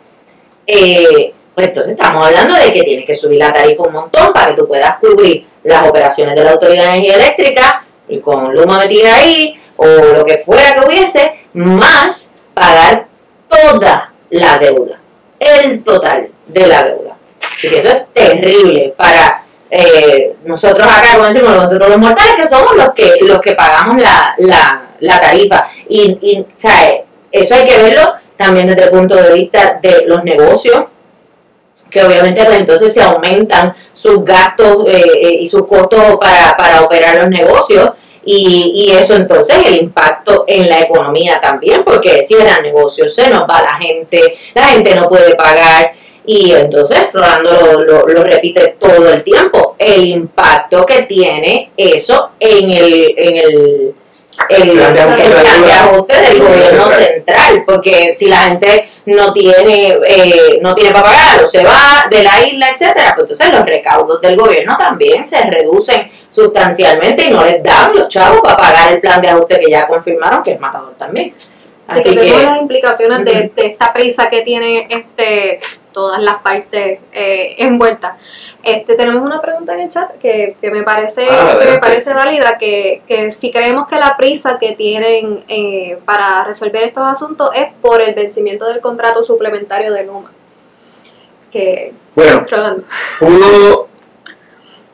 eh, 0.65 1.33
pues 1.55 1.67
entonces 1.69 1.93
estamos 1.93 2.27
hablando 2.27 2.53
de 2.53 2.71
que 2.71 2.83
tienes 2.83 3.05
que 3.05 3.15
subir 3.15 3.39
la 3.39 3.51
tarifa 3.51 3.83
un 3.83 3.93
montón 3.93 4.31
para 4.33 4.51
que 4.51 4.61
tú 4.61 4.67
puedas 4.67 4.97
cubrir 4.97 5.47
las 5.63 5.87
operaciones 5.87 6.35
de 6.35 6.43
la 6.43 6.51
Autoridad 6.51 6.83
de 6.83 6.89
Energía 6.89 7.15
Eléctrica 7.15 7.85
y 8.07 8.19
con 8.19 8.53
Luma 8.53 8.79
metida 8.79 9.15
ahí 9.15 9.55
o 9.77 9.85
lo 9.85 10.25
que 10.25 10.39
fuera 10.39 10.75
que 10.75 10.85
hubiese, 10.85 11.33
más 11.53 12.35
pagar 12.53 13.07
toda 13.47 14.13
la 14.29 14.57
deuda, 14.57 14.99
el 15.39 15.83
total 15.83 16.29
de 16.47 16.67
la 16.67 16.83
deuda. 16.83 17.17
Y 17.61 17.69
que 17.69 17.79
eso 17.79 17.89
es 17.89 18.05
terrible 18.13 18.93
para 18.97 19.43
eh, 19.69 20.35
nosotros 20.45 20.87
acá, 20.87 21.15
como 21.15 21.27
decimos, 21.27 21.55
nosotros 21.55 21.89
los 21.89 21.97
mortales 21.97 22.35
que 22.35 22.47
somos 22.47 22.75
los 22.75 22.93
que 22.93 23.17
los 23.21 23.41
que 23.41 23.53
pagamos 23.53 24.01
la, 24.01 24.33
la, 24.37 24.87
la 24.99 25.19
tarifa. 25.19 25.67
Y, 25.89 26.17
y, 26.21 26.45
sea, 26.55 27.01
eso 27.31 27.55
hay 27.55 27.65
que 27.65 27.77
verlo 27.77 28.13
también 28.35 28.67
desde 28.67 28.85
el 28.85 28.91
punto 28.91 29.15
de 29.15 29.33
vista 29.33 29.79
de 29.81 30.05
los 30.07 30.23
negocios, 30.23 30.85
que 31.89 32.03
obviamente 32.03 32.43
pues 32.45 32.57
entonces 32.57 32.93
se 32.93 33.01
aumentan 33.01 33.73
sus 33.93 34.23
gastos 34.23 34.87
eh, 34.87 35.11
eh, 35.21 35.37
y 35.41 35.47
sus 35.47 35.65
costos 35.65 36.17
para, 36.17 36.55
para 36.55 36.83
operar 36.83 37.17
los 37.17 37.29
negocios. 37.29 37.91
Y, 38.29 38.73
y 38.75 38.91
eso 38.91 39.15
entonces 39.15 39.57
el 39.65 39.75
impacto 39.75 40.43
en 40.47 40.67
la 40.67 40.81
economía 40.81 41.39
también, 41.39 41.83
porque 41.85 42.23
cierran 42.23 42.61
negocios, 42.61 43.15
se 43.15 43.29
nos 43.29 43.43
va 43.43 43.61
la 43.61 43.77
gente, 43.77 44.37
la 44.53 44.63
gente 44.63 44.95
no 44.95 45.07
puede 45.07 45.33
pagar, 45.35 45.93
y 46.27 46.51
entonces 46.51 47.07
Rolando 47.13 47.51
lo, 47.51 47.83
lo, 47.83 48.07
lo 48.07 48.23
repite 48.23 48.75
todo 48.77 49.13
el 49.13 49.23
tiempo, 49.23 49.75
el 49.79 50.05
impacto 50.07 50.85
que 50.85 51.03
tiene 51.03 51.71
eso 51.77 52.31
en 52.37 52.69
el, 52.69 53.13
en 53.17 53.37
el, 53.37 53.95
el, 54.49 54.71
Plan 54.71 54.93
de 54.93 54.99
ajuste 55.01 55.23
el 55.23 55.59
deuda. 55.59 55.83
ajuste 55.85 56.21
del 56.21 56.39
gobierno 56.39 56.89
Central. 56.91 57.63
porque 57.65 58.13
si 58.13 58.27
la 58.27 58.41
gente 58.41 58.89
no 59.05 59.31
tiene 59.31 59.97
eh, 60.05 60.59
no 60.61 60.75
tiene 60.75 60.91
para 60.91 61.05
pagar 61.05 61.43
o 61.43 61.47
se 61.47 61.63
va 61.63 62.05
de 62.11 62.23
la 62.23 62.45
isla, 62.45 62.69
etcétera, 62.69 63.13
pues 63.15 63.31
entonces 63.31 63.51
los 63.53 63.65
recaudos 63.65 64.19
del 64.21 64.35
gobierno 64.35 64.75
también 64.77 65.25
se 65.25 65.41
reducen 65.49 66.09
sustancialmente 66.29 67.25
y 67.25 67.29
no 67.31 67.43
les 67.45 67.63
dan 67.63 67.93
los 67.95 68.09
chavos 68.09 68.41
para 68.41 68.57
pagar 68.57 68.91
el 68.91 68.99
plan 68.99 69.21
de 69.21 69.29
ajuste 69.29 69.59
que 69.61 69.71
ya 69.71 69.87
confirmaron 69.87 70.43
que 70.43 70.51
es 70.51 70.59
matador 70.59 70.93
también. 70.97 71.33
Así, 71.87 72.09
Así 72.09 72.09
que 72.09 72.23
vemos 72.25 72.39
que 72.41 72.45
las 72.45 72.61
implicaciones 72.61 73.25
de, 73.25 73.51
de 73.55 73.67
esta 73.67 73.93
prisa 73.93 74.29
que 74.29 74.41
tiene 74.41 74.87
este 74.89 75.61
todas 75.97 76.21
las 76.21 76.43
partes 76.43 76.99
eh, 77.11 77.55
envueltas. 77.57 78.17
Este, 78.61 78.93
tenemos 78.93 79.23
una 79.23 79.41
pregunta 79.41 79.73
en 79.73 79.79
el 79.79 79.89
chat 79.89 80.11
que, 80.19 80.55
que 80.61 80.69
me 80.69 80.83
parece 80.83 81.25
Ah, 81.27 81.57
que 81.59 81.71
me 81.71 81.79
parece 81.79 82.13
válida, 82.13 82.55
que, 82.59 83.01
que 83.07 83.31
si 83.31 83.49
creemos 83.49 83.87
que 83.87 83.95
la 83.95 84.15
prisa 84.15 84.59
que 84.59 84.75
tienen 84.75 85.43
eh, 85.47 85.97
para 86.05 86.43
resolver 86.43 86.83
estos 86.83 87.03
asuntos 87.03 87.49
es 87.55 87.69
por 87.81 87.99
el 87.99 88.13
vencimiento 88.13 88.67
del 88.67 88.79
contrato 88.79 89.23
suplementario 89.23 89.91
de 89.91 90.03
Luma. 90.05 90.31
Que, 91.51 91.93
Bueno, 92.13 92.45
pudo, 93.17 93.87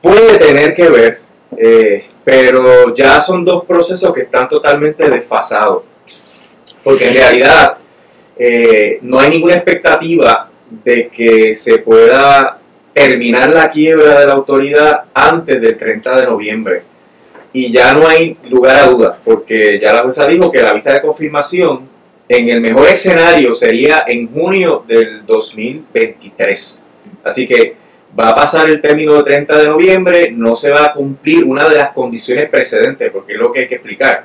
puede 0.02 0.38
tener 0.38 0.74
que 0.74 0.88
ver, 0.88 1.20
eh, 1.58 2.06
pero 2.24 2.94
ya 2.96 3.20
son 3.20 3.44
dos 3.44 3.66
procesos 3.66 4.14
que 4.14 4.22
están 4.22 4.48
totalmente 4.48 5.10
desfasados. 5.10 5.84
Porque 6.82 7.10
en 7.10 7.14
realidad 7.16 7.76
eh, 8.38 9.00
no 9.02 9.20
hay 9.20 9.32
ninguna 9.32 9.56
expectativa 9.56 10.50
de 10.84 11.10
que 11.10 11.54
se 11.54 11.80
pueda 11.80 12.60
terminar 12.94 13.54
la 13.54 13.70
quiebra 13.70 14.20
de 14.20 14.28
la 14.28 14.34
autoridad 14.34 15.04
antes 15.14 15.60
del 15.62 15.78
30 15.78 16.22
de 16.22 16.26
noviembre. 16.28 16.82
Y 17.52 17.72
ya 17.72 17.94
no 17.94 18.08
hay 18.08 18.38
lugar 18.50 18.78
a 18.78 18.88
dudas, 18.88 19.20
porque 19.24 19.80
ya 19.80 19.94
la 19.94 20.02
jueza 20.02 20.28
dijo 20.28 20.52
que 20.52 20.62
la 20.62 20.74
vista 20.74 20.94
de 20.94 21.02
confirmación 21.02 21.88
en 22.28 22.50
el 22.50 22.62
mejor 22.62 22.88
escenario 22.88 23.54
sería 23.54 24.06
en 24.08 24.32
junio 24.32 24.84
del 24.88 25.26
2023. 25.26 26.88
Así 27.24 27.48
que 27.48 27.76
va 28.18 28.30
a 28.30 28.36
pasar 28.36 28.70
el 28.70 28.82
término 28.82 29.14
de 29.16 29.24
30 29.24 29.58
de 29.58 29.68
noviembre, 29.68 30.32
no 30.32 30.56
se 30.56 30.72
va 30.72 30.86
a 30.86 30.94
cumplir 30.94 31.44
una 31.44 31.68
de 31.70 31.76
las 31.76 31.92
condiciones 31.92 32.50
precedentes, 32.50 33.12
porque 33.12 33.34
es 33.34 33.40
lo 33.40 33.52
que 33.52 33.62
hay 33.62 33.68
que 33.68 33.76
explicar. 33.76 34.24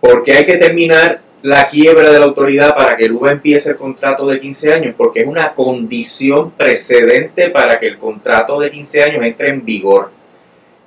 ¿Por 0.00 0.22
qué 0.22 0.34
hay 0.34 0.44
que 0.44 0.56
terminar 0.56 1.20
la 1.46 1.68
quiebra 1.68 2.10
de 2.10 2.18
la 2.18 2.24
autoridad 2.24 2.74
para 2.74 2.96
que 2.96 3.04
el 3.04 3.12
UBA 3.12 3.30
empiece 3.30 3.70
el 3.70 3.76
contrato 3.76 4.26
de 4.26 4.40
15 4.40 4.72
años? 4.72 4.94
Porque 4.96 5.20
es 5.20 5.26
una 5.28 5.54
condición 5.54 6.50
precedente 6.50 7.50
para 7.50 7.78
que 7.78 7.86
el 7.86 7.98
contrato 7.98 8.58
de 8.58 8.68
15 8.68 9.02
años 9.04 9.24
entre 9.24 9.50
en 9.50 9.64
vigor. 9.64 10.10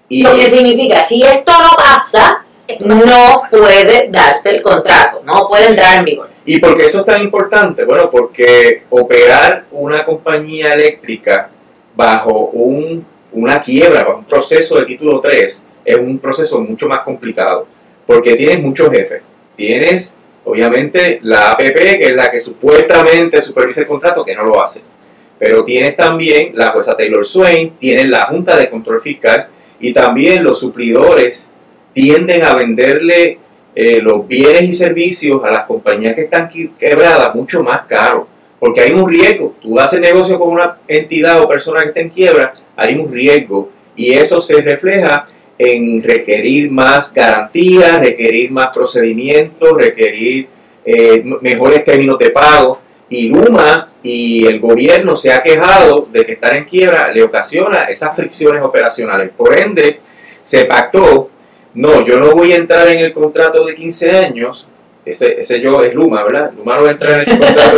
Y 0.10 0.22
lo 0.22 0.36
que 0.36 0.50
significa, 0.50 1.02
si 1.02 1.24
esto 1.24 1.52
no 1.52 1.70
pasa, 1.78 2.44
no 2.82 3.42
puede 3.50 4.10
darse 4.10 4.50
el 4.50 4.62
contrato, 4.62 5.22
no 5.24 5.48
puede 5.48 5.68
entrar 5.68 6.00
en 6.00 6.06
vigor. 6.06 6.30
¿Y 6.44 6.60
por 6.60 6.76
qué 6.76 6.88
eso 6.88 7.00
es 7.00 7.06
tan 7.06 7.22
importante? 7.22 7.86
Bueno, 7.86 8.12
porque 8.12 8.84
operar 8.90 9.64
una 9.72 10.04
compañía 10.04 10.74
eléctrica 10.74 11.50
bajo 11.96 12.48
un, 12.48 13.06
una 13.32 13.62
quiebra, 13.62 14.04
bajo 14.04 14.20
un 14.20 14.26
proceso 14.26 14.78
de 14.78 14.86
título 14.86 15.22
3, 15.22 15.68
es 15.86 15.98
un 15.98 16.20
proceso 16.20 16.60
mucho 16.60 16.90
más 16.90 17.00
complicado, 17.00 17.66
porque 18.06 18.36
tienes 18.36 18.62
muchos 18.62 18.90
jefes. 18.90 19.22
Tienes, 19.56 20.20
obviamente, 20.50 21.20
la 21.24 21.52
APP, 21.52 21.78
que 21.78 22.08
es 22.08 22.16
la 22.16 22.32
que 22.32 22.40
supuestamente 22.40 23.42
supervisa 23.42 23.82
el 23.82 23.88
contrato, 23.88 24.26
que 24.26 24.36
no 24.36 24.44
lo 24.44 24.62
hace. 24.62 24.82
Pero 25.38 25.64
tienes 25.64 25.96
también 25.96 26.52
la 26.56 26.72
jueza 26.72 26.98
Taylor 26.98 27.26
Swain, 27.26 27.78
tienes 27.78 28.10
la 28.10 28.26
Junta 28.26 28.58
de 28.58 28.70
Control 28.70 29.02
Fiscal 29.02 29.48
y 29.80 29.94
también 29.94 30.44
los 30.44 30.60
suplidores 30.60 31.54
tienden 31.94 32.44
a 32.44 32.56
venderle 32.56 33.40
eh, 33.76 34.02
los 34.02 34.28
bienes 34.28 34.64
y 34.64 34.74
servicios 34.74 35.42
a 35.44 35.52
las 35.52 35.66
compañías 35.66 36.16
que 36.16 36.24
están 36.24 36.50
quebradas 36.78 37.34
mucho 37.36 37.64
más 37.64 37.84
caro, 37.84 38.28
porque 38.60 38.82
hay 38.82 38.92
un 38.92 39.10
riesgo. 39.10 39.56
Tú 39.62 39.80
haces 39.80 40.02
negocio 40.02 40.38
con 40.38 40.50
una 40.50 40.78
entidad 40.88 41.42
o 41.42 41.48
persona 41.48 41.82
que 41.84 41.88
está 41.90 42.00
en 42.02 42.10
quiebra, 42.10 42.54
hay 42.76 42.96
un 42.96 43.12
riesgo 43.12 43.70
y 43.96 44.14
eso 44.14 44.42
se 44.42 44.62
refleja 44.62 45.28
en 45.60 46.02
requerir 46.02 46.72
más 46.72 47.14
garantías, 47.14 48.00
requerir 48.00 48.50
más 48.50 48.70
procedimientos, 48.74 49.74
requerir 49.78 50.48
eh, 50.86 51.22
mejores 51.42 51.84
términos 51.84 52.18
de 52.18 52.30
pago. 52.30 52.80
Y 53.10 53.28
Luma 53.28 53.92
y 54.02 54.46
el 54.46 54.60
gobierno 54.60 55.16
se 55.16 55.34
ha 55.34 55.44
quejado 55.44 56.08
de 56.12 56.26
que 56.26 56.34
estar 56.34 56.56
en 56.56 56.64
quiebra 56.64 57.12
le 57.12 57.24
ocasiona 57.24 57.84
esas 57.84 58.16
fricciones 58.16 58.64
operacionales. 58.64 59.32
Por 59.36 59.60
ende, 59.60 60.00
se 60.42 60.64
pactó, 60.66 61.30
no, 61.74 62.06
yo 62.06 62.20
no 62.20 62.32
voy 62.32 62.54
a 62.54 62.58
entrar 62.58 62.88
en 62.88 63.00
el 63.00 63.12
contrato 63.12 63.66
de 63.66 63.76
15 63.76 64.12
años, 64.12 64.68
ese, 65.06 65.40
ese 65.40 65.60
yo 65.60 65.84
es 65.84 65.94
Luma, 65.94 66.24
¿verdad? 66.24 66.52
Luma 66.56 66.78
no 66.78 66.84
va 66.84 66.90
a 66.90 66.92
entrar 66.92 67.14
en 67.14 67.22
ese 67.22 67.38
contrato. 67.38 67.78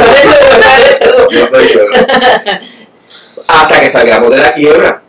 no 1.32 1.48
soy 1.50 1.68
yo. 1.74 1.82
Hasta 3.48 3.80
que 3.80 3.90
salgamos 3.90 4.30
de 4.30 4.38
la 4.38 4.54
quiebra. 4.54 5.02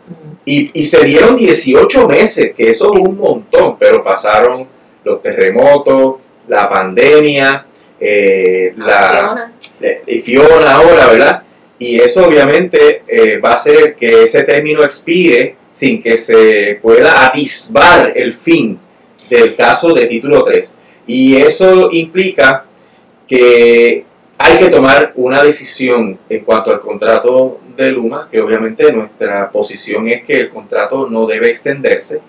Y, 0.45 0.69
y, 0.79 0.85
se 0.85 1.05
dieron 1.05 1.37
18 1.37 2.07
meses, 2.07 2.53
que 2.53 2.69
eso 2.69 2.93
es 2.93 2.99
un 2.99 3.17
montón, 3.17 3.77
pero 3.79 4.03
pasaron 4.03 4.67
los 5.03 5.21
terremotos, 5.21 6.15
la 6.47 6.67
pandemia, 6.67 7.65
eh, 7.99 8.73
la, 8.75 9.51
y 10.05 10.19
Fiona 10.19 10.73
ahora, 10.73 11.07
¿verdad? 11.07 11.43
Y 11.79 11.99
eso 11.99 12.27
obviamente 12.27 13.03
eh, 13.07 13.37
va 13.39 13.51
a 13.51 13.53
hacer 13.53 13.95
que 13.95 14.23
ese 14.23 14.43
término 14.43 14.83
expire 14.83 15.55
sin 15.71 16.01
que 16.01 16.17
se 16.17 16.79
pueda 16.81 17.25
atisbar 17.25 18.13
el 18.15 18.33
fin 18.33 18.79
del 19.29 19.55
caso 19.55 19.93
de 19.93 20.05
título 20.05 20.43
3. 20.43 20.75
Y 21.07 21.35
eso 21.35 21.89
implica 21.91 22.65
que 23.27 24.05
hay 24.37 24.57
que 24.57 24.69
tomar 24.69 25.13
una 25.15 25.43
decisión 25.43 26.19
en 26.29 26.43
cuanto 26.43 26.71
al 26.71 26.79
contrato 26.79 27.59
de 27.75 27.91
Luma, 27.91 28.27
que 28.31 28.41
obviamente 28.41 28.91
nuestra 28.91 29.49
posición 29.49 30.07
es 30.07 30.23
que 30.23 30.33
el 30.33 30.49
contrato 30.49 31.07
no 31.09 31.25
debe 31.25 31.49
extenderse, 31.49 32.21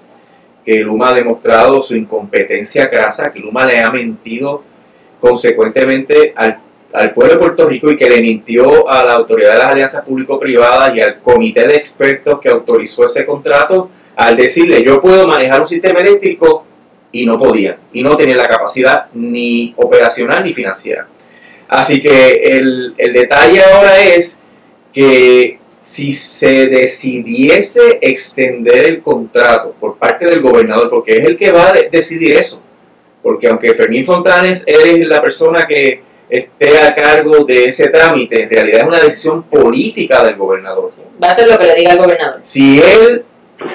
que 0.65 0.77
Luma 0.77 1.11
ha 1.11 1.15
demostrado 1.15 1.83
su 1.83 1.95
incompetencia 1.95 2.87
grasa, 2.87 3.31
que 3.33 3.39
Luma 3.39 3.67
le 3.67 3.81
ha 3.81 3.91
mentido 3.91 4.63
consecuentemente 5.21 6.33
al, 6.37 6.61
pueblo 7.13 7.35
de 7.35 7.41
Puerto 7.41 7.67
Rico 7.67 7.91
y 7.91 7.97
que 7.97 8.09
le 8.09 8.21
mintió 8.21 8.89
a 8.89 9.03
la 9.05 9.15
Autoridad 9.15 9.53
de 9.53 9.59
las 9.59 9.69
Alianzas 9.73 10.05
Público-Privadas 10.05 10.95
y 10.95 11.01
al 11.01 11.21
comité 11.21 11.67
de 11.67 11.75
expertos 11.75 12.41
que 12.41 12.49
autorizó 12.49 13.05
ese 13.05 13.27
contrato 13.27 13.91
al 14.15 14.37
decirle 14.37 14.85
yo 14.85 15.01
puedo 15.01 15.27
manejar 15.27 15.61
un 15.61 15.67
sistema 15.67 16.01
eléctrico 16.01 16.65
y 17.11 17.27
no 17.27 17.39
podía, 17.39 17.79
y 17.93 18.03
no 18.03 18.17
tenía 18.17 18.37
la 18.37 18.49
capacidad 18.49 19.07
ni 19.13 19.75
operacional 19.77 20.45
ni 20.45 20.53
financiera. 20.53 21.07
Así 21.69 22.01
que 22.01 22.35
el, 22.45 22.95
el 22.97 23.13
detalle 23.13 23.63
ahora 23.63 23.99
es 24.01 24.44
que 24.95 25.59
si 25.83 26.13
se 26.13 26.67
decidiese 26.67 27.99
extender 28.01 28.87
el 28.87 29.03
contrato 29.03 29.75
por 29.79 29.99
parte 29.99 30.25
del 30.25 30.41
gobernador, 30.41 30.89
porque 30.89 31.13
es 31.13 31.27
el 31.27 31.37
que 31.37 31.53
va 31.53 31.69
a 31.69 31.73
decidir 31.73 32.37
eso, 32.37 32.63
porque 33.23 33.49
aunque 33.49 33.75
Fermín 33.75 34.05
Fontanes 34.05 34.65
es 34.67 35.07
la 35.07 35.21
persona 35.21 35.67
que 35.67 36.01
esté 36.31 36.79
a 36.79 36.95
cargo 36.95 37.45
de 37.45 37.67
ese 37.67 37.89
trámite, 37.89 38.45
en 38.45 38.49
realidad 38.49 38.81
es 38.81 38.87
una 38.87 39.01
decisión 39.01 39.43
política 39.43 40.25
del 40.25 40.37
gobernador. 40.37 40.93
Va 41.23 41.29
a 41.29 41.35
ser 41.35 41.49
lo 41.49 41.59
que 41.59 41.67
le 41.67 41.75
diga 41.75 41.93
el 41.93 41.99
gobernador. 41.99 42.39
Si 42.41 42.81
él 42.81 43.25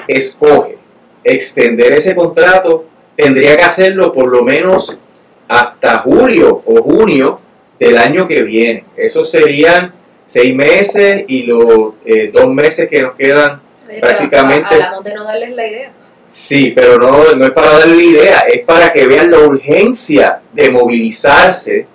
escoge 0.08 0.78
extender 1.22 1.92
ese 1.92 2.14
contrato, 2.16 2.86
tendría 3.14 3.56
que 3.56 3.62
hacerlo 3.62 4.12
por 4.12 4.28
lo 4.28 4.42
menos 4.42 4.98
hasta 5.46 5.98
julio 5.98 6.62
o 6.64 6.82
junio 6.82 7.40
del 7.78 7.98
año 7.98 8.26
que 8.26 8.42
viene. 8.42 8.84
Eso 8.96 9.24
serían 9.24 9.99
seis 10.30 10.54
meses 10.54 11.24
y 11.26 11.42
los 11.42 11.94
eh, 12.04 12.30
dos 12.32 12.46
meses 12.54 12.88
que 12.88 13.02
nos 13.02 13.16
quedan 13.16 13.60
prácticamente. 14.00 14.74
Hablamos 14.76 15.02
de 15.02 15.14
no 15.14 15.24
darles 15.24 15.50
la 15.56 15.66
idea. 15.66 15.90
Sí, 16.28 16.72
pero 16.72 16.98
no, 16.98 17.34
no 17.34 17.44
es 17.44 17.50
para 17.50 17.80
darle 17.80 17.96
la 17.96 18.02
idea, 18.02 18.38
es 18.40 18.64
para 18.64 18.92
que 18.92 19.08
vean 19.08 19.32
la 19.32 19.40
urgencia 19.40 20.40
de 20.52 20.70
movilizarse 20.70 21.88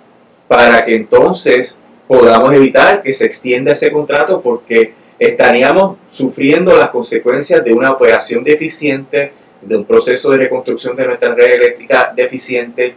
para 0.46 0.84
que 0.84 0.96
entonces 0.96 1.80
podamos 2.06 2.52
evitar 2.52 3.00
que 3.00 3.14
se 3.14 3.24
extienda 3.24 3.72
ese 3.72 3.90
contrato 3.90 4.42
porque 4.42 4.92
estaríamos 5.18 5.96
sufriendo 6.10 6.76
las 6.76 6.90
consecuencias 6.90 7.64
de 7.64 7.72
una 7.72 7.90
operación 7.90 8.44
deficiente, 8.44 9.32
de 9.62 9.76
un 9.78 9.86
proceso 9.86 10.30
de 10.32 10.36
reconstrucción 10.36 10.94
de 10.94 11.06
nuestra 11.06 11.34
red 11.34 11.54
eléctrica 11.54 12.12
deficiente, 12.14 12.96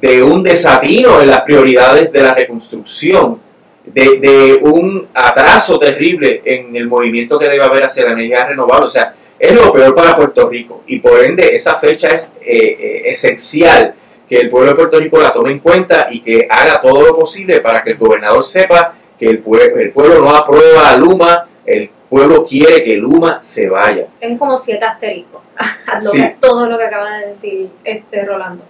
de 0.00 0.22
un 0.22 0.42
desatino 0.42 1.20
en 1.20 1.28
las 1.28 1.42
prioridades 1.42 2.10
de 2.10 2.22
la 2.22 2.32
reconstrucción, 2.32 3.49
de, 3.92 4.18
de 4.20 4.60
un 4.62 5.08
atraso 5.14 5.78
terrible 5.78 6.42
en 6.44 6.74
el 6.76 6.86
movimiento 6.86 7.38
que 7.38 7.48
debe 7.48 7.64
haber 7.64 7.84
hacia 7.84 8.04
la 8.04 8.12
energía 8.12 8.46
renovable. 8.46 8.86
O 8.86 8.90
sea, 8.90 9.14
es 9.40 9.54
lo 9.54 9.72
peor 9.72 9.94
para 9.94 10.14
Puerto 10.16 10.48
Rico 10.48 10.82
y 10.86 10.98
por 10.98 11.24
ende 11.24 11.54
esa 11.54 11.76
fecha 11.76 12.08
es 12.08 12.34
eh, 12.42 12.76
eh, 12.78 13.02
esencial 13.06 13.94
que 14.28 14.36
el 14.36 14.50
pueblo 14.50 14.70
de 14.70 14.76
Puerto 14.76 15.00
Rico 15.00 15.18
la 15.18 15.32
tome 15.32 15.50
en 15.50 15.60
cuenta 15.60 16.08
y 16.10 16.20
que 16.20 16.46
haga 16.48 16.78
todo 16.80 17.02
lo 17.02 17.18
posible 17.18 17.60
para 17.60 17.82
que 17.82 17.92
el 17.92 17.96
gobernador 17.96 18.44
sepa 18.44 18.94
que 19.18 19.26
el, 19.26 19.38
pueblo, 19.38 19.80
el 19.80 19.92
pueblo 19.92 20.20
no 20.20 20.30
aprueba 20.30 20.90
a 20.90 20.96
Luma, 20.96 21.48
el 21.64 21.90
pueblo 22.08 22.44
quiere 22.44 22.84
que 22.84 22.96
Luma 22.96 23.42
se 23.42 23.68
vaya. 23.68 24.06
Tengo 24.18 24.38
como 24.38 24.58
siete 24.58 24.84
asteriscos 24.84 25.40
a 25.56 26.34
todo 26.38 26.68
lo 26.68 26.76
que 26.76 26.84
acaba 26.84 27.18
de 27.18 27.28
decir 27.28 27.70
este 27.82 28.24
Rolando. 28.26 28.64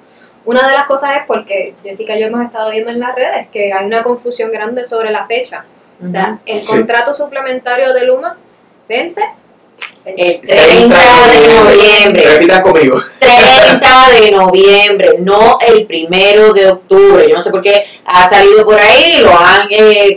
Una 0.44 0.66
de 0.66 0.74
las 0.74 0.86
cosas 0.86 1.12
es 1.18 1.22
porque 1.26 1.74
Jessica 1.82 2.16
y 2.16 2.20
yo 2.20 2.26
hemos 2.26 2.44
estado 2.44 2.70
viendo 2.70 2.90
en 2.90 3.00
las 3.00 3.14
redes 3.14 3.48
que 3.52 3.72
hay 3.72 3.86
una 3.86 4.02
confusión 4.02 4.50
grande 4.50 4.84
sobre 4.84 5.10
la 5.10 5.26
fecha. 5.26 5.64
O 6.02 6.08
sea, 6.08 6.38
el 6.46 6.64
contrato 6.66 7.12
suplementario 7.12 7.92
de 7.92 8.06
Luma 8.06 8.38
vence 8.88 9.22
el 10.04 10.40
30 10.40 10.98
de 11.28 11.48
noviembre. 11.54 12.24
Repita 12.24 12.62
conmigo. 12.62 13.00
30 13.18 13.88
de 14.18 14.30
noviembre, 14.30 15.14
no 15.20 15.58
el 15.60 15.86
primero 15.86 16.52
de 16.52 16.70
octubre. 16.70 17.28
Yo 17.28 17.36
no 17.36 17.42
sé 17.42 17.50
por 17.50 17.60
qué 17.60 17.84
ha 18.04 18.28
salido 18.28 18.64
por 18.64 18.80
ahí, 18.80 19.18
lo 19.20 19.38
han, 19.38 19.68
eh, 19.70 20.16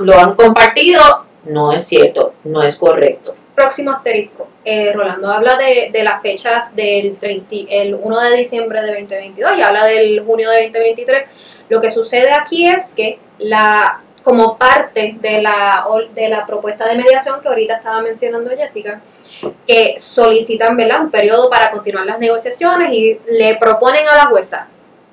lo 0.00 0.18
han 0.18 0.34
compartido. 0.34 1.24
No 1.44 1.72
es 1.72 1.84
cierto, 1.84 2.34
no 2.44 2.62
es 2.62 2.76
correcto. 2.76 3.34
Próximo 3.54 3.90
asterisco. 3.92 4.48
Eh, 4.64 4.92
Rolando 4.92 5.30
habla 5.30 5.56
de, 5.56 5.90
las 6.02 6.22
fechas 6.22 6.74
del 6.74 7.16
30, 7.18 7.56
el 7.68 7.94
1 7.94 8.20
de 8.20 8.36
diciembre 8.36 8.80
de 8.82 9.00
2022 9.00 9.58
y 9.58 9.62
habla 9.62 9.86
del 9.86 10.24
junio 10.24 10.50
de 10.50 10.62
2023. 10.62 11.24
Lo 11.68 11.80
que 11.80 11.90
sucede 11.90 12.32
aquí 12.32 12.66
es 12.66 12.94
que 12.94 13.18
la 13.38 14.00
como 14.22 14.56
parte 14.56 15.16
de 15.20 15.42
la, 15.42 15.84
de 16.14 16.28
la 16.28 16.46
propuesta 16.46 16.86
de 16.86 16.94
mediación 16.94 17.40
que 17.40 17.48
ahorita 17.48 17.76
estaba 17.76 18.00
mencionando 18.02 18.50
Jessica, 18.50 19.00
que 19.66 19.96
solicitan 19.98 20.76
un 20.78 21.10
periodo 21.10 21.50
para 21.50 21.70
continuar 21.70 22.06
las 22.06 22.18
negociaciones 22.18 22.92
y 22.92 23.18
le 23.32 23.56
proponen 23.56 24.06
a 24.08 24.16
la 24.16 24.26
jueza, 24.26 24.68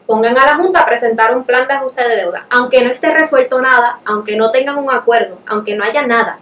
pongan 0.06 0.38
a 0.38 0.46
la 0.46 0.56
Junta 0.56 0.82
a 0.82 0.86
presentar 0.86 1.36
un 1.36 1.44
plan 1.44 1.68
de 1.68 1.74
ajuste 1.74 2.08
de 2.08 2.16
deuda, 2.16 2.46
aunque 2.50 2.84
no 2.84 2.92
esté 2.92 3.10
resuelto 3.10 3.62
nada, 3.62 4.00
aunque 4.06 4.36
no 4.36 4.52
tengan 4.52 4.78
un 4.78 4.92
acuerdo, 4.92 5.40
aunque 5.48 5.76
no 5.76 5.84
haya 5.84 6.04
nada, 6.04 6.40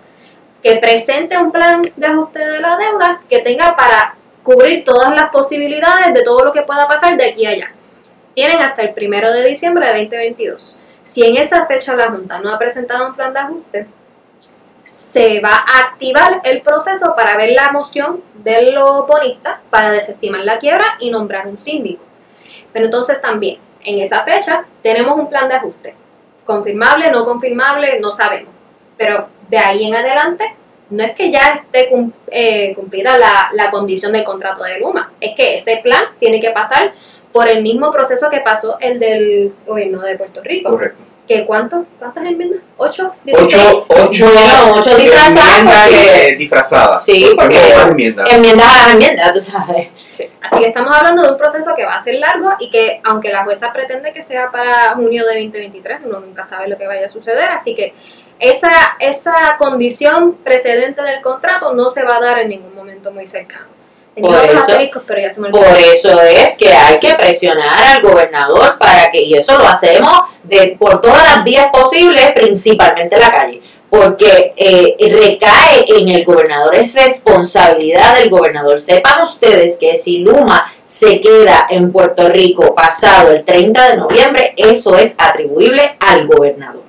que 0.68 0.76
presente 0.76 1.38
un 1.38 1.49
plan 1.49 1.82
de 1.95 2.07
ajuste 2.07 2.39
de 2.39 2.59
la 2.59 2.76
deuda 2.76 3.22
que 3.30 3.39
tenga 3.39 3.74
para 3.78 4.18
cubrir 4.43 4.84
todas 4.84 5.15
las 5.15 5.30
posibilidades 5.30 6.13
de 6.13 6.24
todo 6.24 6.43
lo 6.43 6.51
que 6.51 6.61
pueda 6.61 6.86
pasar 6.86 7.15
de 7.15 7.24
aquí 7.24 7.45
a 7.45 7.51
allá. 7.51 7.72
Tienen 8.34 8.59
hasta 8.59 8.82
el 8.82 8.93
primero 8.93 9.32
de 9.32 9.45
diciembre 9.45 9.88
de 9.88 9.93
2022. 10.01 10.78
Si 11.05 11.24
en 11.24 11.38
esa 11.38 11.65
fecha 11.68 11.95
la 11.95 12.11
Junta 12.11 12.39
no 12.39 12.53
ha 12.53 12.59
presentado 12.59 13.07
un 13.07 13.15
plan 13.15 13.32
de 13.32 13.39
ajuste, 13.39 13.88
se 14.84 15.39
va 15.39 15.55
a 15.55 15.86
activar 15.86 16.41
el 16.43 16.61
proceso 16.61 17.15
para 17.15 17.38
ver 17.38 17.51
la 17.51 17.72
moción 17.72 18.22
de 18.34 18.74
los 18.74 19.07
bonistas 19.07 19.59
para 19.70 19.89
desestimar 19.91 20.41
la 20.41 20.59
quiebra 20.59 20.97
y 20.99 21.11
nombrar 21.11 21.47
un 21.47 21.57
síndico. 21.57 22.03
Pero 22.74 22.88
entonces 22.88 23.22
también, 23.22 23.57
en 23.80 23.99
esa 24.01 24.26
fecha, 24.26 24.65
tenemos 24.84 25.18
un 25.18 25.30
plan 25.30 25.47
de 25.47 25.55
ajuste. 25.55 25.95
Confirmable, 26.43 27.09
no 27.09 27.24
confirmable, 27.24 28.01
no 28.01 28.11
sabemos. 28.11 28.51
Pero 28.97 29.30
de 29.50 29.58
ahí 29.58 29.86
en 29.86 29.95
adelante, 29.95 30.56
no 30.89 31.04
es 31.04 31.12
que 31.12 31.32
ya 31.32 31.62
esté 31.64 31.89
eh, 32.32 32.74
cumplida 32.76 33.18
la, 33.18 33.50
la 33.54 33.72
condición 33.72 34.12
del 34.12 34.24
contrato 34.24 34.64
de 34.64 34.80
Luma, 34.80 35.12
es 35.20 35.36
que 35.36 35.56
ese 35.56 35.78
plan 35.78 36.04
tiene 36.20 36.39
que 36.39 36.52
pasar 36.52 36.93
por 37.32 37.48
el 37.48 37.62
mismo 37.62 37.91
proceso 37.91 38.30
que 38.30 38.39
pasó 38.39 38.78
el 38.80 39.00
del 39.00 39.54
gobierno 39.66 40.02
de 40.02 40.18
Puerto 40.18 40.41
Rico. 40.41 40.72
Correcto. 40.72 41.04
¿Qué 41.28 41.45
cuánto? 41.45 41.86
¿Cuántas 42.00 42.26
enmiendas? 42.26 42.62
¿Ocho? 42.78 43.12
Ocho, 43.34 43.86
ocho, 43.89 44.28
ocho 44.76 44.98
disfrazadas. 44.98 45.89
disfrazadas. 46.38 47.04
Sí, 47.04 47.36
porque, 47.38 47.60
enmiendas. 47.86 48.32
Enmiendas 48.32 48.68
a 48.68 48.91
enmiendas, 48.93 49.34
tú 49.34 49.41
sabes. 49.41 49.89
Sí. 50.06 50.26
Así 50.41 50.60
que 50.62 50.68
estamos 50.68 50.95
hablando 50.95 51.24
de 51.24 51.32
un 51.32 51.38
proceso 51.38 51.76
que 51.76 51.84
va 51.84 51.95
a 51.95 52.02
ser 52.02 52.16
largo 52.16 52.52
y 52.60 52.72
que, 52.72 53.02
aunque 53.04 53.30
la 53.30 53.43
jueza 53.43 53.74
pretende 53.74 54.14
que 54.14 54.24
sea 54.24 54.50
para 54.52 54.95
junio 54.95 55.26
de 55.26 55.41
2023, 55.41 56.00
uno 56.06 56.22
nunca 56.22 56.45
sabe 56.45 56.70
lo 56.70 56.78
que 56.78 56.88
vaya 56.88 57.08
a 57.08 57.10
suceder. 57.10 57.50
Así 57.50 57.76
que 57.76 57.93
esa, 58.40 58.72
esa 59.00 59.56
condición 59.58 60.34
precedente 60.44 61.02
del 61.02 61.22
contrato 61.22 61.74
no 61.74 61.90
se 61.90 62.04
va 62.04 62.18
a 62.18 62.22
dar 62.22 62.40
en 62.40 62.50
ningún 62.50 62.76
momento 62.76 63.12
muy 63.12 63.26
cercano. 63.26 63.66
Por 64.20 64.34
eso- 64.46 64.66
pero 65.06 65.20
ya 65.22 65.32
se 65.32 65.42
me 65.42 65.50
Por 65.52 65.64
eso 65.78 66.20
es 66.22 66.58
que 66.58 66.74
hay 66.74 67.00
que 67.00 67.14
presionar 67.14 67.96
al 67.96 68.02
gobernador 68.02 68.78
para 68.80 69.12
que, 69.12 69.22
y 69.22 69.36
eso 69.36 69.58
lo 69.60 69.68
hacemos 69.68 70.12
de, 70.44 70.76
por 70.80 71.02
todas 71.02 71.24
las 71.24 71.44
vías 71.44 71.68
posibles, 71.72 72.32
principalmente 72.32 73.14
en 73.16 73.22
la 73.22 73.32
calle, 73.32 73.62
porque 73.92 74.54
eh, 74.58 74.96
recae 75.00 75.86
en 76.00 76.10
el 76.10 76.26
gobernador, 76.26 76.74
es 76.76 76.96
responsabilidad 76.96 78.16
del 78.18 78.32
gobernador. 78.32 78.80
Sepan 78.80 79.22
ustedes 79.22 79.78
que 79.78 79.96
si 79.96 80.18
Luma 80.20 80.66
se 80.84 81.22
queda 81.22 81.68
en 81.70 81.92
Puerto 81.92 82.28
Rico 82.30 82.74
pasado 82.74 83.32
el 83.32 83.46
30 83.46 83.92
de 83.92 83.98
noviembre, 83.98 84.54
eso 84.58 84.98
es 84.98 85.16
atribuible 85.20 85.96
al 86.00 86.26
gobernador. 86.26 86.87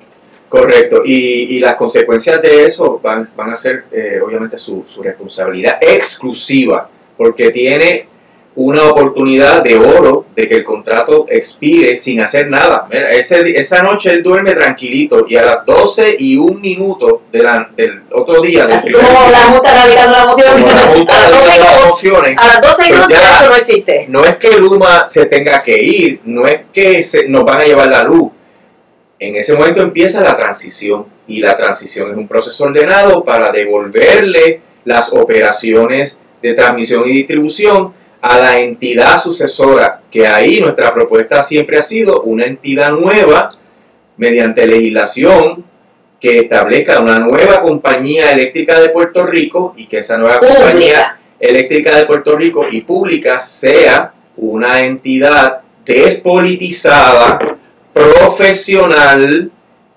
Correcto, 0.49 1.03
y, 1.05 1.13
y 1.55 1.59
las 1.59 1.75
consecuencias 1.75 2.41
de 2.41 2.65
eso 2.65 2.99
van, 3.03 3.27
van 3.35 3.51
a 3.51 3.55
ser 3.55 3.85
eh, 3.91 4.19
obviamente 4.25 4.57
su, 4.57 4.83
su 4.85 5.03
responsabilidad 5.03 5.77
exclusiva, 5.79 6.89
porque 7.15 7.51
tiene 7.51 8.07
una 8.55 8.83
oportunidad 8.89 9.61
de 9.61 9.77
oro 9.77 10.25
de 10.35 10.47
que 10.47 10.55
el 10.55 10.63
contrato 10.63 11.27
expire 11.29 11.95
sin 11.95 12.19
hacer 12.19 12.49
nada. 12.49 12.87
Mira, 12.91 13.09
ese- 13.11 13.57
esa 13.57 13.83
noche 13.83 14.09
él 14.09 14.23
duerme 14.23 14.53
tranquilito 14.53 15.25
y 15.29 15.35
a 15.37 15.43
las 15.43 15.65
12 15.65 16.15
y 16.19 16.35
un 16.35 16.59
minuto 16.59 17.21
de 17.31 17.43
la- 17.43 17.69
del 17.77 18.01
otro 18.11 18.41
día, 18.41 18.65
del 18.65 18.75
Así 18.75 18.91
como 18.91 19.07
la 19.31 19.37
Junta 19.43 19.73
radicando 19.73 20.17
la 20.17 20.25
moción, 20.25 20.51
como 20.53 20.67
la 20.73 20.79
Junta 20.81 21.13
a 21.15 21.29
las 21.29 21.31
de 21.31 21.37
12 21.37 21.55
y 21.55 21.63
las 21.63 21.85
mociones, 21.85 22.37
a 22.37 22.47
las 22.47 22.61
12 22.61 22.83
y 22.85 22.89
Pues 22.89 23.01
12 23.01 23.13
ya. 23.13 23.35
eso 23.39 23.49
no 23.49 23.55
existe. 23.55 24.05
no 24.09 24.25
es 24.25 24.35
que 24.37 24.57
Luma 24.59 25.07
se 25.07 25.25
tenga 25.27 25.61
que 25.61 25.77
ir, 25.81 26.19
no 26.25 26.45
es 26.47 26.61
que 26.73 27.01
se, 27.03 27.29
nos 27.29 27.45
van 27.45 27.61
a 27.61 27.65
llevar 27.65 27.87
la 27.89 28.03
luz. 28.03 28.31
En 29.19 29.35
ese 29.35 29.53
momento 29.53 29.81
empieza 29.81 30.21
la 30.21 30.37
transición 30.37 31.05
y 31.27 31.41
la 31.41 31.57
transición 31.57 32.11
es 32.11 32.17
un 32.17 32.27
proceso 32.27 32.63
ordenado 32.63 33.23
para 33.23 33.51
devolverle 33.51 34.61
las 34.85 35.11
operaciones 35.13 36.21
de 36.41 36.53
transmisión 36.53 37.03
y 37.07 37.11
distribución 37.11 37.93
a 38.21 38.39
la 38.39 38.59
entidad 38.59 39.19
sucesora, 39.19 40.01
que 40.09 40.25
ahí 40.25 40.61
nuestra 40.61 40.93
propuesta 40.93 41.43
siempre 41.43 41.77
ha 41.77 41.81
sido 41.81 42.21
una 42.21 42.45
entidad 42.45 42.91
nueva 42.91 43.57
mediante 44.17 44.65
legislación 44.65 45.65
que 46.19 46.39
establezca 46.39 46.99
una 46.99 47.19
nueva 47.19 47.61
compañía 47.61 48.31
eléctrica 48.31 48.79
de 48.79 48.89
Puerto 48.89 49.25
Rico 49.25 49.73
y 49.77 49.87
que 49.87 49.99
esa 49.99 50.17
nueva 50.17 50.39
compañía. 50.39 51.15
Eléctrica 51.39 51.95
de 51.95 52.05
Puerto 52.05 52.35
Rico 52.35 52.65
y 52.69 52.81
Pública 52.81 53.39
sea 53.39 54.11
una 54.35 54.81
entidad 54.81 55.61
despolitizada, 55.85 57.57
profesional 57.93 59.51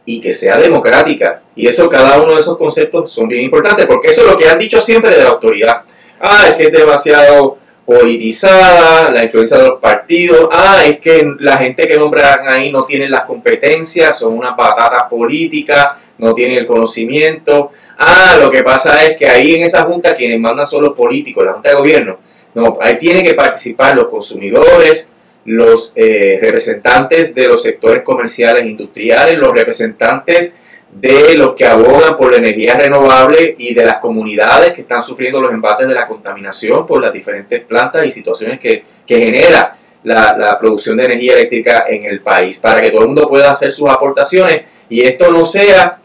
y 0.04 0.20
que 0.20 0.32
sea 0.32 0.56
democrática. 0.56 1.42
Y 1.54 1.66
eso, 1.66 1.88
cada 1.88 2.20
uno 2.20 2.34
de 2.34 2.40
esos 2.40 2.56
conceptos 2.56 3.12
son 3.12 3.28
bien 3.28 3.42
importantes, 3.42 3.86
porque 3.86 4.08
eso 4.08 4.22
es 4.22 4.28
lo 4.28 4.36
que 4.36 4.48
han 4.48 4.58
dicho 4.58 4.80
siempre 4.80 5.16
de 5.16 5.24
la 5.24 5.30
autoridad. 5.30 5.82
Ah, 6.20 6.46
es 6.48 6.54
que 6.54 6.64
es 6.64 6.72
demasiado 6.72 7.58
politizada, 7.84 9.10
la 9.10 9.24
influencia 9.24 9.58
de 9.58 9.68
los 9.68 9.80
partidos, 9.80 10.48
ah, 10.52 10.82
es 10.84 11.00
que 11.00 11.26
la 11.40 11.58
gente 11.58 11.86
que 11.86 11.98
nombran 11.98 12.48
ahí 12.48 12.70
no 12.70 12.84
tiene 12.84 13.08
las 13.08 13.24
competencias, 13.24 14.18
son 14.18 14.38
unas 14.38 14.54
patatas 14.54 15.04
políticas, 15.10 15.88
no 16.18 16.32
tienen 16.32 16.58
el 16.58 16.66
conocimiento, 16.66 17.72
Ah, 18.04 18.36
lo 18.40 18.50
que 18.50 18.64
pasa 18.64 19.04
es 19.04 19.16
que 19.16 19.28
ahí 19.28 19.54
en 19.54 19.62
esa 19.62 19.84
junta 19.84 20.16
quienes 20.16 20.40
mandan 20.40 20.66
son 20.66 20.82
los 20.82 20.94
políticos, 20.94 21.44
la 21.44 21.52
junta 21.52 21.68
de 21.68 21.76
gobierno. 21.76 22.18
No, 22.52 22.76
ahí 22.80 22.98
tienen 22.98 23.24
que 23.24 23.34
participar 23.34 23.94
los 23.94 24.08
consumidores, 24.08 25.08
los 25.44 25.92
eh, 25.96 26.38
representantes 26.40 27.34
de 27.34 27.48
los 27.48 27.62
sectores 27.62 28.02
comerciales, 28.02 28.66
industriales, 28.66 29.38
los 29.38 29.52
representantes 29.52 30.52
de 30.92 31.34
los 31.36 31.54
que 31.54 31.64
abogan 31.64 32.16
por 32.16 32.32
la 32.32 32.36
energía 32.36 32.74
renovable 32.74 33.54
y 33.58 33.72
de 33.72 33.84
las 33.84 33.96
comunidades 33.96 34.74
que 34.74 34.82
están 34.82 35.02
sufriendo 35.02 35.40
los 35.40 35.50
embates 35.50 35.88
de 35.88 35.94
la 35.94 36.06
contaminación 36.06 36.86
por 36.86 37.00
las 37.00 37.12
diferentes 37.12 37.64
plantas 37.64 38.06
y 38.06 38.10
situaciones 38.10 38.60
que, 38.60 38.84
que 39.06 39.18
genera 39.18 39.76
la, 40.04 40.36
la 40.38 40.58
producción 40.58 40.98
de 40.98 41.04
energía 41.04 41.32
eléctrica 41.32 41.86
en 41.88 42.04
el 42.04 42.20
país, 42.20 42.58
para 42.60 42.82
que 42.82 42.90
todo 42.90 43.02
el 43.02 43.08
mundo 43.08 43.28
pueda 43.28 43.50
hacer 43.50 43.72
sus 43.72 43.88
aportaciones 43.88 44.62
y 44.88 45.00
esto 45.00 45.30
no 45.30 45.44
sea 45.44 45.98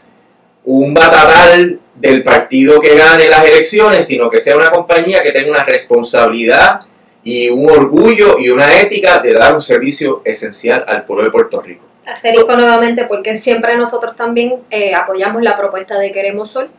un 0.64 0.94
batadal 0.94 1.80
del 1.94 2.22
partido 2.22 2.80
que 2.80 2.94
gane 2.94 3.28
las 3.28 3.44
elecciones, 3.44 4.06
sino 4.06 4.30
que 4.30 4.38
sea 4.38 4.56
una 4.56 4.70
compañía 4.70 5.22
que 5.22 5.32
tenga 5.32 5.50
una 5.50 5.64
responsabilidad 5.64 6.80
y 7.24 7.48
un 7.48 7.68
orgullo 7.70 8.38
y 8.38 8.50
una 8.50 8.80
ética 8.80 9.18
de 9.18 9.34
dar 9.34 9.54
un 9.54 9.60
servicio 9.60 10.22
esencial 10.24 10.84
al 10.86 11.04
pueblo 11.04 11.24
de 11.24 11.30
Puerto 11.30 11.60
Rico. 11.60 11.84
Asterisco 12.06 12.56
nuevamente 12.56 13.04
porque 13.04 13.36
siempre 13.36 13.76
nosotros 13.76 14.16
también 14.16 14.56
eh, 14.70 14.94
apoyamos 14.94 15.42
la 15.42 15.56
propuesta 15.56 15.98
de 15.98 16.10
Queremos 16.10 16.50
Sol, 16.50 16.70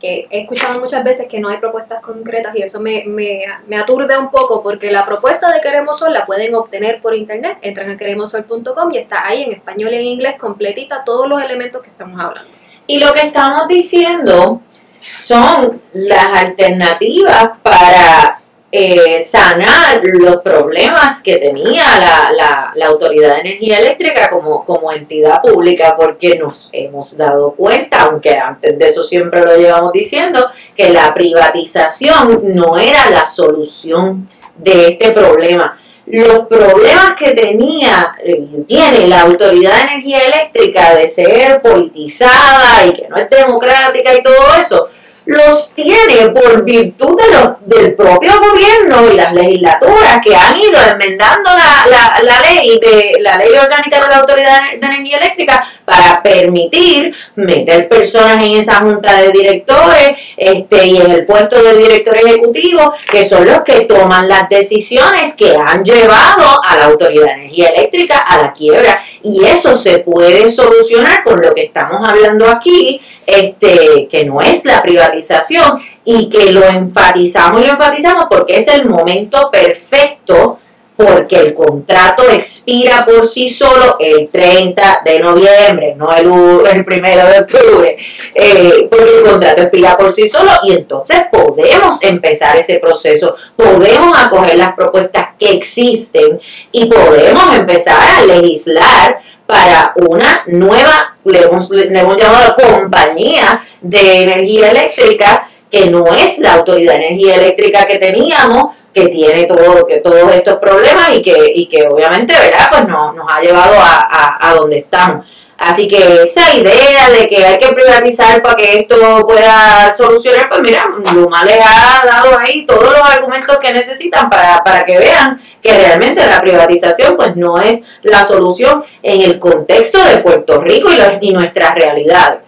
que 0.00 0.26
he 0.30 0.40
escuchado 0.40 0.80
muchas 0.80 1.04
veces 1.04 1.28
que 1.28 1.38
no 1.38 1.48
hay 1.48 1.58
propuestas 1.58 2.00
concretas 2.02 2.56
y 2.56 2.62
eso 2.62 2.80
me, 2.80 3.04
me, 3.06 3.44
me 3.68 3.76
aturde 3.76 4.18
un 4.18 4.30
poco 4.30 4.62
porque 4.62 4.90
la 4.90 5.04
propuesta 5.04 5.52
de 5.52 5.60
Queremos 5.60 5.98
Sol 5.98 6.12
la 6.12 6.26
pueden 6.26 6.54
obtener 6.54 7.00
por 7.00 7.14
internet, 7.14 7.58
entran 7.62 7.90
a 7.90 7.96
queremosol.com 7.96 8.90
y 8.92 8.98
está 8.98 9.26
ahí 9.26 9.42
en 9.44 9.52
español 9.52 9.92
y 9.92 9.96
en 9.96 10.04
inglés 10.06 10.36
completita 10.38 11.04
todos 11.04 11.28
los 11.28 11.40
elementos 11.42 11.82
que 11.82 11.90
estamos 11.90 12.18
hablando. 12.18 12.50
Y 12.86 12.98
lo 12.98 13.12
que 13.12 13.20
estamos 13.20 13.68
diciendo 13.68 14.60
son 15.00 15.80
las 15.92 16.26
alternativas 16.34 17.50
para 17.62 18.41
eh, 18.74 19.22
sanar 19.22 20.00
los 20.02 20.38
problemas 20.38 21.22
que 21.22 21.36
tenía 21.36 21.84
la, 21.98 22.32
la- 22.34 22.72
la 22.74 22.86
Autoridad 22.86 23.34
de 23.34 23.40
Energía 23.42 23.76
Eléctrica 23.76 24.30
como, 24.30 24.64
como 24.64 24.90
entidad 24.90 25.42
pública, 25.42 25.94
porque 25.94 26.36
nos 26.38 26.70
hemos 26.72 27.14
dado 27.16 27.52
cuenta, 27.52 28.04
aunque 28.04 28.38
antes 28.38 28.78
de 28.78 28.88
eso 28.88 29.02
siempre 29.02 29.42
lo 29.44 29.56
llevamos 29.56 29.92
diciendo, 29.92 30.48
que 30.74 30.88
la 30.88 31.12
privatización 31.12 32.40
no 32.54 32.78
era 32.78 33.10
la 33.10 33.26
solución 33.26 34.26
de 34.56 34.88
este 34.88 35.12
problema. 35.12 35.78
Los 36.06 36.46
problemas 36.48 37.14
que 37.16 37.32
tenía, 37.32 38.14
eh, 38.24 38.64
tiene 38.66 39.06
la 39.06 39.20
Autoridad 39.20 39.76
de 39.76 39.82
Energía 39.92 40.18
Eléctrica 40.20 40.94
de 40.96 41.08
ser 41.08 41.60
politizada 41.62 42.86
y 42.86 42.92
que 42.94 43.08
no 43.08 43.16
es 43.16 43.28
democrática 43.30 44.14
y 44.14 44.22
todo 44.22 44.54
eso, 44.60 44.88
los 45.24 45.74
tiene 45.74 46.30
por 46.30 46.64
virtud 46.64 47.16
de 47.20 47.30
los, 47.30 47.50
del 47.66 47.94
propio 47.94 48.32
gobierno 48.40 49.12
y 49.12 49.16
las 49.16 49.32
legislaturas 49.32 50.20
que 50.22 50.34
han 50.34 50.56
ido 50.56 50.78
enmendando 50.92 51.50
la, 51.50 51.86
la, 51.88 52.22
la 52.22 52.40
ley 52.40 52.78
de 52.80 53.18
la 53.20 53.36
ley 53.36 53.50
orgánica 53.50 54.00
de 54.00 54.08
la 54.08 54.18
Autoridad 54.18 54.60
de 54.78 54.86
Energía 54.86 55.16
Eléctrica 55.18 55.64
para 55.84 56.22
permitir 56.22 57.14
meter 57.36 57.88
personas 57.88 58.44
en 58.44 58.52
esa 58.52 58.76
junta 58.76 59.20
de 59.20 59.32
directores 59.32 60.12
este, 60.36 60.86
y 60.86 60.96
en 61.00 61.10
el 61.10 61.26
puesto 61.26 61.62
de 61.62 61.76
director 61.76 62.16
ejecutivo, 62.16 62.92
que 63.10 63.24
son 63.24 63.46
los 63.46 63.62
que 63.62 63.82
toman 63.82 64.28
las 64.28 64.48
decisiones 64.48 65.36
que 65.36 65.54
han 65.54 65.84
llevado 65.84 66.62
a 66.64 66.76
la 66.76 66.84
Autoridad 66.86 67.26
de 67.26 67.32
Energía 67.32 67.68
Eléctrica 67.68 68.18
a 68.18 68.38
la 68.38 68.52
quiebra. 68.52 68.98
Y 69.22 69.44
eso 69.44 69.76
se 69.76 69.98
puede 69.98 70.50
solucionar 70.50 71.22
con 71.22 71.40
lo 71.40 71.54
que 71.54 71.64
estamos 71.64 72.06
hablando 72.08 72.48
aquí, 72.48 73.00
este, 73.26 74.08
que 74.10 74.24
no 74.24 74.40
es 74.40 74.64
la 74.64 74.82
privatización 74.82 75.78
y 76.04 76.28
que 76.28 76.50
lo 76.52 76.64
enfatizamos 76.64 77.62
y 77.62 77.66
lo 77.66 77.72
enfatizamos 77.72 78.26
porque 78.30 78.56
es 78.56 78.68
el 78.68 78.88
momento 78.88 79.50
perfecto 79.50 80.58
porque 80.96 81.36
el 81.36 81.54
contrato 81.54 82.22
expira 82.30 83.04
por 83.04 83.26
sí 83.26 83.48
solo 83.48 83.96
el 83.98 84.28
30 84.28 85.00
de 85.04 85.20
noviembre, 85.20 85.94
no 85.96 86.12
el, 86.12 86.66
el 86.66 86.84
primero 86.84 87.26
de 87.26 87.38
octubre, 87.40 87.96
eh, 88.34 88.88
porque 88.90 89.18
el 89.18 89.22
contrato 89.22 89.62
expira 89.62 89.96
por 89.96 90.12
sí 90.12 90.28
solo 90.28 90.50
y 90.64 90.72
entonces 90.72 91.18
podemos 91.30 92.02
empezar 92.02 92.56
ese 92.56 92.78
proceso, 92.78 93.34
podemos 93.56 94.16
acoger 94.18 94.58
las 94.58 94.74
propuestas 94.74 95.28
que 95.38 95.52
existen 95.52 96.38
y 96.70 96.86
podemos 96.86 97.56
empezar 97.56 97.98
a 98.00 98.24
legislar 98.26 99.18
para 99.46 99.92
una 99.96 100.44
nueva, 100.46 101.16
le 101.24 101.42
hemos, 101.42 101.70
le 101.70 101.98
hemos 101.98 102.16
llamado 102.16 102.54
compañía 102.54 103.60
de 103.80 104.22
energía 104.22 104.70
eléctrica 104.70 105.48
que 105.72 105.86
no 105.86 106.04
es 106.14 106.38
la 106.38 106.52
autoridad 106.54 106.92
de 106.92 107.06
energía 107.06 107.36
eléctrica 107.36 107.86
que 107.86 107.96
teníamos, 107.96 108.76
que 108.94 109.08
tiene 109.08 109.44
todo, 109.44 109.86
que 109.86 109.96
todos 109.96 110.30
estos 110.34 110.58
problemas 110.58 111.08
y 111.14 111.22
que, 111.22 111.50
y 111.54 111.66
que 111.66 111.88
obviamente, 111.88 112.34
¿verdad? 112.38 112.68
Pues 112.70 112.86
no, 112.88 113.12
nos 113.14 113.26
ha 113.32 113.40
llevado 113.40 113.74
a, 113.78 114.06
a, 114.10 114.50
a 114.50 114.54
donde 114.54 114.78
estamos. 114.78 115.26
Así 115.64 115.86
que 115.86 116.22
esa 116.24 116.52
idea 116.54 117.08
de 117.16 117.28
que 117.28 117.44
hay 117.46 117.56
que 117.56 117.68
privatizar 117.72 118.42
para 118.42 118.56
que 118.56 118.80
esto 118.80 119.24
pueda 119.26 119.94
solucionar, 119.96 120.48
pues 120.48 120.60
mira, 120.60 120.84
Luma 121.14 121.44
les 121.44 121.58
ha 121.64 122.04
dado 122.04 122.36
ahí 122.36 122.66
todos 122.66 122.82
los 122.82 123.00
argumentos 123.00 123.58
que 123.58 123.72
necesitan 123.72 124.28
para, 124.28 124.62
para 124.64 124.84
que 124.84 124.98
vean 124.98 125.40
que 125.62 125.72
realmente 125.72 126.26
la 126.26 126.40
privatización 126.40 127.16
pues 127.16 127.36
no 127.36 127.60
es 127.60 127.84
la 128.02 128.24
solución 128.24 128.82
en 129.04 129.20
el 129.22 129.38
contexto 129.38 130.02
de 130.04 130.18
Puerto 130.18 130.60
Rico 130.60 130.90
y, 130.90 130.96
los- 130.96 131.12
y 131.20 131.32
nuestras 131.32 131.76
realidades. 131.76 132.40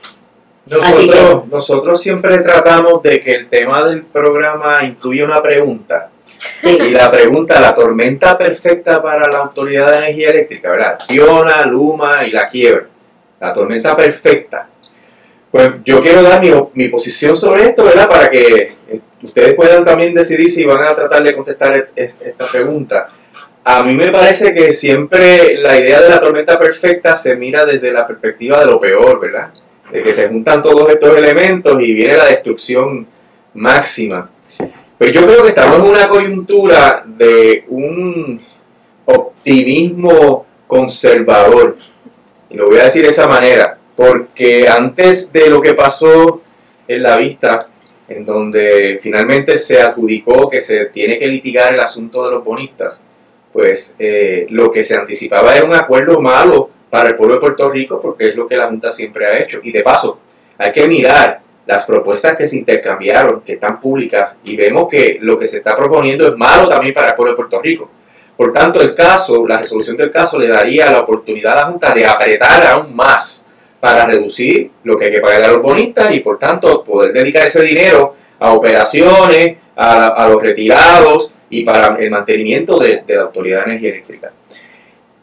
Nosotros, 0.66 1.46
nosotros 1.48 2.00
siempre 2.00 2.38
tratamos 2.38 3.02
de 3.02 3.20
que 3.20 3.34
el 3.34 3.48
tema 3.48 3.86
del 3.86 4.02
programa 4.02 4.82
incluya 4.82 5.24
una 5.24 5.42
pregunta. 5.42 6.10
Sí. 6.62 6.70
Y 6.70 6.90
la 6.90 7.10
pregunta, 7.10 7.60
la 7.60 7.74
tormenta 7.74 8.36
perfecta 8.36 9.02
para 9.02 9.30
la 9.30 9.38
Autoridad 9.40 9.92
de 9.92 9.98
Energía 9.98 10.30
Eléctrica, 10.30 10.70
¿verdad? 10.70 10.98
Fiona, 11.06 11.64
Luma 11.66 12.24
y 12.26 12.30
la 12.30 12.48
quiebra. 12.48 12.86
La 13.40 13.52
tormenta 13.52 13.94
perfecta. 13.96 14.68
Pues 15.50 15.74
yo 15.84 16.00
quiero 16.00 16.22
dar 16.22 16.40
mi, 16.40 16.50
mi 16.72 16.88
posición 16.88 17.36
sobre 17.36 17.64
esto, 17.64 17.84
¿verdad? 17.84 18.08
Para 18.08 18.30
que 18.30 18.72
ustedes 19.22 19.54
puedan 19.54 19.84
también 19.84 20.14
decidir 20.14 20.50
si 20.50 20.64
van 20.64 20.82
a 20.82 20.94
tratar 20.94 21.22
de 21.22 21.34
contestar 21.34 21.88
esta 21.94 22.46
pregunta. 22.50 23.08
A 23.62 23.82
mí 23.82 23.94
me 23.94 24.10
parece 24.10 24.52
que 24.52 24.72
siempre 24.72 25.56
la 25.58 25.78
idea 25.78 26.00
de 26.00 26.10
la 26.10 26.18
tormenta 26.18 26.58
perfecta 26.58 27.16
se 27.16 27.36
mira 27.36 27.64
desde 27.64 27.92
la 27.92 28.06
perspectiva 28.06 28.60
de 28.60 28.66
lo 28.66 28.80
peor, 28.80 29.20
¿verdad? 29.20 29.50
De 29.94 30.02
que 30.02 30.12
se 30.12 30.28
juntan 30.28 30.60
todos 30.60 30.90
estos 30.90 31.16
elementos 31.16 31.80
y 31.80 31.94
viene 31.94 32.16
la 32.16 32.26
destrucción 32.26 33.06
máxima. 33.54 34.28
Pero 34.98 35.12
yo 35.12 35.24
creo 35.24 35.42
que 35.44 35.50
estamos 35.50 35.76
en 35.76 35.84
una 35.84 36.08
coyuntura 36.08 37.04
de 37.06 37.64
un 37.68 38.40
optimismo 39.04 40.46
conservador. 40.66 41.76
Y 42.50 42.56
lo 42.56 42.66
voy 42.66 42.78
a 42.78 42.84
decir 42.86 43.02
de 43.02 43.10
esa 43.10 43.28
manera, 43.28 43.78
porque 43.94 44.66
antes 44.66 45.32
de 45.32 45.48
lo 45.48 45.60
que 45.60 45.74
pasó 45.74 46.42
en 46.88 47.00
la 47.00 47.16
vista, 47.16 47.68
en 48.08 48.26
donde 48.26 48.98
finalmente 49.00 49.56
se 49.56 49.80
adjudicó 49.80 50.50
que 50.50 50.58
se 50.58 50.86
tiene 50.86 51.20
que 51.20 51.28
litigar 51.28 51.72
el 51.72 51.78
asunto 51.78 52.24
de 52.24 52.32
los 52.32 52.42
bonistas, 52.42 53.00
pues 53.52 53.94
eh, 54.00 54.46
lo 54.50 54.72
que 54.72 54.82
se 54.82 54.96
anticipaba 54.96 55.56
era 55.56 55.64
un 55.64 55.74
acuerdo 55.74 56.20
malo 56.20 56.70
para 56.94 57.08
el 57.08 57.16
pueblo 57.16 57.34
de 57.34 57.40
Puerto 57.40 57.68
Rico, 57.72 58.00
porque 58.00 58.28
es 58.28 58.36
lo 58.36 58.46
que 58.46 58.56
la 58.56 58.68
Junta 58.68 58.88
siempre 58.88 59.26
ha 59.26 59.36
hecho. 59.36 59.58
Y 59.64 59.72
de 59.72 59.82
paso, 59.82 60.20
hay 60.56 60.70
que 60.70 60.86
mirar 60.86 61.40
las 61.66 61.84
propuestas 61.86 62.36
que 62.36 62.46
se 62.46 62.56
intercambiaron, 62.56 63.40
que 63.40 63.54
están 63.54 63.80
públicas, 63.80 64.38
y 64.44 64.54
vemos 64.54 64.86
que 64.88 65.18
lo 65.20 65.36
que 65.36 65.44
se 65.44 65.56
está 65.56 65.76
proponiendo 65.76 66.24
es 66.24 66.36
malo 66.36 66.68
también 66.68 66.94
para 66.94 67.08
el 67.08 67.14
pueblo 67.16 67.32
de 67.32 67.36
Puerto 67.36 67.60
Rico. 67.60 67.90
Por 68.36 68.52
tanto, 68.52 68.80
el 68.80 68.94
caso, 68.94 69.44
la 69.44 69.58
resolución 69.58 69.96
del 69.96 70.12
caso 70.12 70.38
le 70.38 70.46
daría 70.46 70.88
la 70.88 71.00
oportunidad 71.00 71.54
a 71.54 71.62
la 71.62 71.66
Junta 71.66 71.92
de 71.92 72.06
apretar 72.06 72.64
aún 72.64 72.94
más 72.94 73.50
para 73.80 74.06
reducir 74.06 74.70
lo 74.84 74.96
que 74.96 75.06
hay 75.06 75.14
que 75.14 75.20
pagar 75.20 75.42
a 75.42 75.48
los 75.48 75.62
bonistas 75.62 76.14
y 76.14 76.20
por 76.20 76.38
tanto 76.38 76.84
poder 76.84 77.12
dedicar 77.12 77.44
ese 77.44 77.62
dinero 77.62 78.14
a 78.38 78.52
operaciones, 78.52 79.56
a 79.74 80.28
los 80.30 80.40
retirados, 80.40 81.34
y 81.54 81.64
para 81.64 81.96
el 81.96 82.10
mantenimiento 82.10 82.78
de, 82.78 83.02
la 83.06 83.22
Autoridad 83.22 83.64
de 83.64 83.72
Energía 83.72 83.90
Eléctrica. 83.90 84.32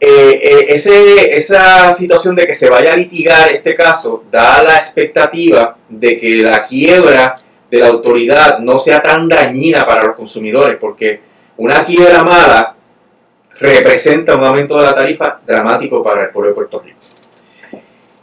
Eh, 0.04 0.66
eh, 0.66 1.30
esa 1.36 1.94
situación 1.94 2.34
de 2.34 2.46
que 2.46 2.52
se 2.52 2.68
vaya 2.68 2.92
a 2.92 2.96
litigar 2.96 3.52
este 3.52 3.72
caso 3.74 4.24
da 4.28 4.60
la 4.62 4.74
expectativa 4.74 5.76
de 5.88 6.18
que 6.18 6.36
la 6.36 6.64
quiebra 6.64 7.40
de 7.70 7.78
la 7.78 7.88
autoridad 7.88 8.58
no 8.58 8.78
sea 8.78 9.00
tan 9.00 9.28
dañina 9.28 9.86
para 9.86 10.02
los 10.02 10.16
consumidores, 10.16 10.76
porque 10.80 11.20
una 11.58 11.84
quiebra 11.84 12.24
mala 12.24 12.74
representa 13.60 14.34
un 14.34 14.44
aumento 14.44 14.76
de 14.76 14.82
la 14.82 14.94
tarifa 14.94 15.40
dramático 15.46 16.02
para 16.02 16.24
el 16.24 16.30
pueblo 16.30 16.48
de 16.48 16.54
Puerto 16.54 16.80
Rico. 16.80 16.98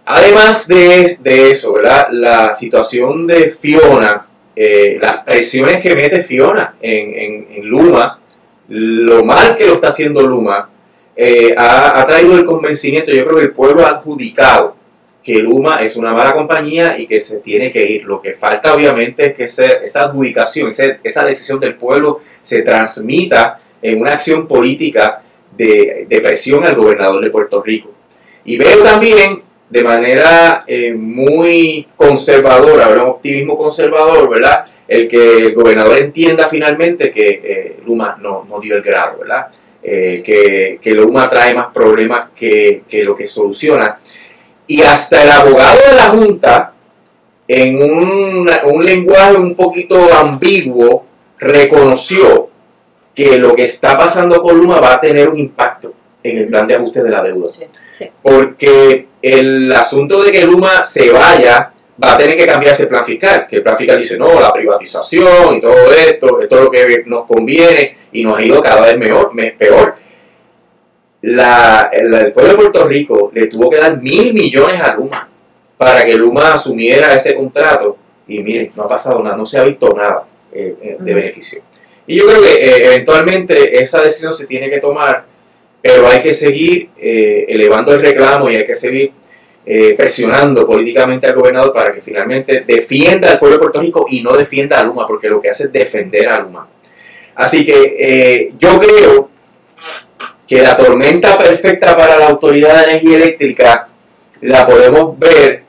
Además 0.05 0.67
de, 0.67 1.17
de 1.21 1.51
eso, 1.51 1.73
¿verdad? 1.73 2.07
la 2.11 2.51
situación 2.51 3.25
de 3.25 3.47
Fiona 3.47 4.25
eh, 4.61 4.99
las 5.01 5.23
presiones 5.23 5.80
que 5.80 5.95
mete 5.95 6.21
Fiona 6.21 6.75
en, 6.82 7.63
Luma, 7.63 8.19
lo 8.67 9.23
mal 9.23 9.55
que 9.55 9.65
lo 9.65 9.75
está 9.75 9.88
haciendo 9.88 10.21
Luma, 10.21 10.67
eh, 11.22 11.53
ha, 11.57 12.05
traído 12.07 12.36
el 12.36 12.45
convencimiento, 12.45 13.11
yo 13.11 13.26
creo 13.26 13.38
que 13.39 13.43
el 13.43 13.51
pueblo 13.51 13.86
ha 13.86 13.89
adjudicado 13.89 14.78
que 15.22 15.39
Luma 15.39 15.84
es 15.84 15.97
una 15.97 16.13
mala 16.13 16.34
compañía 16.34 16.97
y 16.97 17.07
que 17.07 17.20
se 17.20 17.41
tiene 17.41 17.70
que 17.72 17.84
ir. 17.84 18.05
Lo 18.05 18.22
que 18.22 18.32
falta 18.32 18.74
obviamente 18.74 19.28
es 19.28 19.34
que 19.36 19.43
esa 19.43 20.03
adjudicación, 20.05 20.70
esa 21.03 21.26
decisión 21.26 21.59
del 21.59 21.76
pueblo 21.76 22.22
se 22.41 22.61
transmita 22.61 23.59
en 23.82 23.99
una 23.99 24.13
acción 24.13 24.47
política 24.47 25.17
de, 25.57 26.07
presión 26.24 26.63
al 26.65 26.76
gobernador 26.76 27.22
de 27.22 27.32
Puerto 27.32 27.61
Rico. 27.61 27.91
Y 28.45 28.57
veo 28.57 28.82
también 28.82 29.41
de 29.70 29.84
manera 29.84 30.63
eh, 30.65 30.93
muy 30.93 31.86
conservadora, 31.97 32.88
un 32.88 32.99
optimismo 33.01 33.57
conservador, 33.57 34.30
¿verdad? 34.30 34.63
El 34.88 35.09
que 35.09 35.36
el 35.36 35.53
gobernador 35.53 35.97
entienda 35.97 36.47
finalmente 36.47 37.11
que 37.11 37.41
eh, 37.43 37.80
Luma 37.86 38.17
no, 38.22 38.47
dio 38.61 38.78
el 38.78 38.82
grado, 38.82 39.20
¿verdad? 39.20 39.47
Eh, 39.82 40.21
que, 40.25 40.80
que, 40.82 40.91
Luma 40.91 41.30
trae 41.30 41.53
más 41.53 41.67
problemas 41.73 42.30
que, 42.36 42.84
que, 42.88 43.03
lo 43.03 43.15
que 43.15 43.27
soluciona. 43.27 43.99
Y 44.67 44.82
hasta 44.82 45.23
el 45.23 45.32
abogado 45.32 45.80
de 45.89 45.95
la 45.95 46.09
Junta, 46.09 46.73
en 47.47 47.82
un, 47.82 48.49
un 48.65 48.86
lenguaje 48.86 49.38
un 49.38 49.55
poquito 49.55 50.13
ambiguo, 50.13 51.05
reconoció 51.38 52.49
que 53.15 53.38
lo 53.38 53.55
que 53.55 53.63
está 53.63 53.97
pasando 53.97 54.41
con 54.41 54.57
Luma 54.57 54.80
va 54.80 54.95
a 54.95 54.99
tener 54.99 55.30
un 55.30 55.39
impacto 55.39 55.93
en 56.23 56.38
el 56.38 56.47
plan 56.47 56.67
de 56.67 56.75
ajuste 56.75 57.01
de 57.01 57.09
la 57.09 57.23
deuda. 57.23 57.49
Porque 58.21 59.07
el 59.21 59.71
asunto 59.71 60.21
de 60.23 60.32
que 60.32 60.45
Luma 60.45 60.84
se 60.84 61.09
vaya 61.09 61.71
va 62.01 62.13
a 62.13 62.17
tener 62.17 62.35
que 62.35 62.45
cambiarse 62.45 62.83
el 62.83 62.89
plan 62.89 63.05
fiscal, 63.05 63.47
que 63.47 63.57
el 63.57 63.63
plan 63.63 63.77
fiscal 63.77 63.99
dice, 63.99 64.17
no, 64.17 64.39
la 64.39 64.53
privatización 64.53 65.57
y 65.57 65.61
todo 65.61 65.91
esto, 65.91 66.41
esto 66.41 66.55
es 66.55 66.61
lo 66.61 66.71
que 66.71 67.03
nos 67.05 67.25
conviene 67.25 67.97
y 68.11 68.23
nos 68.23 68.37
ha 68.37 68.43
ido 68.43 68.61
cada 68.61 68.81
vez 68.81 68.97
mejor, 68.97 69.31
peor. 69.57 69.95
La, 71.21 71.89
el, 71.91 72.31
pueblo 72.31 72.51
de 72.51 72.57
Puerto 72.57 72.87
Rico 72.87 73.31
le 73.33 73.47
tuvo 73.47 73.69
que 73.69 73.77
dar 73.77 74.01
mil 74.01 74.33
millones 74.33 74.79
a 74.79 74.95
Luma 74.95 75.29
para 75.77 76.05
que 76.05 76.15
Luma 76.15 76.53
asumiera 76.53 77.13
ese 77.13 77.35
contrato 77.35 77.97
y 78.27 78.41
miren, 78.41 78.71
no 78.75 78.83
ha 78.83 78.87
pasado 78.87 79.21
nada, 79.21 79.35
no 79.35 79.45
se 79.45 79.57
ha 79.57 79.63
visto 79.63 79.89
nada 79.95 80.23
eh, 80.53 80.75
eh, 80.81 80.97
de 80.99 81.13
beneficio. 81.13 81.61
Y 82.07 82.15
yo 82.15 82.25
creo 82.25 82.41
que 82.41 82.53
eh, 82.53 82.85
eventualmente 82.85 83.79
esa 83.79 84.01
decisión 84.01 84.33
se 84.33 84.47
tiene 84.47 84.69
que 84.69 84.79
tomar 84.79 85.25
pero 85.81 86.07
hay 86.07 86.19
que 86.19 86.33
seguir 86.33 86.89
eh, 86.97 87.45
elevando 87.47 87.93
el 87.93 88.01
reclamo 88.01 88.49
y 88.49 88.55
hay 88.55 88.65
que 88.65 88.75
seguir 88.75 89.13
eh, 89.72 89.93
presionando 89.95 90.65
políticamente 90.65 91.28
al 91.28 91.36
gobernador 91.36 91.72
para 91.72 91.93
que 91.93 92.01
finalmente 92.01 92.63
defienda 92.65 93.30
al 93.30 93.38
pueblo 93.38 93.57
de 93.57 93.61
Puerto 93.61 93.80
Rico 93.80 94.07
y 94.09 94.24
no 94.24 94.36
defienda 94.36 94.80
a 94.80 94.84
Luma, 94.84 95.05
porque 95.05 95.30
lo 95.30 95.39
que 95.39 95.51
hace 95.51 95.65
es 95.65 95.72
defender 95.72 96.28
a 96.28 96.39
Luma. 96.39 96.67
Así 97.36 97.63
que 97.63 97.95
eh, 97.99 98.53
yo 98.57 98.80
creo 98.80 99.30
que 100.47 100.63
la 100.63 100.76
tormenta 100.76 101.38
perfecta 101.38 101.95
para 101.95 102.17
la 102.17 102.30
Autoridad 102.30 102.78
de 102.78 102.93
Energía 102.93 103.17
Eléctrica 103.17 103.89
la 104.41 104.65
podemos 104.65 105.20
ver 105.20 105.61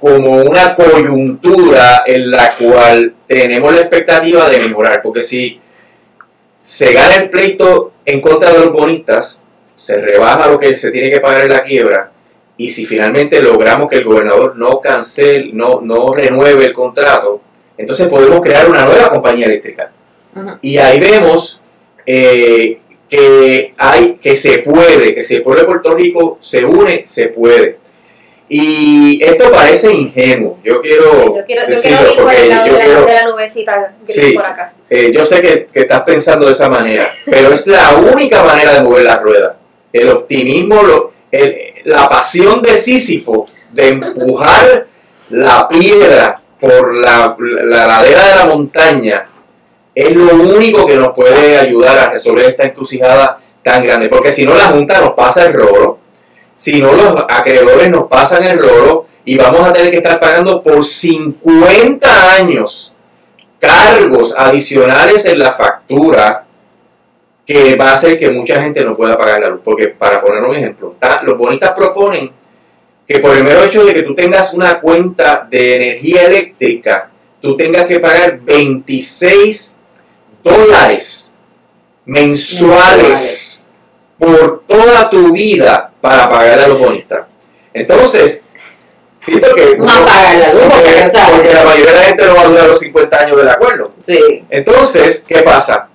como 0.00 0.36
una 0.36 0.74
coyuntura 0.74 2.04
en 2.06 2.30
la 2.30 2.54
cual 2.54 3.16
tenemos 3.26 3.74
la 3.74 3.82
expectativa 3.82 4.48
de 4.48 4.60
mejorar, 4.60 5.02
porque 5.02 5.20
si 5.20 5.60
se 6.58 6.94
gana 6.94 7.16
el 7.16 7.28
pleito 7.28 7.92
en 8.06 8.18
contra 8.22 8.50
de 8.50 8.60
los 8.60 8.72
bonistas, 8.72 9.42
se 9.76 10.00
rebaja 10.00 10.48
lo 10.48 10.58
que 10.58 10.74
se 10.74 10.90
tiene 10.90 11.10
que 11.10 11.20
pagar 11.20 11.42
en 11.42 11.52
la 11.52 11.62
quiebra 11.62 12.12
y 12.56 12.70
si 12.70 12.86
finalmente 12.86 13.42
logramos 13.42 13.88
que 13.88 13.96
el 13.96 14.04
gobernador 14.04 14.56
no 14.56 14.80
cancele, 14.80 15.50
no, 15.52 15.80
no 15.80 16.12
renueve 16.12 16.66
el 16.66 16.72
contrato, 16.72 17.40
entonces 17.76 18.08
podemos 18.08 18.40
crear 18.40 18.68
una 18.68 18.84
nueva 18.84 19.10
compañía 19.10 19.46
eléctrica. 19.46 19.90
Y 20.60 20.78
ahí 20.78 20.98
vemos 21.00 21.62
eh, 22.06 22.78
que 23.08 23.74
hay 23.76 24.14
que 24.14 24.36
se 24.36 24.58
puede, 24.58 25.14
que 25.14 25.22
si 25.22 25.36
el 25.36 25.42
pueblo 25.42 25.62
de 25.62 25.66
Puerto 25.66 25.94
Rico 25.94 26.38
se 26.40 26.64
une, 26.64 27.02
se 27.06 27.28
puede. 27.28 27.78
Y 28.48 29.22
esto 29.22 29.50
parece 29.50 29.92
ingenuo. 29.92 30.58
Yo 30.62 30.80
quiero, 30.82 31.36
yo 31.36 31.44
quiero, 31.46 31.66
decirlo 31.66 31.98
yo 32.14 32.26
quiero 32.26 32.66
yo 32.66 32.78
quiero, 32.78 33.06
de 33.06 33.14
la 33.14 33.28
nubecita 33.28 33.94
sí, 34.02 34.32
por 34.32 34.44
acá. 34.44 34.74
Eh, 34.90 35.10
yo 35.12 35.24
sé 35.24 35.40
que, 35.40 35.66
que, 35.72 35.80
estás 35.80 36.02
pensando 36.02 36.46
de 36.46 36.52
esa 36.52 36.68
manera, 36.68 37.10
pero 37.24 37.48
es 37.48 37.66
la 37.66 37.96
única 37.96 38.42
manera 38.42 38.74
de 38.74 38.82
mover 38.82 39.04
la 39.04 39.18
rueda 39.18 39.56
el 39.92 40.08
optimismo, 40.08 41.10
la 41.84 42.08
pasión 42.08 42.62
de 42.62 42.76
Sísifo 42.76 43.46
de 43.72 43.88
empujar 43.88 44.86
la 45.30 45.66
piedra 45.66 46.40
por 46.60 46.94
la, 46.94 47.36
ladera 47.38 48.28
de 48.28 48.36
la 48.36 48.46
montaña 48.46 49.28
es 49.94 50.14
lo 50.14 50.34
único 50.34 50.86
que 50.86 50.96
nos 50.96 51.12
puede 51.12 51.58
ayudar 51.58 51.98
a 51.98 52.08
resolver 52.10 52.50
esta 52.50 52.64
encrucijada 52.64 53.38
tan 53.62 53.82
grande. 53.82 54.08
Porque 54.08 54.32
si 54.32 54.44
no, 54.44 54.54
la 54.54 54.68
Junta 54.68 55.00
nos 55.00 55.12
pasa 55.12 55.46
el 55.46 55.54
rolo, 55.54 55.98
si 56.54 56.80
no, 56.80 56.92
los 56.92 57.24
acreedores 57.28 57.90
nos 57.90 58.08
pasan 58.08 58.44
el 58.44 58.58
rolo 58.58 59.06
y 59.24 59.36
vamos 59.36 59.68
a 59.68 59.72
tener 59.72 59.90
que 59.90 59.98
estar 59.98 60.20
pagando 60.20 60.62
por 60.62 60.84
50 60.84 62.34
años 62.34 62.94
cargos 63.58 64.34
adicionales 64.36 65.26
en 65.26 65.38
la 65.38 65.52
factura 65.52 66.44
que 67.52 67.76
va 67.76 67.90
a 67.90 67.92
hacer 67.94 68.18
que 68.18 68.30
mucha 68.30 68.60
gente 68.62 68.84
no 68.84 68.96
pueda 68.96 69.16
pagar 69.16 69.40
la 69.40 69.48
luz. 69.48 69.60
Porque, 69.64 69.88
para 69.88 70.20
poner 70.20 70.42
un 70.42 70.56
ejemplo, 70.56 70.96
los 71.22 71.38
bonistas 71.38 71.72
proponen 71.72 72.30
que 73.06 73.18
por 73.18 73.36
el 73.36 73.44
mero 73.44 73.64
hecho 73.64 73.84
de 73.84 73.94
que 73.94 74.02
tú 74.02 74.14
tengas 74.14 74.54
una 74.54 74.80
cuenta 74.80 75.46
de 75.50 75.76
energía 75.76 76.26
eléctrica, 76.26 77.10
tú 77.40 77.56
tengas 77.56 77.86
que 77.86 78.00
pagar 78.00 78.40
26 78.40 79.80
dólares 80.42 81.34
mensuales 82.04 83.70
por 84.18 84.62
toda 84.66 85.10
tu 85.10 85.32
vida 85.32 85.92
para 86.00 86.28
pagar 86.28 86.60
a 86.60 86.68
los 86.68 86.78
bonistas. 86.78 87.26
Entonces, 87.74 88.46
sí, 89.24 89.32
porque, 89.38 89.76
no 89.78 89.86
pagar 89.86 90.36
la 90.36 90.52
luz, 90.52 90.62
porque, 90.62 91.52
la 91.52 91.64
mayoría 91.64 91.92
de 91.92 91.98
la 91.98 92.04
gente 92.04 92.26
no 92.26 92.34
va 92.34 92.42
a 92.42 92.48
durar 92.48 92.68
los 92.68 92.78
50 92.78 93.20
años 93.20 93.36
del 93.36 93.48
acuerdo. 93.48 93.92
Sí. 93.98 94.44
Entonces, 94.48 95.24
¿qué 95.28 95.42
pasa? 95.42 95.88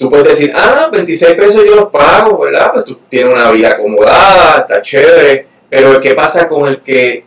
Tú 0.00 0.08
puedes 0.08 0.28
decir, 0.28 0.50
ah, 0.56 0.88
26 0.90 1.34
pesos 1.34 1.62
yo 1.62 1.76
los 1.76 1.90
pago, 1.90 2.38
¿verdad? 2.38 2.70
Pues 2.72 2.86
tú 2.86 3.00
tienes 3.06 3.34
una 3.34 3.50
vida 3.50 3.72
acomodada, 3.72 4.60
está 4.60 4.80
chévere, 4.80 5.46
pero 5.68 6.00
¿qué 6.00 6.14
pasa 6.14 6.48
con 6.48 6.66
el 6.66 6.80
que 6.80 7.26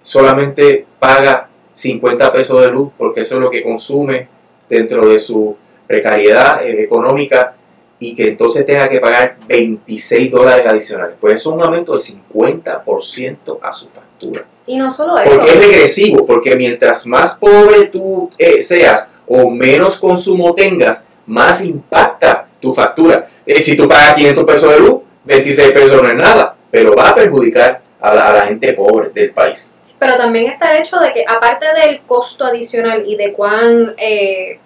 solamente 0.00 0.86
paga 0.98 1.50
50 1.74 2.32
pesos 2.32 2.62
de 2.62 2.68
luz 2.68 2.92
porque 2.96 3.20
eso 3.20 3.34
es 3.34 3.42
lo 3.42 3.50
que 3.50 3.62
consume 3.62 4.26
dentro 4.70 5.06
de 5.06 5.18
su 5.18 5.54
precariedad 5.86 6.66
eh, 6.66 6.82
económica 6.82 7.56
y 7.98 8.14
que 8.14 8.28
entonces 8.28 8.64
tenga 8.64 8.88
que 8.88 9.00
pagar 9.00 9.36
26 9.46 10.30
dólares 10.30 10.66
adicionales. 10.66 11.16
Pues 11.20 11.34
eso 11.34 11.50
es 11.50 11.56
un 11.56 11.62
aumento 11.62 11.92
del 11.92 12.00
50% 12.00 13.58
a 13.60 13.70
su 13.70 13.90
factura. 13.90 14.46
Y 14.66 14.78
no 14.78 14.90
solo 14.90 15.18
eso. 15.18 15.30
Porque 15.30 15.50
es 15.50 15.58
regresivo, 15.58 16.24
porque 16.24 16.56
mientras 16.56 17.06
más 17.06 17.34
pobre 17.34 17.84
tú 17.88 18.30
eh, 18.38 18.62
seas 18.62 19.12
o 19.26 19.50
menos 19.50 19.98
consumo 19.98 20.54
tengas, 20.54 21.06
más 21.26 21.64
impacta 21.64 22.46
tu 22.60 22.74
factura. 22.74 23.28
Eh, 23.46 23.62
si 23.62 23.76
tú 23.76 23.88
pagas 23.88 24.14
500 24.14 24.44
pesos 24.44 24.72
de 24.72 24.80
luz, 24.80 25.02
26 25.24 25.70
pesos 25.72 26.02
no 26.02 26.08
es 26.08 26.14
nada, 26.14 26.56
pero 26.70 26.94
va 26.94 27.10
a 27.10 27.14
perjudicar 27.14 27.80
a 28.00 28.14
la, 28.14 28.28
a 28.28 28.32
la 28.32 28.46
gente 28.46 28.72
pobre 28.72 29.10
del 29.10 29.30
país. 29.32 29.74
Pero 29.98 30.16
también 30.16 30.52
está 30.52 30.72
el 30.72 30.82
hecho 30.82 30.98
de 30.98 31.12
que, 31.12 31.24
aparte 31.26 31.66
del 31.72 32.02
costo 32.02 32.44
adicional 32.44 33.04
y 33.06 33.16
de 33.16 33.32
cuán, 33.32 33.94
eh, 33.96 34.58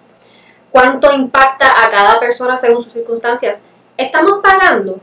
cuánto 0.71 1.13
impacta 1.13 1.85
a 1.85 1.89
cada 1.89 2.19
persona 2.19 2.57
según 2.57 2.83
sus 2.83 2.93
circunstancias, 2.93 3.65
estamos 3.95 4.39
pagando 4.43 4.99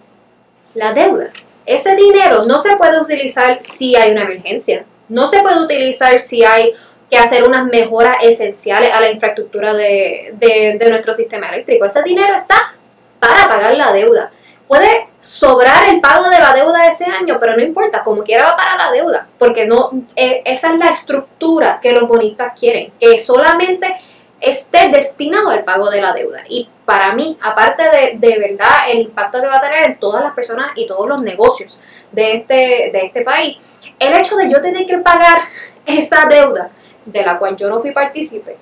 la 0.75 0.93
deuda. 0.93 1.31
Ese 1.65 1.97
dinero 1.97 2.45
no 2.45 2.59
se 2.61 2.77
puede 2.77 3.01
utilizar 3.01 3.59
si 3.63 3.97
hay 3.97 4.13
una 4.13 4.23
emergencia. 4.23 4.85
No 5.09 5.27
se 5.27 5.41
puede 5.41 5.63
utilizar 5.63 6.21
si 6.21 6.45
hay 6.45 6.73
que 7.11 7.19
hacer 7.19 7.45
unas 7.45 7.65
mejoras 7.67 8.17
esenciales 8.23 8.93
a 8.93 9.01
la 9.01 9.11
infraestructura 9.11 9.75
de, 9.75 10.35
de- 10.35 10.91
nuestro 10.91 11.15
sistema 11.15 11.49
eléctrico. 11.49 11.85
Ese 11.85 12.03
dinero 12.03 12.35
está 12.35 12.75
para 13.21 13.49
pagar 13.49 13.75
la 13.77 13.93
deuda. 13.93 14.31
Puede 14.67 15.09
sobrar 15.21 15.89
el 15.89 16.01
pago 16.01 16.29
de 16.29 16.41
la 16.41 16.53
deuda 16.53 16.89
ese 16.89 17.05
año, 17.05 17.39
pero 17.39 17.57
no 17.57 17.63
importa, 17.63 18.03
como 18.03 18.25
quiera 18.25 18.51
va 18.51 18.57
para 18.57 18.77
la 18.77 18.91
deuda, 18.91 19.29
porque 19.39 19.65
no 19.67 19.91
eh, 20.17 20.43
esa 20.45 20.73
es 20.73 20.79
la 20.79 20.89
estructura 20.89 21.79
que 21.81 21.93
los 21.93 22.09
bonistas 22.09 22.53
quieren, 22.59 22.93
que 22.99 23.21
solamente 23.21 23.97
esté 24.41 24.89
destinado 24.89 25.51
al 25.51 25.63
pago 25.63 25.89
de 25.89 26.01
la 26.01 26.13
deuda. 26.13 26.41
Y 26.49 26.69
para 26.85 27.13
mí, 27.13 27.37
aparte 27.41 27.85
de, 27.85 28.13
de 28.19 28.39
verdad 28.39 28.91
el 28.91 28.99
impacto 29.03 29.41
que 29.41 29.47
va 29.47 29.59
a 29.59 29.61
tener 29.61 29.87
en 29.87 29.99
todas 30.01 30.23
las 30.25 30.35
personas 30.35 30.73
y 30.75 30.87
todos 30.87 31.09
los 31.09 31.23
negocios 31.23 31.79
de 32.11 32.33
este, 32.35 32.55
de 32.93 33.01
este 33.05 33.23
país, 33.23 33.59
el 34.01 34.15
hecho 34.15 34.37
de 34.37 34.51
yo 34.51 34.61
tener 34.61 34.85
que 34.87 34.99
pagar 34.99 35.43
esa 35.87 36.27
deuda 36.29 36.71
de 37.07 37.23
la 37.23 37.39
cual 37.39 37.57
yo 37.57 37.69
no 37.69 37.81
fui 37.81 37.93
partícipe, 37.93 38.57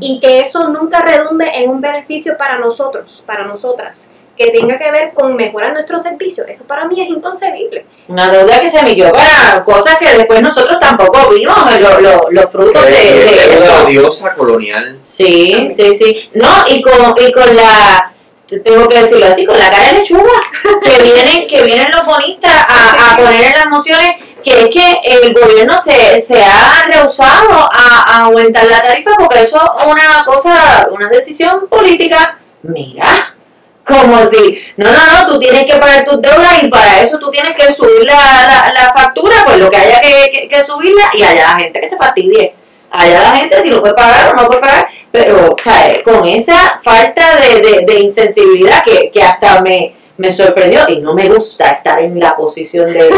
y 0.00 0.20
que 0.20 0.40
eso 0.40 0.68
nunca 0.68 1.00
redunde 1.02 1.48
en 1.54 1.70
un 1.70 1.80
beneficio 1.80 2.36
para 2.38 2.58
nosotros, 2.58 3.22
para 3.26 3.44
nosotras, 3.44 4.16
que 4.36 4.50
tenga 4.50 4.76
que 4.76 4.90
ver 4.90 5.12
con 5.14 5.36
mejorar 5.36 5.72
nuestros 5.72 6.02
servicios. 6.02 6.46
Eso 6.48 6.66
para 6.66 6.86
mí 6.86 7.00
es 7.00 7.08
inconcebible. 7.08 7.86
Una 8.08 8.30
deuda 8.32 8.58
que 8.60 8.68
se 8.68 8.78
emitió 8.80 9.12
para 9.12 9.62
cosas 9.64 9.96
que 9.98 10.08
después 10.16 10.42
nosotros 10.42 10.76
tampoco 10.80 11.28
vimos 11.30 11.56
lo- 11.80 12.00
lo- 12.00 12.26
los 12.30 12.50
frutos 12.50 12.84
de, 12.84 12.90
de 12.90 13.24
deuda 13.48 13.64
eso. 13.74 13.84
odiosa 13.86 14.34
colonial. 14.34 14.98
Sí, 15.04 15.68
sí, 15.68 15.94
sí. 15.94 16.30
No, 16.34 16.48
y 16.68 16.82
con, 16.82 17.14
y 17.16 17.30
con 17.32 17.54
la, 17.56 18.12
tengo 18.64 18.88
que 18.88 19.02
decirlo 19.02 19.26
así, 19.26 19.46
con 19.46 19.56
la 19.58 19.70
cara 19.70 19.92
de 19.92 19.98
lechuga, 19.98 20.32
que 20.82 21.02
vienen, 21.02 21.46
que 21.46 21.62
vienen 21.62 21.88
los 21.96 22.04
bonistas 22.04 22.52
a, 22.68 23.12
a 23.12 23.16
poner 23.24 23.44
en 23.44 23.52
las 23.52 23.66
mociones 23.66 24.20
que 24.44 24.64
es 24.64 24.68
que 24.68 25.00
el 25.02 25.34
gobierno 25.34 25.80
se, 25.80 26.20
se 26.20 26.40
ha 26.42 26.84
rehusado 26.86 27.50
a, 27.50 28.04
a 28.06 28.24
aumentar 28.26 28.64
la 28.66 28.82
tarifa 28.82 29.12
porque 29.18 29.42
eso 29.42 29.58
es 29.78 29.86
una 29.86 30.24
cosa, 30.24 30.88
una 30.90 31.08
decisión 31.08 31.66
política. 31.68 32.38
Mira, 32.62 33.34
como 33.84 34.24
si, 34.26 34.58
no, 34.76 34.90
no, 34.90 35.06
no, 35.12 35.26
tú 35.26 35.38
tienes 35.38 35.64
que 35.64 35.78
pagar 35.78 36.04
tus 36.04 36.20
deudas 36.22 36.62
y 36.62 36.68
para 36.68 37.02
eso 37.02 37.18
tú 37.18 37.30
tienes 37.30 37.54
que 37.54 37.72
subir 37.72 38.04
la, 38.04 38.14
la, 38.14 38.72
la 38.72 38.92
factura, 38.92 39.44
pues 39.44 39.58
lo 39.58 39.70
que 39.70 39.76
haya 39.76 40.00
que, 40.00 40.30
que, 40.30 40.48
que 40.48 40.62
subirla 40.62 41.04
y 41.12 41.22
allá 41.22 41.42
la 41.52 41.58
gente 41.58 41.80
que 41.80 41.88
se 41.88 41.96
fastidie. 41.96 42.54
Allá 42.90 43.22
la 43.22 43.36
gente 43.36 43.60
si 43.60 43.70
lo 43.70 43.80
puede 43.80 43.94
pagar 43.94 44.32
o 44.32 44.40
no 44.40 44.46
puede 44.46 44.60
pagar, 44.60 44.86
pero 45.10 45.48
o 45.48 45.56
sea, 45.62 46.02
con 46.04 46.28
esa 46.28 46.78
falta 46.80 47.36
de, 47.36 47.60
de, 47.60 47.84
de 47.84 48.00
insensibilidad 48.00 48.84
que, 48.84 49.10
que 49.10 49.22
hasta 49.22 49.60
me, 49.62 49.94
me 50.16 50.30
sorprendió 50.30 50.80
y 50.88 50.98
no 50.98 51.14
me 51.14 51.28
gusta 51.28 51.70
estar 51.70 52.00
en 52.00 52.18
la 52.20 52.36
posición 52.36 52.92
de, 52.92 53.10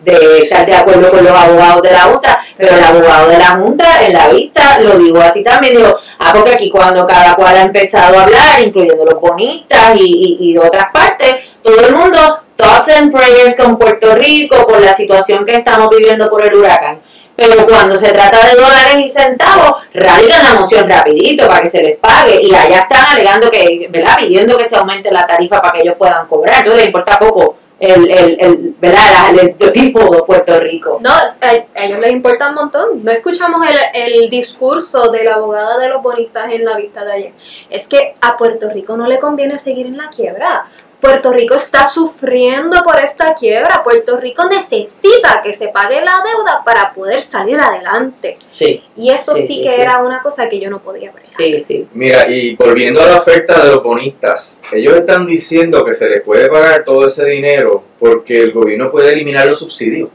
de, 0.00 0.38
estar 0.38 0.66
de 0.66 0.74
acuerdo 0.74 1.10
con 1.10 1.24
los 1.24 1.32
abogados 1.32 1.82
de 1.82 1.92
la 1.92 2.00
Junta, 2.00 2.40
pero 2.56 2.76
el 2.76 2.82
abogado 2.82 3.28
de 3.28 3.38
la 3.38 3.46
Junta 3.46 4.04
en 4.04 4.12
la 4.12 4.28
vista 4.28 4.80
lo 4.80 4.98
digo 4.98 5.20
así 5.20 5.44
también, 5.44 5.76
digo, 5.76 5.94
ah, 6.18 6.32
porque 6.34 6.54
aquí 6.54 6.70
cuando 6.70 7.06
cada 7.06 7.34
cual 7.34 7.56
ha 7.56 7.62
empezado 7.62 8.18
a 8.18 8.24
hablar, 8.24 8.60
incluyendo 8.64 9.04
los 9.04 9.20
bonistas 9.20 9.94
y, 9.96 10.38
y, 10.40 10.50
y 10.50 10.58
otras 10.58 10.86
partes, 10.92 11.36
todo 11.62 11.86
el 11.86 11.94
mundo, 11.94 12.40
thoughts 12.56 12.88
and 12.88 13.12
prayers 13.12 13.56
con 13.56 13.78
Puerto 13.78 14.14
Rico, 14.14 14.66
por 14.66 14.80
la 14.80 14.94
situación 14.94 15.44
que 15.44 15.56
estamos 15.56 15.88
viviendo 15.90 16.28
por 16.28 16.44
el 16.44 16.54
huracán. 16.54 17.00
Pero 17.40 17.66
cuando 17.66 17.96
se 17.96 18.12
trata 18.12 18.36
de 18.48 18.54
dólares 18.54 18.96
y 19.02 19.08
centavos, 19.08 19.82
radican 19.94 20.42
la 20.42 20.60
moción 20.60 20.90
rapidito 20.90 21.48
para 21.48 21.62
que 21.62 21.70
se 21.70 21.82
les 21.82 21.96
pague 21.96 22.38
y 22.42 22.54
allá 22.54 22.80
están 22.80 23.06
alegando 23.06 23.50
que, 23.50 23.88
¿verdad? 23.90 24.18
Pidiendo 24.18 24.58
que 24.58 24.68
se 24.68 24.76
aumente 24.76 25.10
la 25.10 25.26
tarifa 25.26 25.62
para 25.62 25.72
que 25.72 25.80
ellos 25.80 25.94
puedan 25.96 26.26
cobrar. 26.26 26.58
Entonces 26.58 26.80
les 26.80 26.86
importa 26.88 27.18
poco 27.18 27.56
el, 27.78 28.10
el, 28.10 28.36
el 28.38 28.74
¿verdad? 28.78 29.30
El, 29.30 29.54
people 29.72 30.10
de 30.10 30.22
Puerto 30.22 30.60
Rico. 30.60 30.98
No, 31.00 31.08
a, 31.10 31.82
ellos 31.82 31.98
les 31.98 32.12
importa 32.12 32.50
un 32.50 32.56
montón. 32.56 33.02
No 33.02 33.10
escuchamos 33.10 33.62
el, 33.66 34.12
el 34.12 34.28
discurso 34.28 35.10
de 35.10 35.24
la 35.24 35.36
abogada 35.36 35.78
de 35.78 35.88
los 35.88 36.02
bonistas 36.02 36.52
en 36.52 36.62
la 36.62 36.76
vista 36.76 37.06
de 37.06 37.12
ayer. 37.12 37.32
Es 37.70 37.88
que 37.88 38.16
a 38.20 38.36
Puerto 38.36 38.68
Rico 38.70 38.98
no 38.98 39.06
le 39.06 39.18
conviene 39.18 39.56
seguir 39.56 39.86
en 39.86 39.96
la 39.96 40.10
quiebra. 40.10 40.66
Puerto 41.00 41.32
Rico 41.32 41.54
está 41.54 41.86
sufriendo 41.88 42.82
por 42.84 42.98
esta 43.00 43.34
quiebra. 43.34 43.82
Puerto 43.82 44.20
Rico 44.20 44.44
necesita 44.48 45.40
que 45.42 45.54
se 45.54 45.68
pague 45.68 46.00
la 46.02 46.22
deuda 46.24 46.62
para 46.64 46.92
poder 46.92 47.22
salir 47.22 47.58
adelante. 47.58 48.38
Sí, 48.50 48.82
Y 48.96 49.10
eso 49.10 49.34
sí, 49.34 49.42
Sí, 49.42 49.46
sí, 49.54 49.62
que 49.62 49.70
sí. 49.74 49.80
era 49.80 50.02
una 50.02 50.22
cosa 50.22 50.48
que 50.48 50.60
yo 50.60 50.68
no 50.68 50.80
podía 50.82 51.10
ver. 51.12 51.24
sí, 51.30 51.58
sí. 51.60 51.88
Mira, 51.94 52.28
y 52.30 52.54
volviendo 52.56 53.00
a 53.02 53.06
la 53.06 53.16
oferta 53.18 53.64
de 53.64 53.70
los 53.70 53.82
bonistas, 53.82 54.60
ellos 54.72 54.94
están 54.94 55.26
diciendo 55.26 55.84
que 55.84 55.94
se 55.94 56.08
les 56.10 56.20
puede 56.20 56.48
pagar 56.48 56.84
todo 56.84 57.06
ese 57.06 57.24
dinero 57.26 57.82
porque 57.98 58.40
el 58.42 58.52
gobierno 58.52 58.90
puede 58.90 59.12
eliminar 59.12 59.46
los 59.46 59.58
subsidios. 59.58 60.10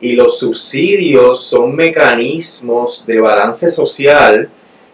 Y 0.00 0.12
los 0.12 0.38
subsidios 0.38 1.44
son 1.44 1.74
mecanismos 1.74 3.04
de 3.06 3.20
balance 3.20 3.70
social 3.70 4.48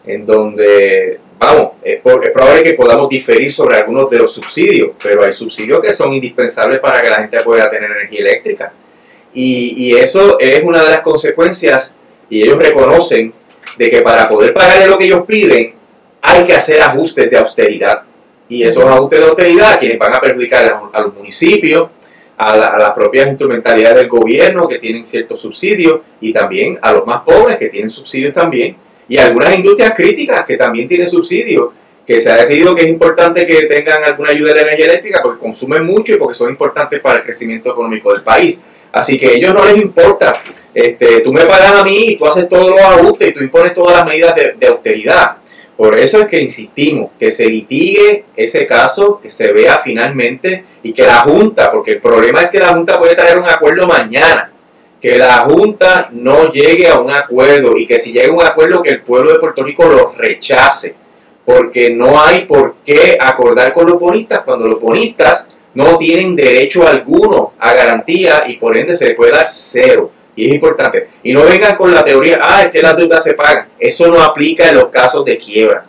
en 0.05 0.26
donde, 0.26 1.20
vamos, 1.43 1.72
es, 1.82 2.01
probable 2.01 2.62
que 2.62 2.74
podamos 2.74 3.09
diferir 3.09 3.53
sobre 3.53 3.76
algunos 3.76 4.09
de 4.09 4.18
los 4.18 4.32
subsidios, 4.32 4.90
pero 5.03 5.24
hay 5.24 5.32
subsidios 5.32 5.80
que 5.80 5.93
son 5.93 6.12
indispensables 6.12 6.78
para 6.80 7.03
que 7.03 7.11
la 7.11 7.16
gente 7.16 7.40
pueda 7.40 7.68
tener 7.68 7.90
energía 7.90 8.20
eléctrica. 8.20 8.72
Y, 9.34 9.95
eso 9.97 10.38
es 10.38 10.62
una 10.62 10.82
de 10.84 10.90
las 10.90 11.01
consecuencias, 11.01 11.97
y 12.28 12.43
ellos 12.43 12.57
reconocen 12.57 13.32
de 13.76 13.90
que 13.90 14.03
para 14.03 14.28
poder 14.28 14.53
pagarle 14.53 14.86
lo 14.86 14.99
que 14.99 15.07
ellos 15.07 15.24
piden, 15.26 15.74
hay 16.20 16.45
que 16.45 16.55
hacer 16.55 16.80
ajustes 16.80 17.30
de 17.30 17.38
austeridad. 17.38 18.03
Y 18.49 18.62
esos 18.62 18.84
ajustes 18.84 19.20
de 19.20 19.26
austeridad, 19.26 19.78
quienes 19.80 19.99
van 19.99 20.14
a 20.14 20.20
perjudicar 20.20 20.80
a, 20.93 21.01
los 21.01 21.14
municipios, 21.14 21.88
a 22.36 22.57
las 22.57 22.90
propias 22.90 23.28
instrumentalidades 23.28 23.97
del 23.99 24.09
gobierno 24.09 24.68
que 24.68 24.78
tienen 24.78 25.05
ciertos 25.05 25.40
subsidios, 25.40 26.01
y 26.20 26.32
también 26.32 26.78
a 26.82 26.93
los 26.93 27.07
más 27.07 27.22
pobres 27.22 27.57
que 27.57 27.68
tienen 27.68 27.90
subsidios 27.90 28.34
también, 28.34 28.76
y 29.12 29.18
algunas 29.18 29.54
industrias 29.54 29.92
críticas 29.94 30.46
que 30.46 30.56
también 30.56 30.88
tienen 30.88 31.06
subsidios, 31.06 31.68
que 32.06 32.18
se 32.18 32.32
ha 32.32 32.36
decidido 32.36 32.74
que 32.74 32.84
es 32.84 32.88
importante 32.88 33.46
que 33.46 33.66
tengan 33.66 34.02
alguna 34.02 34.30
ayuda 34.30 34.54
de 34.54 34.54
la 34.54 34.62
energía 34.62 34.86
eléctrica 34.86 35.20
porque 35.22 35.38
consumen 35.38 35.84
mucho 35.84 36.14
y 36.14 36.16
porque 36.16 36.32
son 36.32 36.48
importantes 36.48 36.98
para 36.98 37.16
el 37.16 37.22
crecimiento 37.22 37.72
económico 37.72 38.10
del 38.14 38.22
país. 38.22 38.62
Así 38.90 39.18
que 39.18 39.26
a 39.26 39.32
ellos 39.32 39.52
no 39.52 39.66
les 39.66 39.76
importa. 39.76 40.32
Este, 40.72 41.20
tú 41.20 41.30
me 41.30 41.44
pagas 41.44 41.74
a 41.74 41.84
mí 41.84 42.04
y 42.06 42.16
tú 42.16 42.24
haces 42.24 42.48
todos 42.48 42.70
los 42.70 42.80
ajustes 42.80 43.28
y 43.28 43.32
tú 43.32 43.40
impones 43.40 43.74
todas 43.74 43.96
las 43.96 44.06
medidas 44.06 44.34
de, 44.34 44.54
de 44.58 44.66
austeridad. 44.66 45.36
Por 45.76 45.98
eso 45.98 46.22
es 46.22 46.28
que 46.28 46.40
insistimos, 46.40 47.10
que 47.18 47.30
se 47.30 47.44
litigue 47.44 48.24
ese 48.34 48.66
caso, 48.66 49.20
que 49.20 49.28
se 49.28 49.52
vea 49.52 49.76
finalmente 49.76 50.64
y 50.82 50.94
que 50.94 51.02
la 51.02 51.20
Junta, 51.20 51.70
porque 51.70 51.90
el 51.90 52.00
problema 52.00 52.40
es 52.40 52.50
que 52.50 52.60
la 52.60 52.68
Junta 52.68 52.98
puede 52.98 53.14
traer 53.14 53.38
un 53.38 53.44
acuerdo 53.44 53.86
mañana, 53.86 54.51
que 55.03 55.18
la 55.18 55.38
Junta 55.40 56.11
no 56.12 56.53
llegue 56.53 56.86
a 56.86 57.00
un 57.00 57.11
acuerdo 57.11 57.76
y 57.76 57.86
que 57.86 57.98
si 57.98 58.12
llega 58.12 58.28
a 58.28 58.36
un 58.36 58.42
acuerdo 58.42 58.80
que 58.80 58.90
el 58.90 59.03
pueblo 59.03 59.32
de 59.32 59.40
Puerto 59.40 59.64
Rico 59.64 59.84
lo 59.84 60.12
rechace, 60.12 60.94
porque 61.44 61.90
no 61.90 62.22
hay 62.22 62.44
por 62.44 62.76
qué 62.86 63.18
acordar 63.20 63.72
con 63.72 63.90
los 63.90 63.98
bonistas 63.98 64.42
cuando 64.44 64.68
los 64.68 64.80
bonistas 64.80 65.50
no 65.74 65.98
tienen 65.98 66.36
derecho 66.36 66.86
alguno 66.86 67.55
a 67.59 67.74
garantía 67.74 68.44
y 68.46 68.59
por 68.59 68.76
ende 68.76 68.94
se 68.94 69.09
les 69.09 69.16
puede 69.16 69.32
dar 69.32 69.46
cero. 69.48 70.12
Y 70.36 70.46
es 70.46 70.55
importante. 70.55 71.09
Y 71.24 71.32
no 71.34 71.42
vengan 71.42 71.76
con 71.76 71.92
la 71.92 72.05
teoría, 72.05 72.38
ah, 72.40 72.62
es 72.62 72.70
que 72.70 72.80
las 72.80 72.96
deudas 72.96 73.22
se 73.24 73.34
pagan. 73.34 73.68
Eso 73.78 74.07
no 74.07 74.22
aplica 74.22 74.68
en 74.68 74.76
los 74.76 74.86
casos 74.86 75.24
de 75.24 75.36
quiebra. 75.36 75.84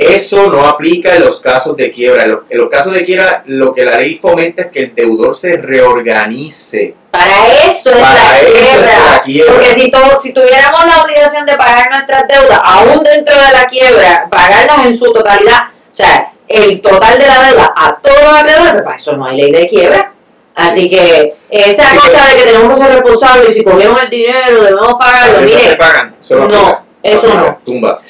Eso 0.00 0.46
no 0.50 0.66
aplica 0.66 1.14
en 1.14 1.24
los 1.24 1.40
casos 1.40 1.76
de 1.76 1.90
quiebra. 1.92 2.24
En 2.24 2.30
los, 2.32 2.40
en 2.48 2.58
los 2.58 2.70
casos 2.70 2.92
de 2.94 3.04
quiebra, 3.04 3.42
lo 3.46 3.72
que 3.74 3.84
la 3.84 3.96
ley 3.98 4.14
fomenta 4.14 4.62
es 4.62 4.68
que 4.70 4.80
el 4.80 4.94
deudor 4.94 5.36
se 5.36 5.56
reorganice. 5.56 6.94
Para 7.10 7.48
eso 7.66 7.90
es 7.90 7.98
Para 7.98 8.14
la 8.14 8.38
eso 8.40 8.48
es 8.48 8.60
quiebra. 8.70 8.98
la 9.14 9.22
quiebra. 9.22 9.52
Porque 9.52 9.74
si, 9.74 9.90
to- 9.90 10.20
si 10.20 10.32
tuviéramos 10.32 10.86
la 10.86 11.02
obligación 11.02 11.44
de 11.46 11.56
pagar 11.56 11.90
nuestras 11.90 12.24
deudas, 12.28 12.60
aún 12.62 13.02
dentro 13.02 13.34
de 13.34 13.52
la 13.52 13.64
quiebra, 13.66 14.28
pagarlas 14.30 14.86
en 14.86 14.96
su 14.98 15.12
totalidad, 15.12 15.64
o 15.92 15.96
sea, 15.96 16.32
el 16.48 16.80
total 16.80 17.18
de 17.18 17.26
la 17.26 17.42
deuda 17.50 17.72
a 17.76 17.96
todos 17.96 18.22
los 18.22 18.32
alrededores, 18.32 18.72
pues 18.72 18.82
para 18.84 18.96
eso 18.96 19.16
no 19.16 19.26
hay 19.26 19.36
ley 19.36 19.52
de 19.52 19.66
quiebra. 19.66 20.12
Así 20.54 20.90
que 20.90 21.34
esa 21.48 21.94
cosa 21.94 22.28
de 22.28 22.36
que 22.36 22.42
tenemos 22.50 22.76
que 22.78 22.84
ser 22.84 22.92
responsables 22.94 23.50
y 23.50 23.54
si 23.54 23.64
cogieron 23.64 23.96
el 23.98 24.10
dinero 24.10 24.62
debemos 24.62 24.94
pagarlo, 24.98 25.40
mire, 25.42 25.58
se 25.60 25.76
pagan. 25.76 26.14
No, 26.30 26.84
eso 27.02 27.34
no. 27.34 27.58
Tumba. 27.64 28.00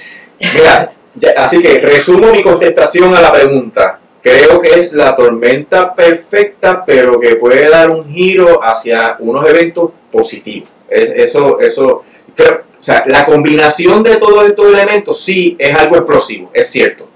Mira, 0.54 0.90
así 1.36 1.60
que 1.60 1.78
resumo 1.80 2.32
mi 2.32 2.42
contestación 2.42 3.14
a 3.14 3.20
la 3.20 3.32
pregunta. 3.32 3.98
Creo 4.22 4.60
que 4.60 4.78
es 4.78 4.92
la 4.92 5.14
tormenta 5.14 5.94
perfecta, 5.94 6.84
pero 6.84 7.18
que 7.18 7.36
puede 7.36 7.68
dar 7.70 7.90
un 7.90 8.06
giro 8.12 8.62
hacia 8.62 9.16
unos 9.18 9.48
eventos 9.48 9.90
positivos. 10.12 10.68
Es- 10.88 11.10
eso, 11.10 11.58
eso, 11.60 12.04
creo, 12.34 12.62
o 12.78 12.82
sea, 12.82 13.04
la 13.06 13.24
combinación 13.24 14.02
de 14.02 14.16
todos 14.16 14.46
estos 14.46 14.66
elementos 14.72 15.20
sí 15.22 15.56
es 15.58 15.74
algo 15.76 15.96
explosivo, 15.96 16.50
es 16.52 16.66
cierto. 16.68 17.08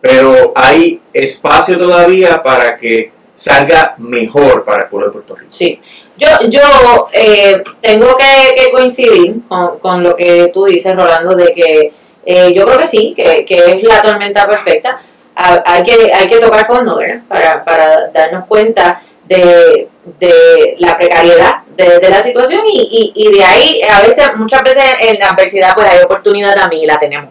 Pero 0.00 0.52
hay 0.54 1.00
espacio 1.12 1.76
todavía 1.78 2.42
para 2.42 2.76
que 2.76 3.10
salga 3.34 3.94
mejor 3.98 4.64
para 4.64 4.84
el 4.84 4.88
pueblo 4.88 5.08
de 5.08 5.12
Puerto 5.12 5.34
Rico. 5.36 5.50
Sí, 5.52 5.78
yo, 6.16 6.28
yo 6.48 7.08
eh, 7.12 7.62
tengo 7.80 8.16
que, 8.16 8.54
que 8.62 8.70
coincidir 8.70 9.40
con, 9.48 9.78
con 9.80 10.02
lo 10.02 10.16
que 10.16 10.50
tú 10.52 10.64
dices, 10.66 10.94
Rolando, 10.94 11.34
de 11.36 11.52
que 11.54 11.92
eh, 12.30 12.52
yo 12.52 12.64
creo 12.66 12.78
que 12.78 12.86
sí, 12.86 13.14
que, 13.16 13.44
que 13.44 13.56
es 13.56 13.82
la 13.82 14.02
tormenta 14.02 14.46
perfecta. 14.46 14.98
Ha- 15.40 15.62
hay, 15.64 15.82
que, 15.82 16.12
hay 16.12 16.26
que 16.26 16.38
tocar 16.38 16.66
fondo, 16.66 16.96
¿verdad? 16.96 17.22
Para, 17.28 17.64
para 17.64 18.08
darnos 18.08 18.44
cuenta 18.46 19.00
de, 19.24 19.88
de 20.18 20.74
la 20.78 20.96
precariedad 20.98 21.62
de, 21.76 21.98
de 22.00 22.08
la 22.08 22.20
situación 22.22 22.62
y, 22.72 23.12
y, 23.14 23.36
de 23.36 23.44
ahí, 23.44 23.80
a 23.88 24.00
veces, 24.00 24.26
muchas 24.36 24.62
veces 24.62 24.84
en 25.00 25.18
la 25.18 25.28
adversidad, 25.30 25.74
pues 25.76 25.86
hay 25.88 26.00
oportunidad 26.02 26.54
también 26.54 26.82
y 26.82 26.86
la 26.86 26.98
tenemos. 26.98 27.30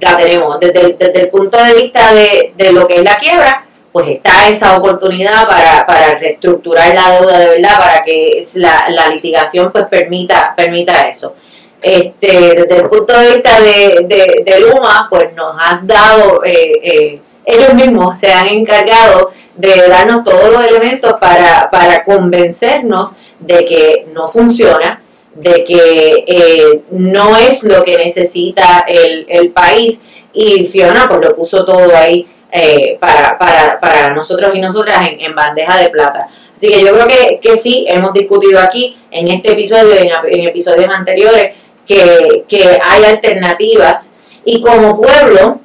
La 0.00 0.16
tenemos. 0.16 0.60
Desde, 0.60 0.92
desde 0.98 1.20
el 1.22 1.28
punto 1.30 1.56
de 1.64 1.74
vista 1.74 2.12
de, 2.12 2.52
de 2.56 2.72
lo 2.72 2.86
que 2.86 2.96
es 2.96 3.02
la 3.02 3.16
quiebra, 3.16 3.64
pues 3.92 4.08
está 4.08 4.46
esa 4.48 4.76
oportunidad 4.76 5.48
para, 5.48 5.86
para 5.86 6.14
reestructurar 6.16 6.94
la 6.94 7.12
deuda 7.12 7.38
de 7.38 7.48
verdad, 7.48 7.78
para 7.78 8.02
que 8.02 8.40
la, 8.56 8.86
la 8.90 9.08
litigación 9.08 9.72
pues 9.72 9.86
permita, 9.86 10.54
permita 10.56 11.08
eso. 11.08 11.34
Este, 11.80 12.54
desde 12.56 12.76
el 12.76 12.88
punto 12.88 13.16
de 13.16 13.34
vista 13.34 13.60
de, 13.60 14.04
de, 14.06 14.42
de 14.44 14.60
Luma, 14.60 15.06
pues 15.08 15.32
nos 15.34 15.54
han 15.58 15.86
dado, 15.86 16.42
eh, 16.44 16.72
eh, 16.82 17.20
ellos 17.44 17.74
mismos 17.74 18.18
se 18.18 18.32
han 18.32 18.48
encargado 18.48 19.30
de 19.54 19.88
darnos 19.88 20.24
todos 20.24 20.52
los 20.52 20.62
elementos 20.64 21.14
para, 21.20 21.70
para 21.70 22.04
convencernos 22.04 23.14
de 23.38 23.64
que 23.64 24.06
no 24.12 24.26
funciona, 24.26 25.02
de 25.34 25.62
que 25.62 26.24
eh, 26.26 26.80
no 26.90 27.36
es 27.36 27.62
lo 27.62 27.84
que 27.84 27.96
necesita 27.96 28.84
el, 28.88 29.26
el 29.28 29.50
país 29.50 30.02
y 30.32 30.64
Fiona 30.66 31.06
pues 31.08 31.20
lo 31.24 31.36
puso 31.36 31.64
todo 31.64 31.96
ahí 31.96 32.26
eh, 32.50 32.98
para, 33.00 33.38
para, 33.38 33.78
para 33.78 34.10
nosotros 34.10 34.50
y 34.54 34.60
nosotras 34.60 35.06
en, 35.06 35.20
en 35.20 35.34
bandeja 35.34 35.78
de 35.78 35.90
plata. 35.90 36.28
Así 36.56 36.68
que 36.68 36.82
yo 36.82 36.92
creo 36.92 37.06
que, 37.06 37.38
que 37.40 37.56
sí, 37.56 37.86
hemos 37.88 38.12
discutido 38.12 38.58
aquí 38.58 38.96
en 39.12 39.28
este 39.28 39.52
episodio 39.52 39.94
y 39.94 40.08
en, 40.08 40.40
en 40.40 40.48
episodios 40.48 40.88
anteriores 40.92 41.56
que, 41.88 42.44
que 42.46 42.78
hay 42.84 43.04
alternativas 43.04 44.14
y 44.44 44.60
como 44.60 45.00
pueblo 45.00 45.60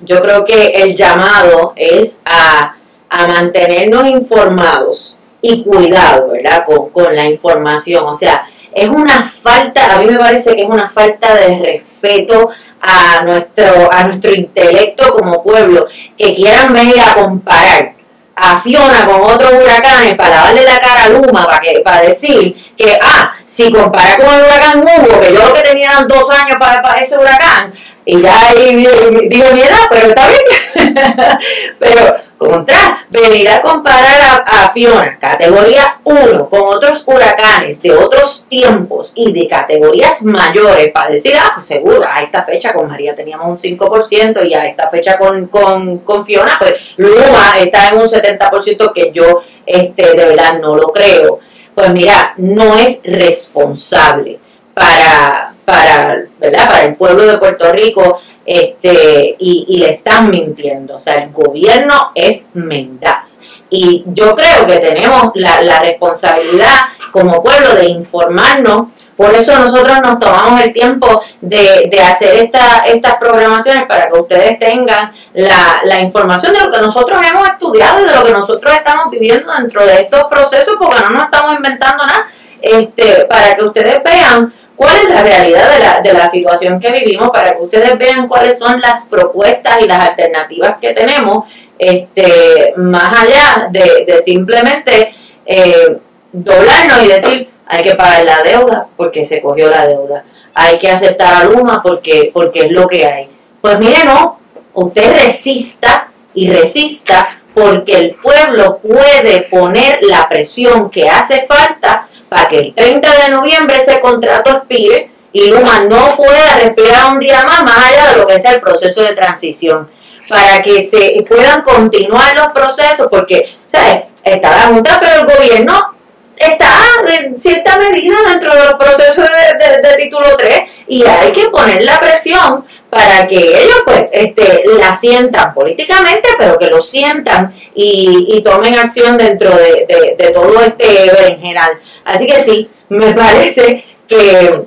yo 0.00 0.20
creo 0.20 0.44
que 0.44 0.68
el 0.68 0.96
llamado 0.96 1.72
es 1.76 2.22
a, 2.24 2.74
a 3.08 3.28
mantenernos 3.28 4.08
informados 4.08 5.16
y 5.40 5.62
cuidado, 5.62 6.30
¿verdad? 6.30 6.64
Con, 6.64 6.90
con 6.90 7.14
la 7.14 7.26
información. 7.26 8.04
O 8.06 8.14
sea, 8.14 8.42
es 8.74 8.88
una 8.88 9.22
falta, 9.22 9.94
a 9.94 9.98
mí 10.00 10.06
me 10.06 10.18
parece 10.18 10.56
que 10.56 10.62
es 10.62 10.68
una 10.68 10.88
falta 10.88 11.34
de 11.34 11.58
respeto 11.58 12.50
a 12.80 13.22
nuestro, 13.22 13.88
a 13.92 14.04
nuestro 14.04 14.32
intelecto 14.32 15.14
como 15.14 15.42
pueblo, 15.42 15.86
que 16.18 16.34
quieran 16.34 16.72
venir 16.72 16.96
a 17.00 17.14
comparar 17.14 17.94
a 18.36 18.58
Fiona 18.58 19.06
con 19.06 19.20
otros 19.22 19.52
huracanes 19.52 20.14
para 20.14 20.30
lavarle 20.36 20.64
la 20.64 20.78
cara 20.78 21.04
a 21.04 21.08
Luma, 21.08 21.46
para, 21.46 21.60
que, 21.60 21.80
para 21.80 22.00
decir 22.02 22.54
que, 22.76 22.98
ah, 23.00 23.32
si 23.46 23.70
compara 23.72 24.16
con 24.16 24.26
el 24.34 24.42
huracán 24.44 24.80
Hugo, 24.80 25.20
que 25.20 25.32
yo 25.32 25.46
lo 25.48 25.54
que 25.54 25.60
tenía 25.62 25.90
eran 25.90 26.08
dos 26.08 26.28
años 26.30 26.56
para, 26.58 26.82
para 26.82 27.00
ese 27.00 27.16
huracán, 27.16 27.72
y 28.04 28.20
ya 28.20 28.48
ahí 28.48 28.74
di- 28.76 29.28
digo 29.28 29.46
mi 29.52 29.62
edad, 29.62 29.86
pero 29.88 30.08
está 30.08 30.26
bien. 30.28 30.94
pero 31.78 32.16
contra, 32.48 33.06
venir 33.10 33.48
a 33.48 33.60
comparar 33.60 34.44
a, 34.46 34.68
Fiona, 34.68 35.18
categoría 35.18 36.00
1, 36.04 36.48
con 36.48 36.60
otros 36.64 37.04
huracanes 37.06 37.80
de 37.80 37.94
otros 37.94 38.46
tiempos 38.48 39.12
y 39.14 39.32
de 39.32 39.46
categorías 39.46 40.22
mayores, 40.22 40.90
para 40.92 41.10
decir, 41.10 41.34
ah, 41.40 41.50
pues 41.54 41.66
seguro, 41.66 42.02
a 42.08 42.22
esta 42.22 42.42
fecha 42.42 42.72
con 42.72 42.88
María 42.88 43.14
teníamos 43.14 43.46
un 43.48 43.56
5% 43.56 44.46
y 44.46 44.54
a 44.54 44.66
esta 44.66 44.88
fecha 44.88 45.16
con, 45.18 45.46
con, 45.46 45.98
con 45.98 46.24
Fiona, 46.24 46.56
pues 46.58 46.94
Luma 46.96 47.58
está 47.58 47.88
en 47.88 47.98
un 47.98 48.06
70% 48.06 48.92
que 48.92 49.10
yo 49.12 49.42
este, 49.66 50.16
de 50.16 50.26
verdad 50.26 50.58
no 50.60 50.76
lo 50.76 50.88
creo. 50.88 51.40
Pues 51.74 51.90
mira, 51.90 52.34
no 52.36 52.76
es 52.78 53.00
responsable 53.04 54.38
para, 54.72 55.53
para, 55.64 56.24
¿verdad? 56.38 56.68
para 56.68 56.84
el 56.84 56.94
pueblo 56.96 57.24
de 57.24 57.38
Puerto 57.38 57.72
Rico 57.72 58.20
este, 58.46 59.36
y, 59.38 59.76
le 59.78 59.90
están 59.90 60.30
mintiendo. 60.30 60.96
O 60.96 61.00
sea, 61.00 61.14
el 61.14 61.32
gobierno 61.32 62.12
es 62.14 62.48
mendaz. 62.54 63.40
Y 63.70 64.04
yo 64.06 64.34
creo 64.36 64.66
que 64.66 64.78
tenemos 64.78 65.30
la, 65.34 65.62
la 65.62 65.80
responsabilidad 65.80 66.80
como 67.10 67.42
pueblo 67.42 67.74
de 67.74 67.86
informarnos. 67.86 68.88
Por 69.16 69.32
eso 69.32 69.56
nosotros 69.58 69.96
nos 70.02 70.18
tomamos 70.18 70.60
el 70.60 70.72
tiempo 70.72 71.22
de, 71.40 71.88
de 71.90 72.00
hacer 72.00 72.34
esta, 72.36 72.80
estas 72.80 73.16
programaciones 73.16 73.86
para 73.86 74.08
que 74.08 74.18
ustedes 74.18 74.58
tengan 74.58 75.12
la, 75.32 75.80
la 75.84 76.00
información 76.00 76.52
de 76.52 76.60
lo 76.60 76.70
que 76.70 76.80
nosotros 76.80 77.24
hemos 77.24 77.48
estudiado 77.48 78.02
y 78.02 78.08
de 78.08 78.14
lo 78.14 78.24
que 78.24 78.32
nosotros 78.32 78.74
estamos 78.74 79.10
viviendo 79.10 79.52
dentro 79.52 79.86
de 79.86 80.02
estos 80.02 80.24
procesos, 80.24 80.74
porque 80.78 81.00
no 81.00 81.10
nos 81.10 81.24
estamos 81.24 81.54
inventando 81.54 82.04
nada, 82.04 82.26
este, 82.60 83.26
para 83.26 83.54
que 83.54 83.64
ustedes 83.64 84.02
vean 84.02 84.52
cuál 84.76 84.96
es 84.96 85.08
la 85.08 85.22
realidad 85.22 85.72
de 85.72 85.78
la, 85.78 86.00
de 86.00 86.12
la 86.12 86.28
situación 86.28 86.80
que 86.80 86.90
vivimos, 86.90 87.30
para 87.30 87.56
que 87.56 87.62
ustedes 87.62 87.96
vean 87.98 88.28
cuáles 88.28 88.58
son 88.58 88.80
las 88.80 89.06
propuestas 89.06 89.80
y 89.80 89.86
las 89.86 90.04
alternativas 90.04 90.76
que 90.80 90.92
tenemos, 90.92 91.48
este, 91.78 92.74
más 92.76 93.22
allá 93.22 93.68
de, 93.70 94.04
de 94.06 94.22
simplemente 94.22 95.14
eh, 95.46 95.98
doblarnos 96.32 97.04
y 97.04 97.08
decir, 97.08 97.50
hay 97.66 97.82
que 97.82 97.94
pagar 97.94 98.24
la 98.24 98.42
deuda 98.42 98.86
porque 98.96 99.24
se 99.24 99.40
cogió 99.40 99.70
la 99.70 99.86
deuda, 99.86 100.24
hay 100.54 100.78
que 100.78 100.90
aceptar 100.90 101.34
a 101.34 101.44
Luma 101.44 101.82
porque, 101.82 102.30
porque 102.32 102.60
es 102.60 102.72
lo 102.72 102.86
que 102.86 103.06
hay. 103.06 103.28
Pues 103.60 103.78
mire, 103.78 104.04
no, 104.04 104.38
usted 104.74 105.14
resista 105.22 106.08
y 106.34 106.50
resista 106.50 107.40
porque 107.54 107.94
el 107.94 108.14
pueblo 108.16 108.78
puede 108.78 109.42
poner 109.42 110.00
la 110.02 110.28
presión 110.28 110.90
que 110.90 111.08
hace 111.08 111.46
falta 111.46 112.08
para 112.34 112.48
que 112.48 112.58
el 112.58 112.74
30 112.74 113.08
de 113.24 113.28
noviembre 113.30 113.76
ese 113.78 114.00
contrato 114.00 114.50
expire 114.50 115.08
y 115.32 115.50
Luma 115.50 115.84
no 115.88 116.08
pueda 116.16 116.56
respirar 116.60 117.12
un 117.12 117.20
día 117.20 117.44
más, 117.44 117.62
más 117.62 117.78
allá 117.78 118.10
de 118.12 118.18
lo 118.18 118.26
que 118.26 118.40
sea 118.40 118.52
el 118.52 118.60
proceso 118.60 119.02
de 119.02 119.14
transición, 119.14 119.88
para 120.28 120.60
que 120.60 120.82
se 120.82 121.24
puedan 121.28 121.62
continuar 121.62 122.36
los 122.36 122.48
procesos, 122.48 123.06
porque, 123.08 123.54
¿sabes? 123.68 124.04
Está 124.24 124.50
la 124.50 124.62
Junta, 124.62 124.98
pero 125.00 125.20
el 125.20 125.36
gobierno 125.36 125.94
está 126.36 126.66
en 127.08 127.38
cierta 127.38 127.76
medida 127.76 128.16
dentro 128.28 128.52
de 128.54 128.64
los 128.64 128.74
procesos 128.74 129.28
de, 129.30 129.66
de- 129.66 129.88
de 129.88 129.96
título 129.96 130.36
3 130.36 130.62
y 130.88 131.04
hay 131.06 131.30
que 131.30 131.48
poner 131.50 131.84
la 131.84 132.00
presión 132.00 132.64
para 132.94 133.26
que 133.26 133.36
ellos 133.36 133.82
pues 133.84 134.04
este 134.12 134.62
la 134.78 134.94
sientan 134.94 135.52
políticamente 135.52 136.28
pero 136.38 136.58
que 136.58 136.68
lo 136.68 136.80
sientan 136.80 137.52
y, 137.74 138.26
y 138.30 138.42
tomen 138.42 138.78
acción 138.78 139.18
dentro 139.18 139.50
de, 139.56 139.84
de- 139.88 140.14
de 140.16 140.30
todo 140.30 140.60
este 140.60 140.86
berenjenal 141.10 141.72
así 142.04 142.26
que 142.26 142.42
sí 142.44 142.70
me 142.88 143.12
parece 143.14 143.84
que 144.06 144.62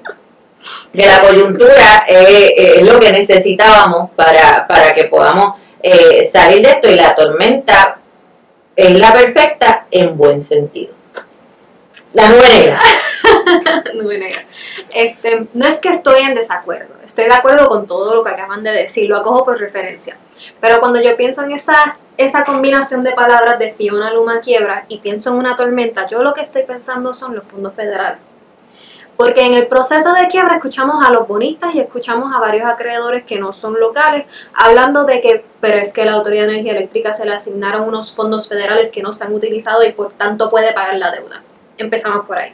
que 0.94 1.06
la 1.06 1.22
coyuntura 1.22 2.06
eh, 2.08 2.54
eh, 2.58 2.74
es 2.80 2.86
lo 2.86 3.00
que 3.00 3.12
necesitábamos 3.12 4.10
para, 4.16 4.66
para 4.68 4.94
que 4.94 5.06
podamos 5.06 5.60
eh, 5.82 6.26
salir 6.26 6.62
de 6.62 6.72
esto 6.72 6.90
y 6.90 6.96
la 6.96 7.14
tormenta 7.16 8.00
es 8.76 9.00
la 9.00 9.14
perfecta 9.14 9.86
en 9.92 10.18
buen 10.18 10.42
sentido. 10.42 10.94
La 12.14 12.30
negra. 14.20 14.45
Este, 14.93 15.48
no 15.54 15.68
es 15.68 15.80
que 15.80 15.89
estoy 15.89 16.22
en 16.22 16.36
desacuerdo, 16.36 16.95
estoy 17.04 17.26
de 17.26 17.34
acuerdo 17.34 17.68
con 17.70 17.88
todo 17.88 18.16
lo 18.16 18.24
que 18.24 18.32
acaban 18.32 18.64
de 18.64 18.72
decir, 18.72 19.10
lo 19.10 19.18
acojo 19.18 19.45
por 19.45 19.60
referencia. 19.60 20.18
Pero 20.60 20.80
cuando 20.80 21.02
yo 21.02 21.16
pienso 21.18 21.43
en 21.43 21.52
esa, 21.52 21.98
esa 22.18 22.43
combinación 22.43 23.04
de 23.04 23.12
palabras 23.12 23.60
de 23.60 23.74
Fiona 23.74 24.14
Luma 24.14 24.41
Quiebra 24.41 24.86
y 24.88 25.00
pienso 25.00 25.32
en 25.32 25.38
una 25.38 25.56
tormenta, 25.56 26.08
yo 26.08 26.24
lo 26.24 26.34
que 26.34 26.41
estoy 26.41 26.64
pensando 26.64 27.14
son 27.14 27.36
los 27.36 27.45
fondos 27.45 27.74
federales. 27.74 28.20
Porque 29.18 29.41
en 29.41 29.54
el 29.54 29.66
proceso 29.66 30.14
de 30.14 30.28
quiebra 30.28 30.58
escuchamos 30.58 31.04
a 31.04 31.12
los 31.12 31.28
bonistas 31.28 31.74
y 31.74 31.80
escuchamos 31.80 32.32
a 32.36 32.39
varios 32.39 32.68
acreedores 32.68 33.24
que 33.24 33.39
no 33.39 33.52
son 33.52 33.80
locales 33.80 34.28
hablando 34.54 35.06
de 35.06 35.22
que, 35.22 35.43
pero 35.60 35.80
es 35.80 35.91
que 35.91 36.06
la 36.06 36.14
Autoridad 36.14 36.45
de 36.45 36.52
Energía 36.52 36.74
Eléctrica 36.74 37.16
se 37.16 37.26
le 37.26 37.34
asignaron 37.34 37.88
unos 37.88 38.16
fondos 38.16 38.48
federales 38.48 38.91
que 38.91 39.02
no 39.02 39.14
se 39.14 39.24
han 39.24 39.34
utilizado 39.34 39.84
y 39.84 39.91
por 39.91 40.12
tanto 40.12 40.52
puede 40.52 40.72
pagar 40.72 40.98
la 40.98 41.10
deuda. 41.10 41.41
Empezamos 41.80 42.28
por 42.28 42.38
ahí. 42.38 42.54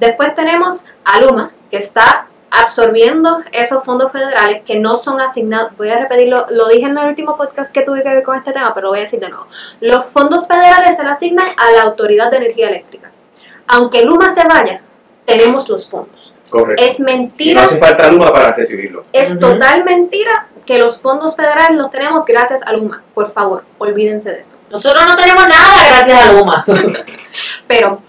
Después 0.00 0.34
tenemos 0.34 0.86
a 1.04 1.20
Luma, 1.20 1.52
que 1.70 1.76
está 1.76 2.26
absorbiendo 2.50 3.42
esos 3.52 3.84
fondos 3.84 4.10
federales 4.10 4.62
que 4.64 4.80
no 4.80 4.96
son 4.96 5.20
asignados, 5.20 5.76
voy 5.76 5.90
a 5.90 6.00
repetirlo, 6.00 6.46
lo 6.50 6.68
dije 6.68 6.86
en 6.86 6.98
el 6.98 7.08
último 7.08 7.36
podcast 7.36 7.72
que 7.72 7.82
tuve 7.82 8.02
que 8.02 8.08
ver 8.08 8.22
con 8.24 8.36
este 8.36 8.52
tema, 8.52 8.74
pero 8.74 8.86
lo 8.86 8.90
voy 8.90 9.00
a 9.00 9.02
decir 9.02 9.20
de 9.20 9.28
nuevo. 9.28 9.46
Los 9.80 10.06
fondos 10.06 10.48
federales 10.48 10.96
se 10.96 11.04
le 11.04 11.10
asignan 11.10 11.46
a 11.56 11.70
la 11.72 11.82
Autoridad 11.82 12.30
de 12.30 12.38
Energía 12.38 12.68
Eléctrica. 12.68 13.12
Aunque 13.68 14.02
Luma 14.04 14.34
se 14.34 14.42
vaya, 14.48 14.80
tenemos 15.24 15.68
los 15.68 15.88
fondos. 15.88 16.32
Correcto. 16.48 16.82
Es 16.82 16.98
Y 16.98 17.02
no 17.02 17.06
mentira, 17.06 17.62
hace 17.62 17.78
falta 17.78 18.10
Luma 18.10 18.32
para 18.32 18.52
recibirlo. 18.52 19.04
es 19.12 19.38
total 19.38 19.84
mentira 19.84 20.48
que 20.66 20.78
los 20.78 21.00
fondos 21.00 21.36
federales 21.36 21.76
los 21.78 21.90
tenemos 21.90 22.24
gracias 22.24 22.62
a 22.66 22.72
Luma. 22.72 23.02
Por 23.14 23.32
favor, 23.32 23.64
olvídense 23.78 24.32
de 24.32 24.40
eso. 24.40 24.58
Nosotros 24.70 25.04
no 25.06 25.16
tenemos 25.16 25.46
nada 25.46 25.88
gracias 25.88 26.26
a 26.26 26.32
Luma. 26.32 26.64
Pero, 27.68 28.02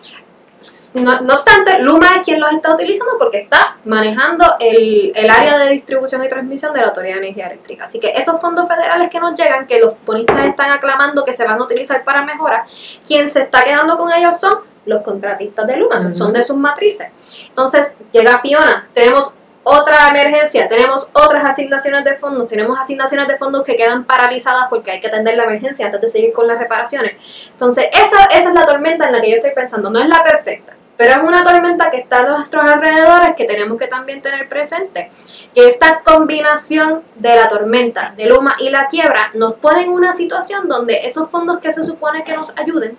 no, 0.95 1.22
no 1.22 1.34
obstante, 1.34 1.80
Luma 1.80 2.18
es 2.18 2.22
quien 2.24 2.39
los 2.39 2.51
está 2.51 2.74
utilizando 2.74 3.18
porque 3.18 3.39
está 3.39 3.78
manejando 3.86 4.45
el, 4.59 5.12
el 5.16 5.30
área 5.30 5.57
de 5.57 5.70
distribución 5.72 6.24
y 6.24 6.30
transmisión 6.30 6.74
de 6.74 6.82
la 6.82 6.88
Autoridad 6.88 7.16
de 7.16 7.22
Energía 7.22 7.47
Eléctrica. 7.47 7.86
Así 7.86 7.99
que 7.99 8.14
esos 8.16 8.39
fondos 8.39 8.68
federales 8.68 9.09
que 9.09 9.20
nos 9.20 9.34
llegan, 9.36 9.66
que 9.66 9.80
los 9.80 9.93
bonistas 10.05 10.45
están 10.45 10.72
aclamando 10.72 11.26
que 11.26 11.34
se 11.34 11.45
van 11.45 11.59
a 11.59 11.64
utilizar 11.64 12.03
para 12.03 12.24
mejoras, 12.24 12.70
quien 13.05 13.30
se 13.30 13.41
está 13.41 13.64
quedando 13.64 13.97
con 13.97 14.12
ellos 14.14 14.39
son 14.39 14.59
los 14.86 15.03
contratistas 15.03 15.66
de 15.68 15.78
Luma, 15.78 16.01
que 16.01 16.09
son 16.09 16.34
de 16.34 16.43
sus 16.43 16.57
matrices. 16.57 17.07
Entonces, 17.49 17.95
llega 18.12 18.39
Fiona, 18.39 18.88
tenemos 18.93 19.34
otra 19.64 20.09
emergencia, 20.09 20.68
tenemos 20.68 21.09
otras 21.14 21.45
asignaciones 21.45 22.03
de 22.03 22.16
fondos, 22.16 22.47
tenemos 22.47 22.80
asignaciones 22.80 23.28
de 23.28 23.38
fondos 23.38 23.64
que 23.64 23.78
quedan 23.78 24.05
paralizadas 24.05 24.68
porque 24.70 24.91
hay 24.91 25.01
que 25.01 25.07
atender 25.07 25.38
la 25.38 25.43
emergencia 25.43 25.86
antes 25.86 26.01
de 26.01 26.09
seguir 26.09 26.34
con 26.34 26.47
las 26.47 26.57
reparaciones. 26.57 27.14
Entonces, 27.51 27.86
esa, 27.91 28.26
esa 28.26 28.49
es 28.49 28.55
la 28.55 28.66
tormenta 28.66 29.05
en 29.05 29.12
la 29.12 29.22
que 29.22 29.30
yo 29.30 29.36
estoy 29.38 29.51
pensando. 29.51 29.91
No 29.91 29.99
es 29.99 30.07
la 30.07 30.24
perfecta, 30.24 30.74
pero 30.97 31.14
es 31.14 31.24
una 31.24 31.43
tormenta 31.43 31.91
que 31.91 31.97
está 31.97 32.20
a 32.20 32.24
nuestros 32.24 32.68
alrededores 32.68 33.36
que 33.36 33.45
tenemos 33.45 33.78
que 33.78 33.88
también 33.88 34.22
tener 34.22 34.49
presente. 34.49 35.12
Que 35.53 35.68
esta 35.68 36.01
combinación 36.03 37.03
de 37.16 37.36
la 37.36 37.47
tormenta, 37.47 38.14
de 38.18 38.26
Luma 38.26 38.55
y 38.59 38.70
la 38.70 38.88
quiebra 38.88 39.30
nos 39.36 39.53
pone 39.55 39.84
en 39.84 39.89
una 39.89 40.16
situación 40.16 40.68
donde 40.68 41.05
esos 41.05 41.30
fondos 41.30 41.59
que 41.59 41.72
se 41.72 41.84
supone 41.84 42.24
que 42.24 42.36
nos 42.36 42.57
ayuden 42.57 42.97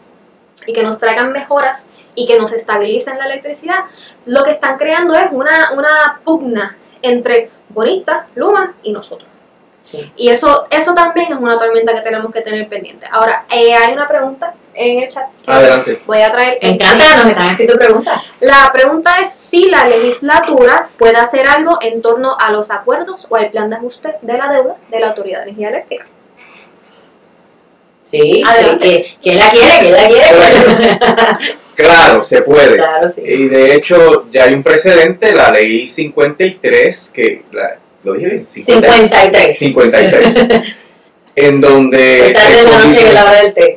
y 0.66 0.72
que 0.72 0.82
nos 0.82 0.98
traigan 0.98 1.32
mejoras 1.32 1.90
y 2.14 2.26
que 2.26 2.38
nos 2.38 2.52
estabilicen 2.52 3.18
la 3.18 3.24
electricidad, 3.26 3.80
lo 4.26 4.44
que 4.44 4.52
están 4.52 4.76
creando 4.78 5.14
es 5.14 5.28
una, 5.30 5.70
una 5.72 6.20
pugna 6.24 6.76
entre 7.02 7.50
bonistas, 7.70 8.26
Luma 8.34 8.74
y 8.82 8.92
nosotros. 8.92 9.28
Sí. 9.82 10.12
Y 10.16 10.28
eso, 10.28 10.66
eso 10.70 10.94
también 10.94 11.32
es 11.32 11.38
una 11.38 11.58
tormenta 11.58 11.92
que 11.92 12.02
tenemos 12.02 12.32
que 12.32 12.40
tener 12.42 12.68
pendiente. 12.68 13.04
Ahora, 13.10 13.46
eh, 13.50 13.74
hay 13.74 13.92
una 13.94 14.06
pregunta 14.06 14.54
en 14.74 15.00
el 15.02 15.08
chat. 15.08 15.24
que 15.44 15.50
Adelante. 15.50 16.02
Voy 16.06 16.20
a 16.20 16.30
traer. 16.32 16.58
Me 16.62 16.68
encanta, 16.68 17.16
nos 17.16 17.26
están 17.26 17.48
haciendo 17.48 17.74
preguntas. 17.76 18.22
La 18.38 18.70
pregunta 18.72 19.16
es 19.20 19.32
si 19.32 19.68
la 19.68 19.88
legislatura 19.88 20.88
puede 20.96 21.16
hacer 21.16 21.48
algo 21.48 21.78
en 21.80 22.00
torno 22.00 22.36
a 22.38 22.52
los 22.52 22.70
acuerdos 22.70 23.26
o 23.28 23.34
al 23.34 23.50
plan 23.50 23.70
de 23.70 23.76
ajuste 23.76 24.14
de 24.22 24.38
la 24.38 24.52
deuda 24.52 24.76
de 24.88 25.00
la 25.00 25.08
Autoridad 25.08 25.38
de 25.38 25.44
Energía 25.46 25.70
Eléctrica. 25.70 26.06
Sí, 28.00 28.42
Adelante. 28.46 28.86
que- 29.02 29.16
¿quién 29.20 29.38
la 29.38 29.50
quiere? 29.50 29.78
¿Quién 29.80 29.92
la 29.92 30.08
quiere? 30.08 30.98
Claro, 31.74 32.22
se 32.24 32.42
puede. 32.42 32.76
claro, 32.76 33.08
sí. 33.08 33.22
Y 33.24 33.48
de 33.48 33.74
hecho, 33.74 34.26
ya 34.30 34.44
hay 34.44 34.54
un 34.54 34.62
precedente, 34.62 35.32
la 35.32 35.50
ley 35.50 35.86
53, 35.86 37.12
que 37.14 37.42
la, 37.52 37.76
¿lo 38.04 38.12
dije 38.14 38.28
bien? 38.28 38.46
53. 38.46 39.58
53, 39.58 40.46
en 41.34 41.60
donde 41.62 42.32
se 42.34 42.64
condicionó- 42.70 43.14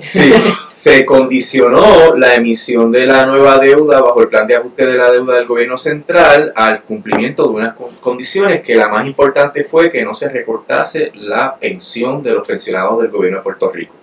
sí, 0.03 0.33
se 0.73 1.05
condicionó 1.05 2.15
la 2.17 2.35
emisión 2.35 2.91
de 2.91 3.05
la 3.05 3.25
nueva 3.25 3.57
deuda 3.59 4.01
bajo 4.01 4.21
el 4.21 4.27
plan 4.27 4.45
de 4.45 4.55
ajuste 4.57 4.85
de 4.85 4.93
la 4.97 5.09
deuda 5.11 5.35
del 5.37 5.45
gobierno 5.45 5.77
central 5.77 6.51
al 6.53 6.81
cumplimiento 6.83 7.43
de 7.43 7.49
unas 7.49 7.73
con- 7.73 7.95
condiciones 8.01 8.61
que 8.61 8.75
la 8.75 8.89
más 8.89 9.05
importante 9.07 9.63
fue 9.63 9.89
que 9.89 10.03
no 10.03 10.13
se 10.13 10.27
recortase 10.29 11.11
la 11.15 11.55
pensión 11.55 12.21
de 12.21 12.31
los 12.31 12.45
pensionados 12.45 13.01
del 13.01 13.11
gobierno 13.11 13.37
de 13.39 13.43
Puerto 13.43 13.71
Rico. 13.71 13.93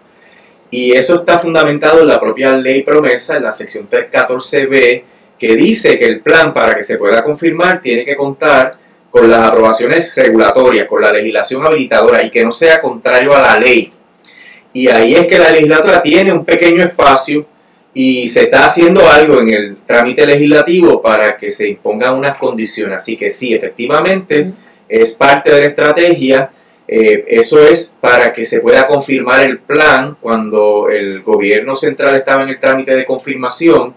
Y 0.72 0.92
eso 0.92 1.16
está 1.16 1.38
fundamentado 1.38 2.00
en 2.00 2.08
la 2.08 2.18
propia 2.18 2.56
ley 2.56 2.82
promesa, 2.82 3.36
en 3.36 3.42
la 3.42 3.52
sección 3.52 3.88
314b, 3.90 5.02
que 5.38 5.54
dice 5.54 5.98
que 5.98 6.06
el 6.06 6.20
plan 6.20 6.54
para 6.54 6.74
que 6.74 6.82
se 6.82 6.96
pueda 6.96 7.22
confirmar 7.22 7.82
tiene 7.82 8.06
que 8.06 8.16
contar 8.16 8.78
con 9.10 9.30
las 9.30 9.40
aprobaciones 9.40 10.14
regulatorias, 10.16 10.88
con 10.88 11.02
la 11.02 11.12
legislación 11.12 11.66
habilitadora 11.66 12.22
y 12.22 12.30
que 12.30 12.42
no 12.42 12.50
sea 12.50 12.80
contrario 12.80 13.36
a 13.36 13.42
la 13.42 13.58
ley. 13.58 13.92
Y 14.72 14.88
ahí 14.88 15.14
es 15.14 15.26
que 15.26 15.38
la 15.38 15.50
legislatura 15.50 16.00
tiene 16.00 16.32
un 16.32 16.46
pequeño 16.46 16.82
espacio 16.82 17.44
y 17.92 18.26
se 18.28 18.44
está 18.44 18.64
haciendo 18.64 19.06
algo 19.06 19.40
en 19.40 19.52
el 19.52 19.76
trámite 19.84 20.24
legislativo 20.26 21.02
para 21.02 21.36
que 21.36 21.50
se 21.50 21.68
impongan 21.68 22.14
unas 22.14 22.38
condiciones. 22.38 22.96
Así 22.96 23.18
que 23.18 23.28
sí, 23.28 23.52
efectivamente, 23.52 24.52
es 24.88 25.12
parte 25.12 25.52
de 25.52 25.60
la 25.60 25.66
estrategia. 25.66 26.50
Eh, 26.94 27.24
eso 27.26 27.58
es 27.58 27.96
para 27.98 28.34
que 28.34 28.44
se 28.44 28.60
pueda 28.60 28.86
confirmar 28.86 29.44
el 29.44 29.60
plan 29.60 30.18
cuando 30.20 30.90
el 30.90 31.22
gobierno 31.22 31.74
central 31.74 32.16
estaba 32.16 32.42
en 32.42 32.50
el 32.50 32.60
trámite 32.60 32.94
de 32.94 33.06
confirmación. 33.06 33.94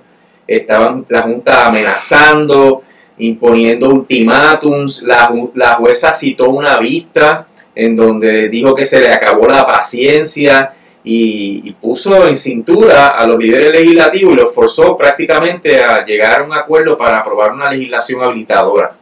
Estaban 0.47 1.05
la 1.09 1.23
Junta 1.23 1.67
amenazando, 1.67 2.83
imponiendo 3.17 3.89
ultimátums. 3.89 5.03
La, 5.03 5.29
la 5.55 5.73
jueza 5.73 6.13
citó 6.13 6.51
una 6.51 6.77
vista 6.79 7.47
en 7.75 7.97
donde 7.97 8.47
dijo 8.47 8.73
que 8.73 8.85
se 8.85 9.01
le 9.01 9.09
acabó 9.11 9.45
la 9.49 9.65
paciencia 9.65 10.73
y 11.03 11.69
puso 11.73 12.25
en 12.25 12.37
cintura 12.37 13.09
a 13.09 13.27
los 13.27 13.37
líderes 13.37 13.73
legislativos 13.73 14.33
y 14.33 14.37
los 14.37 14.55
forzó 14.55 14.95
prácticamente 14.95 15.83
a 15.83 16.05
llegar 16.05 16.39
a 16.39 16.43
un 16.45 16.53
acuerdo 16.53 16.97
para 16.97 17.19
aprobar 17.19 17.51
una 17.51 17.69
legislación 17.71 18.23
habilitadora. 18.23 18.95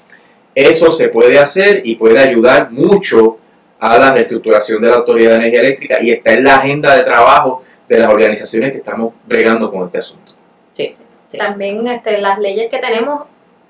Eso 0.55 0.91
se 0.91 1.09
puede 1.09 1.37
hacer 1.37 1.83
y 1.85 1.93
puede 1.93 2.17
ayudar 2.17 2.71
mucho 2.71 3.37
a 3.85 3.97
la 3.99 4.13
reestructuración 4.13 4.81
de 4.81 4.89
la 4.89 4.95
Autoridad 4.97 5.31
de 5.31 5.35
Energía 5.37 5.59
Eléctrica 5.59 5.97
y 6.01 6.11
está 6.11 6.31
en 6.33 6.43
la 6.45 6.55
agenda 6.55 6.95
de 6.95 7.03
trabajo 7.03 7.63
de 7.89 7.99
las 7.99 8.09
organizaciones 8.13 8.71
que 8.71 8.77
estamos 8.77 9.13
bregando 9.25 9.69
con 9.69 9.83
este 9.85 9.97
asunto. 9.97 10.31
Sí, 10.71 10.93
sí. 11.27 11.37
También 11.37 11.85
este, 11.87 12.19
las 12.21 12.39
leyes 12.39 12.69
que 12.69 12.77
tenemos, 12.79 13.23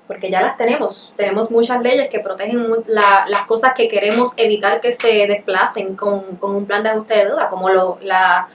porque 0.06 0.30
ya 0.30 0.40
las 0.40 0.56
tenemos, 0.56 1.12
tenemos 1.16 1.50
muchas 1.50 1.82
leyes 1.82 2.08
que 2.10 2.20
protegen 2.20 2.64
la- 2.86 3.24
las 3.28 3.42
cosas 3.46 3.72
que 3.74 3.88
queremos 3.88 4.32
evitar 4.36 4.80
que 4.80 4.92
se 4.92 5.26
desplacen 5.26 5.96
con, 5.96 6.36
con 6.36 6.54
un 6.54 6.64
plan 6.66 6.84
de 6.84 6.90
ajuste 6.90 7.14
de 7.16 7.24
deuda, 7.26 7.48
como 7.48 7.68
lo, 7.70 7.98
la, 8.02 8.46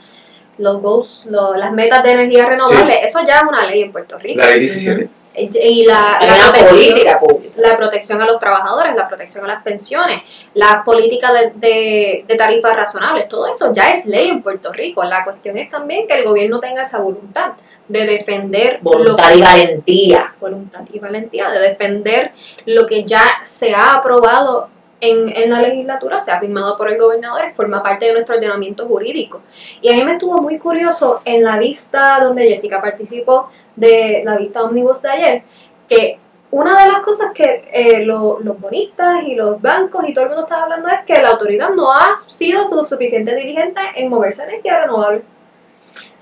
los 0.59 0.81
goals, 0.81 1.25
lo- 1.29 1.55
las 1.55 1.73
metas 1.73 2.01
de 2.03 2.13
energía 2.13 2.45
renovable. 2.47 3.03
Eso 3.03 3.19
ya 3.27 3.39
es 3.39 3.43
una 3.47 3.65
ley 3.65 3.81
en 3.81 3.91
Puerto 3.91 4.17
Rico. 4.17 4.39
La 4.39 4.47
ley 4.51 4.59
17. 4.61 5.09
Y 5.41 5.85
la, 5.85 6.19
la 6.21 6.35
protección- 6.51 6.67
política 6.69 7.19
pública. 7.19 7.53
la 7.57 7.77
protección 7.77 8.21
a 8.21 8.25
los 8.25 8.39
trabajadores, 8.39 8.95
la 8.95 9.07
protección 9.07 9.45
a 9.45 9.47
las 9.47 9.63
pensiones, 9.63 10.21
la 10.53 10.83
política 10.83 11.31
de, 11.33 11.51
de- 11.55 12.25
de 12.27 12.35
tarifas 12.35 12.75
razonables, 12.75 13.27
todo 13.29 13.47
eso 13.51 13.71
ya 13.73 13.89
es 13.91 14.05
ley 14.05 14.29
en 14.29 14.41
Puerto 14.41 14.71
Rico. 14.73 15.03
La 15.03 15.23
cuestión 15.23 15.57
es 15.57 15.69
también 15.69 16.07
que 16.07 16.15
el 16.15 16.23
gobierno 16.25 16.59
tenga 16.59 16.83
esa 16.83 16.99
voluntad 16.99 17.51
de 17.87 18.05
defender 18.05 18.79
lo 18.83 18.91
Voluntad 18.91 19.29
que- 19.31 19.37
y 19.37 19.41
valentía. 19.41 20.33
voluntad 20.39 20.81
y 20.91 20.99
valentía 20.99 21.49
de 21.49 21.59
defender 21.59 22.31
lo 22.65 22.85
que 22.85 23.03
ya 23.03 23.23
se 23.45 23.73
ha 23.73 23.93
aprobado 23.93 24.69
en, 25.01 25.29
en 25.29 25.49
la 25.49 25.61
legislatura, 25.61 26.19
se 26.19 26.31
ha 26.31 26.39
firmado 26.39 26.77
por 26.77 26.91
el 26.91 26.97
gobernador, 26.99 27.51
forma 27.55 27.81
parte 27.81 28.05
de 28.07 28.13
nuestro 28.13 28.35
ordenamiento 28.35 28.85
jurídico. 28.87 29.41
Y 29.81 29.89
a 29.89 29.93
mí 29.93 30.03
me 30.03 30.13
estuvo 30.13 30.41
muy 30.41 30.57
curioso 30.57 31.21
en 31.25 31.43
la 31.43 31.57
vista 31.57 32.19
donde 32.21 32.47
Jessica 32.47 32.81
participó 32.81 33.49
de 33.75 34.21
la 34.25 34.37
vista 34.37 34.63
omnibus 34.63 35.01
de 35.01 35.09
ayer, 35.09 35.43
que 35.87 36.19
una 36.51 36.83
de 36.83 36.91
las 36.91 37.01
cosas 37.01 37.27
que 37.33 37.69
eh, 37.71 38.03
lo- 38.05 38.39
los 38.41 38.59
bonistas 38.59 39.21
y 39.23 39.35
los 39.35 39.61
bancos 39.61 40.03
y 40.07 40.13
todo 40.13 40.23
el 40.25 40.29
mundo 40.31 40.43
estaba 40.45 40.63
hablando 40.63 40.89
es 40.89 41.01
que 41.05 41.21
la 41.21 41.29
autoridad 41.29 41.69
no 41.69 41.91
ha 41.93 42.17
sido 42.17 42.65
su 42.65 42.83
suficiente 42.85 43.35
diligente 43.35 43.79
en 43.95 44.09
moverse 44.09 44.43
en 44.43 44.49
energía 44.49 44.81
renovable. 44.81 45.21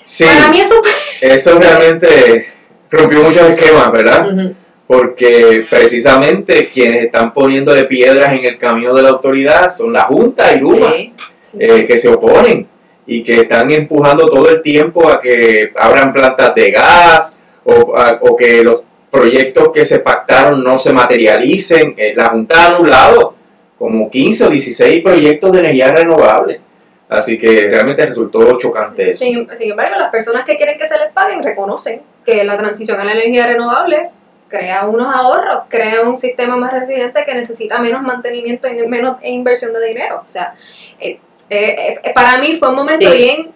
Sí, 0.03 0.25
Para 0.25 0.49
mí 0.51 0.59
eso 0.61 0.75
eso 1.21 1.59
realmente 1.59 2.45
rompió 2.91 3.23
muchos 3.23 3.49
esquemas, 3.49 3.91
¿verdad? 3.91 4.27
Ujú. 4.33 4.53
Porque 4.87 5.65
precisamente 5.69 6.69
quienes 6.69 7.05
están 7.05 7.33
poniéndole 7.33 7.83
piedras 7.85 8.33
en 8.33 8.45
el 8.45 8.57
camino 8.57 8.93
de 8.93 9.03
la 9.03 9.09
autoridad 9.09 9.69
son 9.69 9.91
la 9.93 10.03
Junta 10.03 10.53
y 10.53 10.59
Luma, 10.59 10.91
Sí. 10.93 11.13
eh, 11.59 11.85
que 11.85 11.97
se 11.97 12.09
oponen 12.09 12.67
y 13.05 13.23
que 13.23 13.41
están 13.41 13.69
empujando 13.71 14.27
todo 14.29 14.49
el 14.49 14.61
tiempo 14.61 15.07
a 15.09 15.19
que 15.19 15.71
abran 15.75 16.13
plantas 16.13 16.55
de 16.55 16.71
gas 16.71 17.39
o, 17.65 17.95
a- 17.97 18.19
o 18.21 18.35
que 18.35 18.63
los 18.63 18.81
proyectos 19.11 19.71
que 19.73 19.83
se 19.85 19.99
pactaron 19.99 20.63
no 20.63 20.77
se 20.77 20.91
materialicen. 20.93 21.93
Eh, 21.97 22.13
la 22.15 22.29
Junta 22.29 22.63
ha 22.63 22.75
anulado 22.75 23.35
como 23.77 24.09
15 24.09 24.45
o 24.45 24.49
16 24.49 25.03
proyectos 25.03 25.51
de 25.51 25.59
energía 25.59 25.91
renovable. 25.91 26.61
Así 27.09 27.37
que 27.39 27.47
realmente 27.69 28.05
resultó 28.05 28.57
chocante 28.59 29.11
eso. 29.11 29.23
Sin, 29.23 29.47
sin 29.57 29.71
embargo, 29.71 29.95
las 29.97 30.11
personas 30.11 30.43
que 30.45 30.57
quieren 30.57 30.77
que 30.77 30.87
se 30.87 30.97
les 30.97 31.11
paguen 31.13 31.41
reconocen 31.41 32.01
que 32.25 32.43
la 32.43 32.57
transición 32.57 32.99
a 32.99 33.05
la 33.05 33.13
energía 33.13 33.47
renovable 33.47 34.09
crea 34.47 34.85
unos 34.85 35.13
ahorros, 35.13 35.63
crea 35.67 36.01
un 36.03 36.17
sistema 36.17 36.55
más 36.55 36.71
resiliente 36.71 37.23
que 37.25 37.33
necesita 37.33 37.79
menos 37.79 38.01
mantenimiento 38.01 38.67
y 38.67 38.87
menos 38.87 39.17
inversión 39.23 39.73
de 39.73 39.85
dinero. 39.85 40.21
O 40.23 40.27
sea, 40.27 40.53
eh, 40.99 41.19
eh, 41.49 41.99
eh, 42.03 42.13
para 42.13 42.37
mí 42.37 42.55
fue 42.57 42.69
un 42.69 42.75
momento 42.75 43.09
Sí. 43.11 43.17
bien 43.17 43.51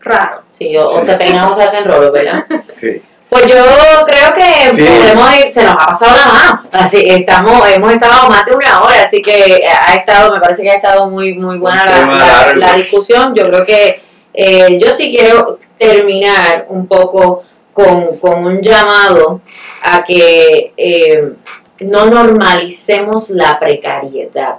raro. 0.00 0.42
Sí, 0.52 0.76
o, 0.76 0.86
o 0.86 1.00
se 1.00 1.14
peinan 1.14 1.50
o 1.50 1.54
se 1.56 1.62
hacen 1.64 1.84
rolos, 1.84 2.12
¿verdad? 2.12 2.44
Sí. 2.74 3.02
Pues 3.28 3.46
yo 3.46 3.64
creo 4.06 4.34
que 4.34 4.70
Sí. 4.72 4.84
podemos 4.84 5.34
ir, 5.38 5.50
se 5.52 5.64
nos 5.64 5.72
ha 5.72 5.86
pasado 5.86 6.14
la 6.14 6.26
mano, 6.26 6.68
así 6.70 7.02
estamos, 7.08 7.66
hemos 7.70 7.90
estado 7.92 8.28
más 8.28 8.44
de 8.44 8.54
una 8.54 8.82
hora, 8.82 9.04
así 9.06 9.22
que 9.22 9.64
ha 9.66 9.94
estado, 9.94 10.32
me 10.34 10.38
parece 10.40 10.62
que 10.62 10.70
ha 10.70 10.74
estado 10.74 11.08
muy, 11.08 11.34
muy 11.38 11.56
buena 11.56 11.82
la, 11.86 12.06
la- 12.06 12.52
la 12.54 12.74
discusión. 12.74 13.34
Yo 13.34 13.46
creo 13.48 13.64
que 13.64 14.02
eh, 14.34 14.76
yo 14.78 14.90
sí 14.92 15.10
quiero 15.16 15.58
terminar 15.78 16.66
un 16.68 16.86
poco 16.86 17.42
con, 17.72 18.18
con 18.18 18.44
un 18.44 18.62
llamado 18.62 19.40
a 19.82 20.04
que 20.04 20.72
eh, 20.76 21.32
no 21.80 22.06
normalicemos 22.06 23.30
la 23.30 23.58
precariedad. 23.58 24.58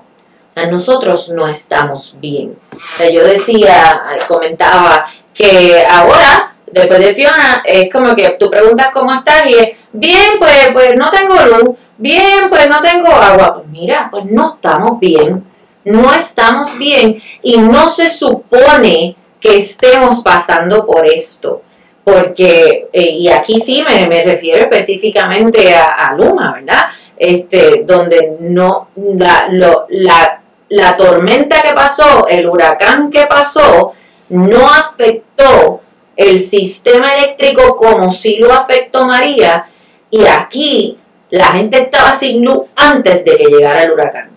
O 0.49 0.53
sea, 0.53 0.67
nosotros 0.67 1.29
no 1.29 1.47
estamos 1.47 2.15
bien. 2.19 2.55
O 2.71 2.97
sea, 2.97 3.09
yo 3.09 3.23
decía, 3.23 4.03
eh, 4.15 4.19
comentaba 4.27 5.05
que 5.33 5.83
ahora, 5.89 6.55
después 6.67 6.99
de 6.99 7.13
Fiona, 7.15 7.63
es 7.65 7.91
como 7.91 8.15
que 8.15 8.35
tú 8.39 8.51
preguntas 8.51 8.89
cómo 8.93 9.13
estás 9.13 9.47
y 9.47 9.53
es, 9.53 9.69
bien, 9.91 10.33
pues, 10.37 10.69
pues 10.73 10.95
no 10.95 11.09
tengo 11.09 11.35
luz, 11.45 11.77
bien, 11.97 12.49
pues 12.49 12.69
no 12.69 12.81
tengo 12.81 13.07
agua. 13.09 13.55
Pues 13.55 13.67
mira, 13.67 14.09
pues 14.11 14.25
no 14.25 14.55
estamos 14.55 14.99
bien, 14.99 15.43
no 15.85 16.13
estamos 16.13 16.77
bien 16.77 17.21
y 17.41 17.57
no 17.57 17.89
se 17.89 18.09
supone 18.09 19.15
que 19.39 19.57
estemos 19.57 20.21
pasando 20.21 20.85
por 20.85 21.05
esto. 21.05 21.63
Porque, 22.03 22.87
eh, 22.91 23.01
y 23.11 23.29
aquí 23.29 23.59
sí 23.59 23.81
me, 23.87 24.07
me 24.07 24.23
refiero 24.23 24.63
específicamente 24.63 25.73
a, 25.73 26.13
Luma, 26.17 26.53
¿verdad? 26.55 26.85
Este, 27.17 27.83
donde 27.85 28.35
no, 28.41 28.89
la, 28.95 29.47
lo- 29.49 29.85
la, 29.89 30.41
la 30.69 30.97
tormenta 30.97 31.61
que 31.61 31.73
pasó, 31.73 32.27
el 32.27 32.47
huracán 32.49 33.09
que 33.09 33.25
pasó, 33.25 33.93
no 34.29 34.67
afectó 34.67 35.81
el 36.15 36.41
sistema 36.41 37.15
eléctrico 37.15 37.75
como 37.77 38.11
sí 38.11 38.37
lo 38.37 38.51
afectó 38.53 39.05
María, 39.05 39.65
y 40.09 40.25
aquí 40.25 40.97
la 41.29 41.45
gente 41.47 41.79
estaba 41.79 42.13
sin 42.13 42.43
luz 42.43 42.63
antes 42.75 43.23
de 43.23 43.37
que 43.37 43.45
llegara 43.45 43.83
el 43.83 43.91
huracán. 43.91 44.29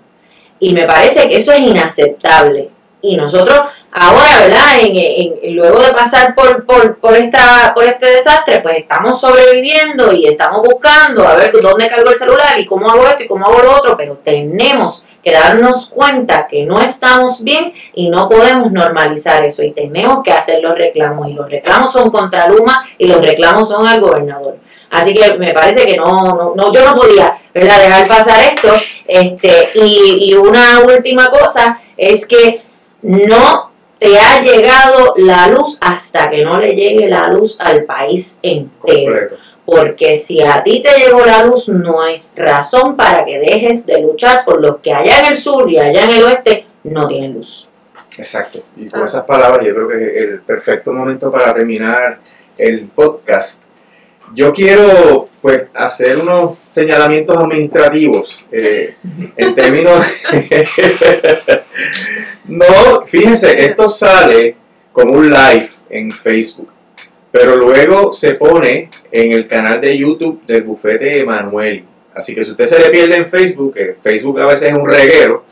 Y 0.60 0.72
me 0.72 0.86
parece 0.86 1.28
que 1.28 1.36
eso 1.36 1.52
es 1.52 1.60
inaceptable. 1.60 2.70
Y 3.02 3.16
nosotros 3.16 3.60
ahora, 3.92 4.40
¿verdad? 4.40 4.80
En, 4.80 4.96
en- 4.96 5.54
luego 5.56 5.80
de 5.80 5.92
pasar 5.92 6.34
por, 6.34 6.64
por, 6.64 6.96
por, 6.96 7.14
esta, 7.14 7.72
por 7.74 7.84
este 7.84 8.06
desastre, 8.06 8.60
pues 8.60 8.78
estamos 8.78 9.20
sobreviviendo 9.20 10.12
y 10.12 10.26
estamos 10.26 10.62
buscando 10.62 11.26
a 11.26 11.36
ver 11.36 11.52
dónde 11.60 11.86
cargo 11.88 12.10
el 12.10 12.16
celular 12.16 12.58
y 12.58 12.66
cómo 12.66 12.90
hago 12.90 13.06
esto 13.06 13.22
y 13.22 13.26
cómo 13.28 13.46
hago 13.46 13.58
lo 13.62 13.76
otro, 13.76 13.96
pero 13.96 14.18
tenemos 14.24 15.04
que 15.22 15.30
darnos 15.32 15.88
cuenta 15.90 16.46
que 16.46 16.64
no 16.64 16.80
estamos 16.80 17.44
bien 17.44 17.72
y 17.94 18.08
no 18.08 18.28
podemos 18.28 18.72
normalizar 18.72 19.44
eso 19.44 19.62
y 19.62 19.72
tenemos 19.72 20.22
que 20.24 20.32
hacer 20.32 20.62
los 20.62 20.74
reclamos 20.74 21.28
y 21.28 21.34
los 21.34 21.48
reclamos 21.48 21.92
son 21.92 22.10
contra 22.10 22.48
Luma 22.48 22.84
y 22.98 23.06
los 23.06 23.24
reclamos 23.24 23.68
son 23.68 23.86
al 23.86 24.00
gobernador. 24.00 24.56
Así 24.90 25.14
que 25.14 25.34
me 25.34 25.52
parece 25.52 25.84
que 25.84 25.96
no, 25.96 26.06
no, 26.34 26.54
no 26.56 26.72
yo 26.72 26.84
no 26.84 26.94
podía, 26.94 27.36
¿verdad? 27.52 27.80
Dejar 27.80 28.06
pasar 28.08 28.44
esto. 28.54 28.68
Este, 29.06 29.70
y, 29.74 30.30
y 30.30 30.34
una 30.34 30.78
última 30.80 31.28
cosa 31.28 31.80
es 31.96 32.26
que 32.26 32.62
no 33.06 33.70
te 33.98 34.18
ha 34.18 34.40
llegado 34.40 35.14
la 35.16 35.48
luz 35.48 35.78
hasta 35.80 36.28
que 36.30 36.44
no 36.44 36.58
le 36.60 36.74
llegue 36.74 37.08
la 37.08 37.28
luz 37.28 37.58
al 37.60 37.84
país 37.84 38.38
entero. 38.42 39.12
Correcto. 39.12 39.36
Porque 39.64 40.16
si 40.16 40.42
a 40.42 40.62
ti 40.62 40.82
te 40.82 40.98
llegó 40.98 41.24
la 41.24 41.44
luz, 41.44 41.68
no 41.68 42.00
hay 42.00 42.16
razón 42.36 42.96
para 42.96 43.24
que 43.24 43.38
dejes 43.38 43.84
de 43.86 44.00
luchar 44.00 44.44
por 44.44 44.60
los 44.60 44.76
que 44.78 44.92
allá 44.92 45.20
en 45.20 45.26
el 45.26 45.36
sur 45.36 45.68
y 45.70 45.78
allá 45.78 46.04
en 46.04 46.10
el 46.10 46.24
oeste 46.24 46.66
no 46.84 47.08
tienen 47.08 47.34
luz. 47.34 47.68
Exacto. 48.18 48.62
Y 48.76 48.86
con 48.88 49.04
esas 49.04 49.24
palabras 49.24 49.66
yo 49.66 49.74
creo 49.74 49.88
que 49.88 50.06
es 50.06 50.30
el 50.30 50.40
perfecto 50.40 50.92
momento 50.92 51.32
para 51.32 51.52
terminar 51.52 52.20
el 52.56 52.86
podcast. 52.86 53.70
Yo 54.34 54.52
quiero 54.52 55.28
pues 55.40 55.64
hacer 55.74 56.18
unos 56.18 56.58
señalamientos 56.70 57.36
administrativos 57.36 58.44
eh, 58.52 58.96
en 59.36 59.54
términos... 59.54 60.04
no, 62.48 63.06
fíjense, 63.06 63.64
esto 63.64 63.88
sale 63.88 64.56
como 64.92 65.12
un 65.12 65.30
live 65.30 65.68
en 65.90 66.10
Facebook, 66.10 66.70
pero 67.30 67.56
luego 67.56 68.12
se 68.12 68.34
pone 68.34 68.88
en 69.10 69.32
el 69.32 69.46
canal 69.46 69.80
de 69.80 69.96
YouTube 69.96 70.44
del 70.46 70.62
bufete 70.62 71.20
Emanueli. 71.20 71.84
Así 72.14 72.34
que 72.34 72.44
si 72.44 72.52
usted 72.52 72.64
se 72.64 72.78
le 72.78 72.88
pierde 72.90 73.16
en 73.16 73.26
Facebook, 73.26 73.74
que 73.74 73.96
Facebook 74.00 74.40
a 74.40 74.46
veces 74.46 74.70
es 74.70 74.74
un 74.74 74.88
reguero, 74.88 75.44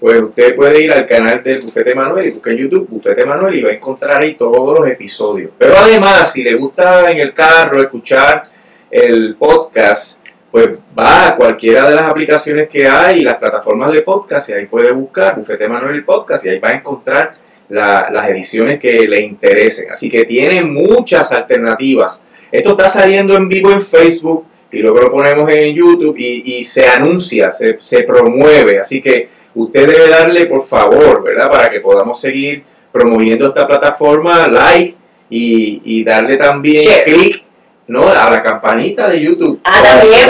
pues 0.00 0.20
usted 0.20 0.54
puede 0.54 0.84
ir 0.84 0.92
al 0.92 1.06
canal 1.06 1.42
del 1.42 1.60
Bufete 1.60 1.94
Manuel 1.94 2.26
y 2.26 2.50
en 2.50 2.56
YouTube 2.56 2.86
Bufete 2.88 3.24
Manuel 3.24 3.54
y 3.54 3.62
va 3.62 3.70
a 3.70 3.74
encontrar 3.74 4.22
ahí 4.22 4.34
todos 4.34 4.78
los 4.78 4.88
episodios. 4.88 5.52
Pero 5.56 5.76
además, 5.76 6.32
si 6.32 6.42
le 6.42 6.54
gusta 6.54 7.10
en 7.10 7.18
el 7.18 7.32
carro 7.32 7.80
escuchar 7.82 8.44
el 8.90 9.36
podcast, 9.36 10.25
pues 10.56 10.70
va 10.98 11.28
a 11.28 11.36
cualquiera 11.36 11.86
de 11.90 11.96
las 11.96 12.04
aplicaciones 12.08 12.66
que 12.70 12.88
hay 12.88 13.20
las 13.20 13.34
plataformas 13.34 13.92
de 13.92 14.00
podcast 14.00 14.48
y 14.48 14.54
ahí 14.54 14.64
puede 14.64 14.90
buscar 14.90 15.36
Bufete 15.36 15.68
Manuel 15.68 16.02
Podcast 16.02 16.46
y 16.46 16.48
ahí 16.48 16.58
va 16.58 16.70
a 16.70 16.74
encontrar 16.76 17.34
la- 17.68 18.08
las 18.10 18.30
ediciones 18.30 18.80
que 18.80 19.06
le 19.06 19.20
interesen. 19.20 19.90
Así 19.90 20.08
que 20.10 20.24
tiene 20.24 20.62
muchas 20.62 21.30
alternativas. 21.32 22.24
Esto 22.50 22.70
está 22.70 22.88
saliendo 22.88 23.36
en 23.36 23.50
vivo 23.50 23.70
en 23.70 23.82
Facebook 23.82 24.46
y 24.72 24.78
luego 24.78 24.98
lo 25.02 25.12
ponemos 25.12 25.50
en 25.52 25.74
YouTube 25.74 26.16
y, 26.16 26.56
y 26.56 26.64
se 26.64 26.88
anuncia, 26.88 27.50
se, 27.50 27.76
se 27.78 28.04
promueve. 28.04 28.78
Así 28.80 29.02
que 29.02 29.28
usted 29.54 29.86
debe 29.86 30.08
darle, 30.08 30.46
por 30.46 30.62
favor, 30.62 31.22
¿verdad? 31.22 31.50
Para 31.50 31.68
que 31.68 31.80
podamos 31.80 32.18
seguir 32.18 32.64
promoviendo 32.90 33.48
esta 33.48 33.66
plataforma, 33.66 34.46
like 34.48 34.94
y, 35.28 35.82
y 35.84 36.02
darle 36.02 36.36
también 36.38 36.82
clic 37.04 37.44
¿no? 37.88 38.08
a 38.08 38.30
la 38.30 38.42
campanita 38.42 39.08
de 39.08 39.20
YouTube. 39.20 39.60
Ah, 39.64 39.80
Para 39.82 40.00
también, 40.00 40.20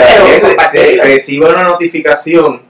que 0.41 0.47
pero 0.55 0.69
se 0.69 0.97
reciba 1.01 1.49
una 1.49 1.63
notificación 1.63 2.61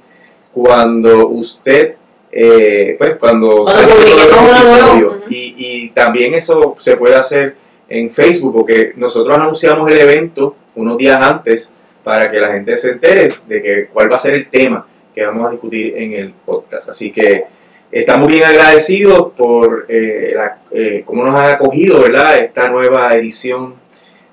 cuando 0.53 1.27
usted, 1.27 1.95
eh, 2.31 2.95
pues 2.97 3.15
cuando, 3.17 3.63
Cuando 3.63 3.93
el 3.93 4.19
episodio. 4.19 5.21
Y, 5.29 5.55
y 5.57 5.89
también 5.89 6.33
eso 6.33 6.75
se 6.79 6.97
puede 6.97 7.15
hacer 7.15 7.55
en 7.89 8.09
Facebook, 8.09 8.53
porque 8.53 8.93
nosotros 8.95 9.35
anunciamos 9.37 9.89
el 9.91 9.99
evento 9.99 10.55
unos 10.75 10.97
días 10.97 11.21
antes 11.21 11.73
para 12.03 12.29
que 12.31 12.39
la 12.39 12.51
gente 12.53 12.75
se 12.77 12.91
entere 12.91 13.29
de 13.47 13.61
que 13.61 13.87
cuál 13.91 14.11
va 14.11 14.15
a 14.15 14.19
ser 14.19 14.33
el 14.33 14.49
tema 14.49 14.85
que 15.13 15.25
vamos 15.25 15.45
a 15.45 15.51
discutir 15.51 15.93
en 15.97 16.13
el 16.13 16.31
podcast. 16.45 16.89
Así 16.89 17.11
que 17.11 17.45
estamos 17.91 18.27
bien 18.27 18.43
agradecidos 18.43 19.31
por 19.35 19.85
eh, 19.89 20.33
la- 20.35 20.57
eh, 20.71 21.03
cómo 21.05 21.23
nos 21.23 21.35
han 21.35 21.49
acogido 21.51 22.01
¿verdad? 22.01 22.37
esta 22.37 22.69
nueva 22.69 23.13
edición 23.15 23.73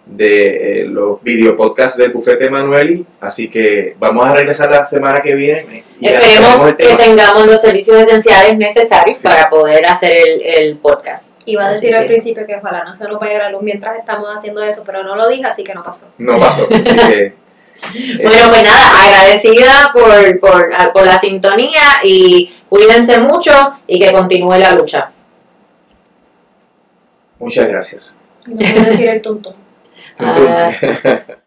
de 0.07 0.83
eh, 0.83 0.85
los 0.87 1.23
videopodcasts 1.23 1.97
del 1.97 2.13
Bufete 2.13 2.51
Manueli. 2.51 3.05
Así 3.21 3.49
que 3.49 3.97
vamos 3.99 4.27
a 4.27 4.35
regresar 4.35 4.71
la 4.71 4.85
semana 4.85 5.21
que 5.21 5.35
viene. 5.35 5.83
y 5.99 6.07
Esperemos 6.09 6.69
el 6.71 6.77
que 6.77 6.95
tengamos 6.97 7.47
los 7.47 7.61
servicios 7.61 7.97
esenciales 8.03 8.57
necesarios 8.59 9.17
Sí. 9.19 9.27
para 9.27 9.49
poder 9.49 9.87
hacer 9.87 10.13
el, 10.15 10.43
el 10.43 10.77
podcast. 10.77 11.41
Iba 11.47 11.65
a 11.65 11.69
Así 11.71 11.81
decir 11.81 11.97
al 11.97 12.03
que- 12.03 12.09
principio 12.11 12.47
que 12.47 12.57
ojalá 12.57 12.85
no 12.85 12.95
se 12.95 13.09
nos 13.09 13.19
vaya 13.19 13.39
la 13.39 13.51
luz 13.51 13.63
mientras 13.63 13.99
estamos 13.99 14.27
haciendo 14.37 14.63
eso, 14.63 14.83
pero 14.85 15.03
no 15.03 15.17
lo 15.17 15.27
dije, 15.29 15.45
así 15.47 15.65
que 15.65 15.75
no 15.75 15.83
pasó. 15.83 16.09
No 16.19 16.39
pasó. 16.39 16.69
Así 16.71 16.83
que, 16.83 17.21
eh, 17.25 17.35
Bueno, 18.23 18.49
pues 18.51 18.63
nada, 18.63 19.05
agradecida 19.07 19.91
por, 19.95 20.39
por, 20.41 20.93
por 20.93 21.07
la 21.07 21.19
sintonía 21.19 21.81
y 22.05 22.53
cuídense 22.69 23.19
mucho 23.19 23.53
y 23.87 23.99
que 23.99 24.13
continúe 24.13 24.57
la 24.59 24.73
lucha. 24.73 25.11
muchas 27.39 27.67
gracias. 27.69 28.19
No 28.47 28.57
puedo 28.59 28.85
decir 28.91 29.09
el 29.09 29.23
tuntún. 29.23 29.55
Ah. 30.19 31.44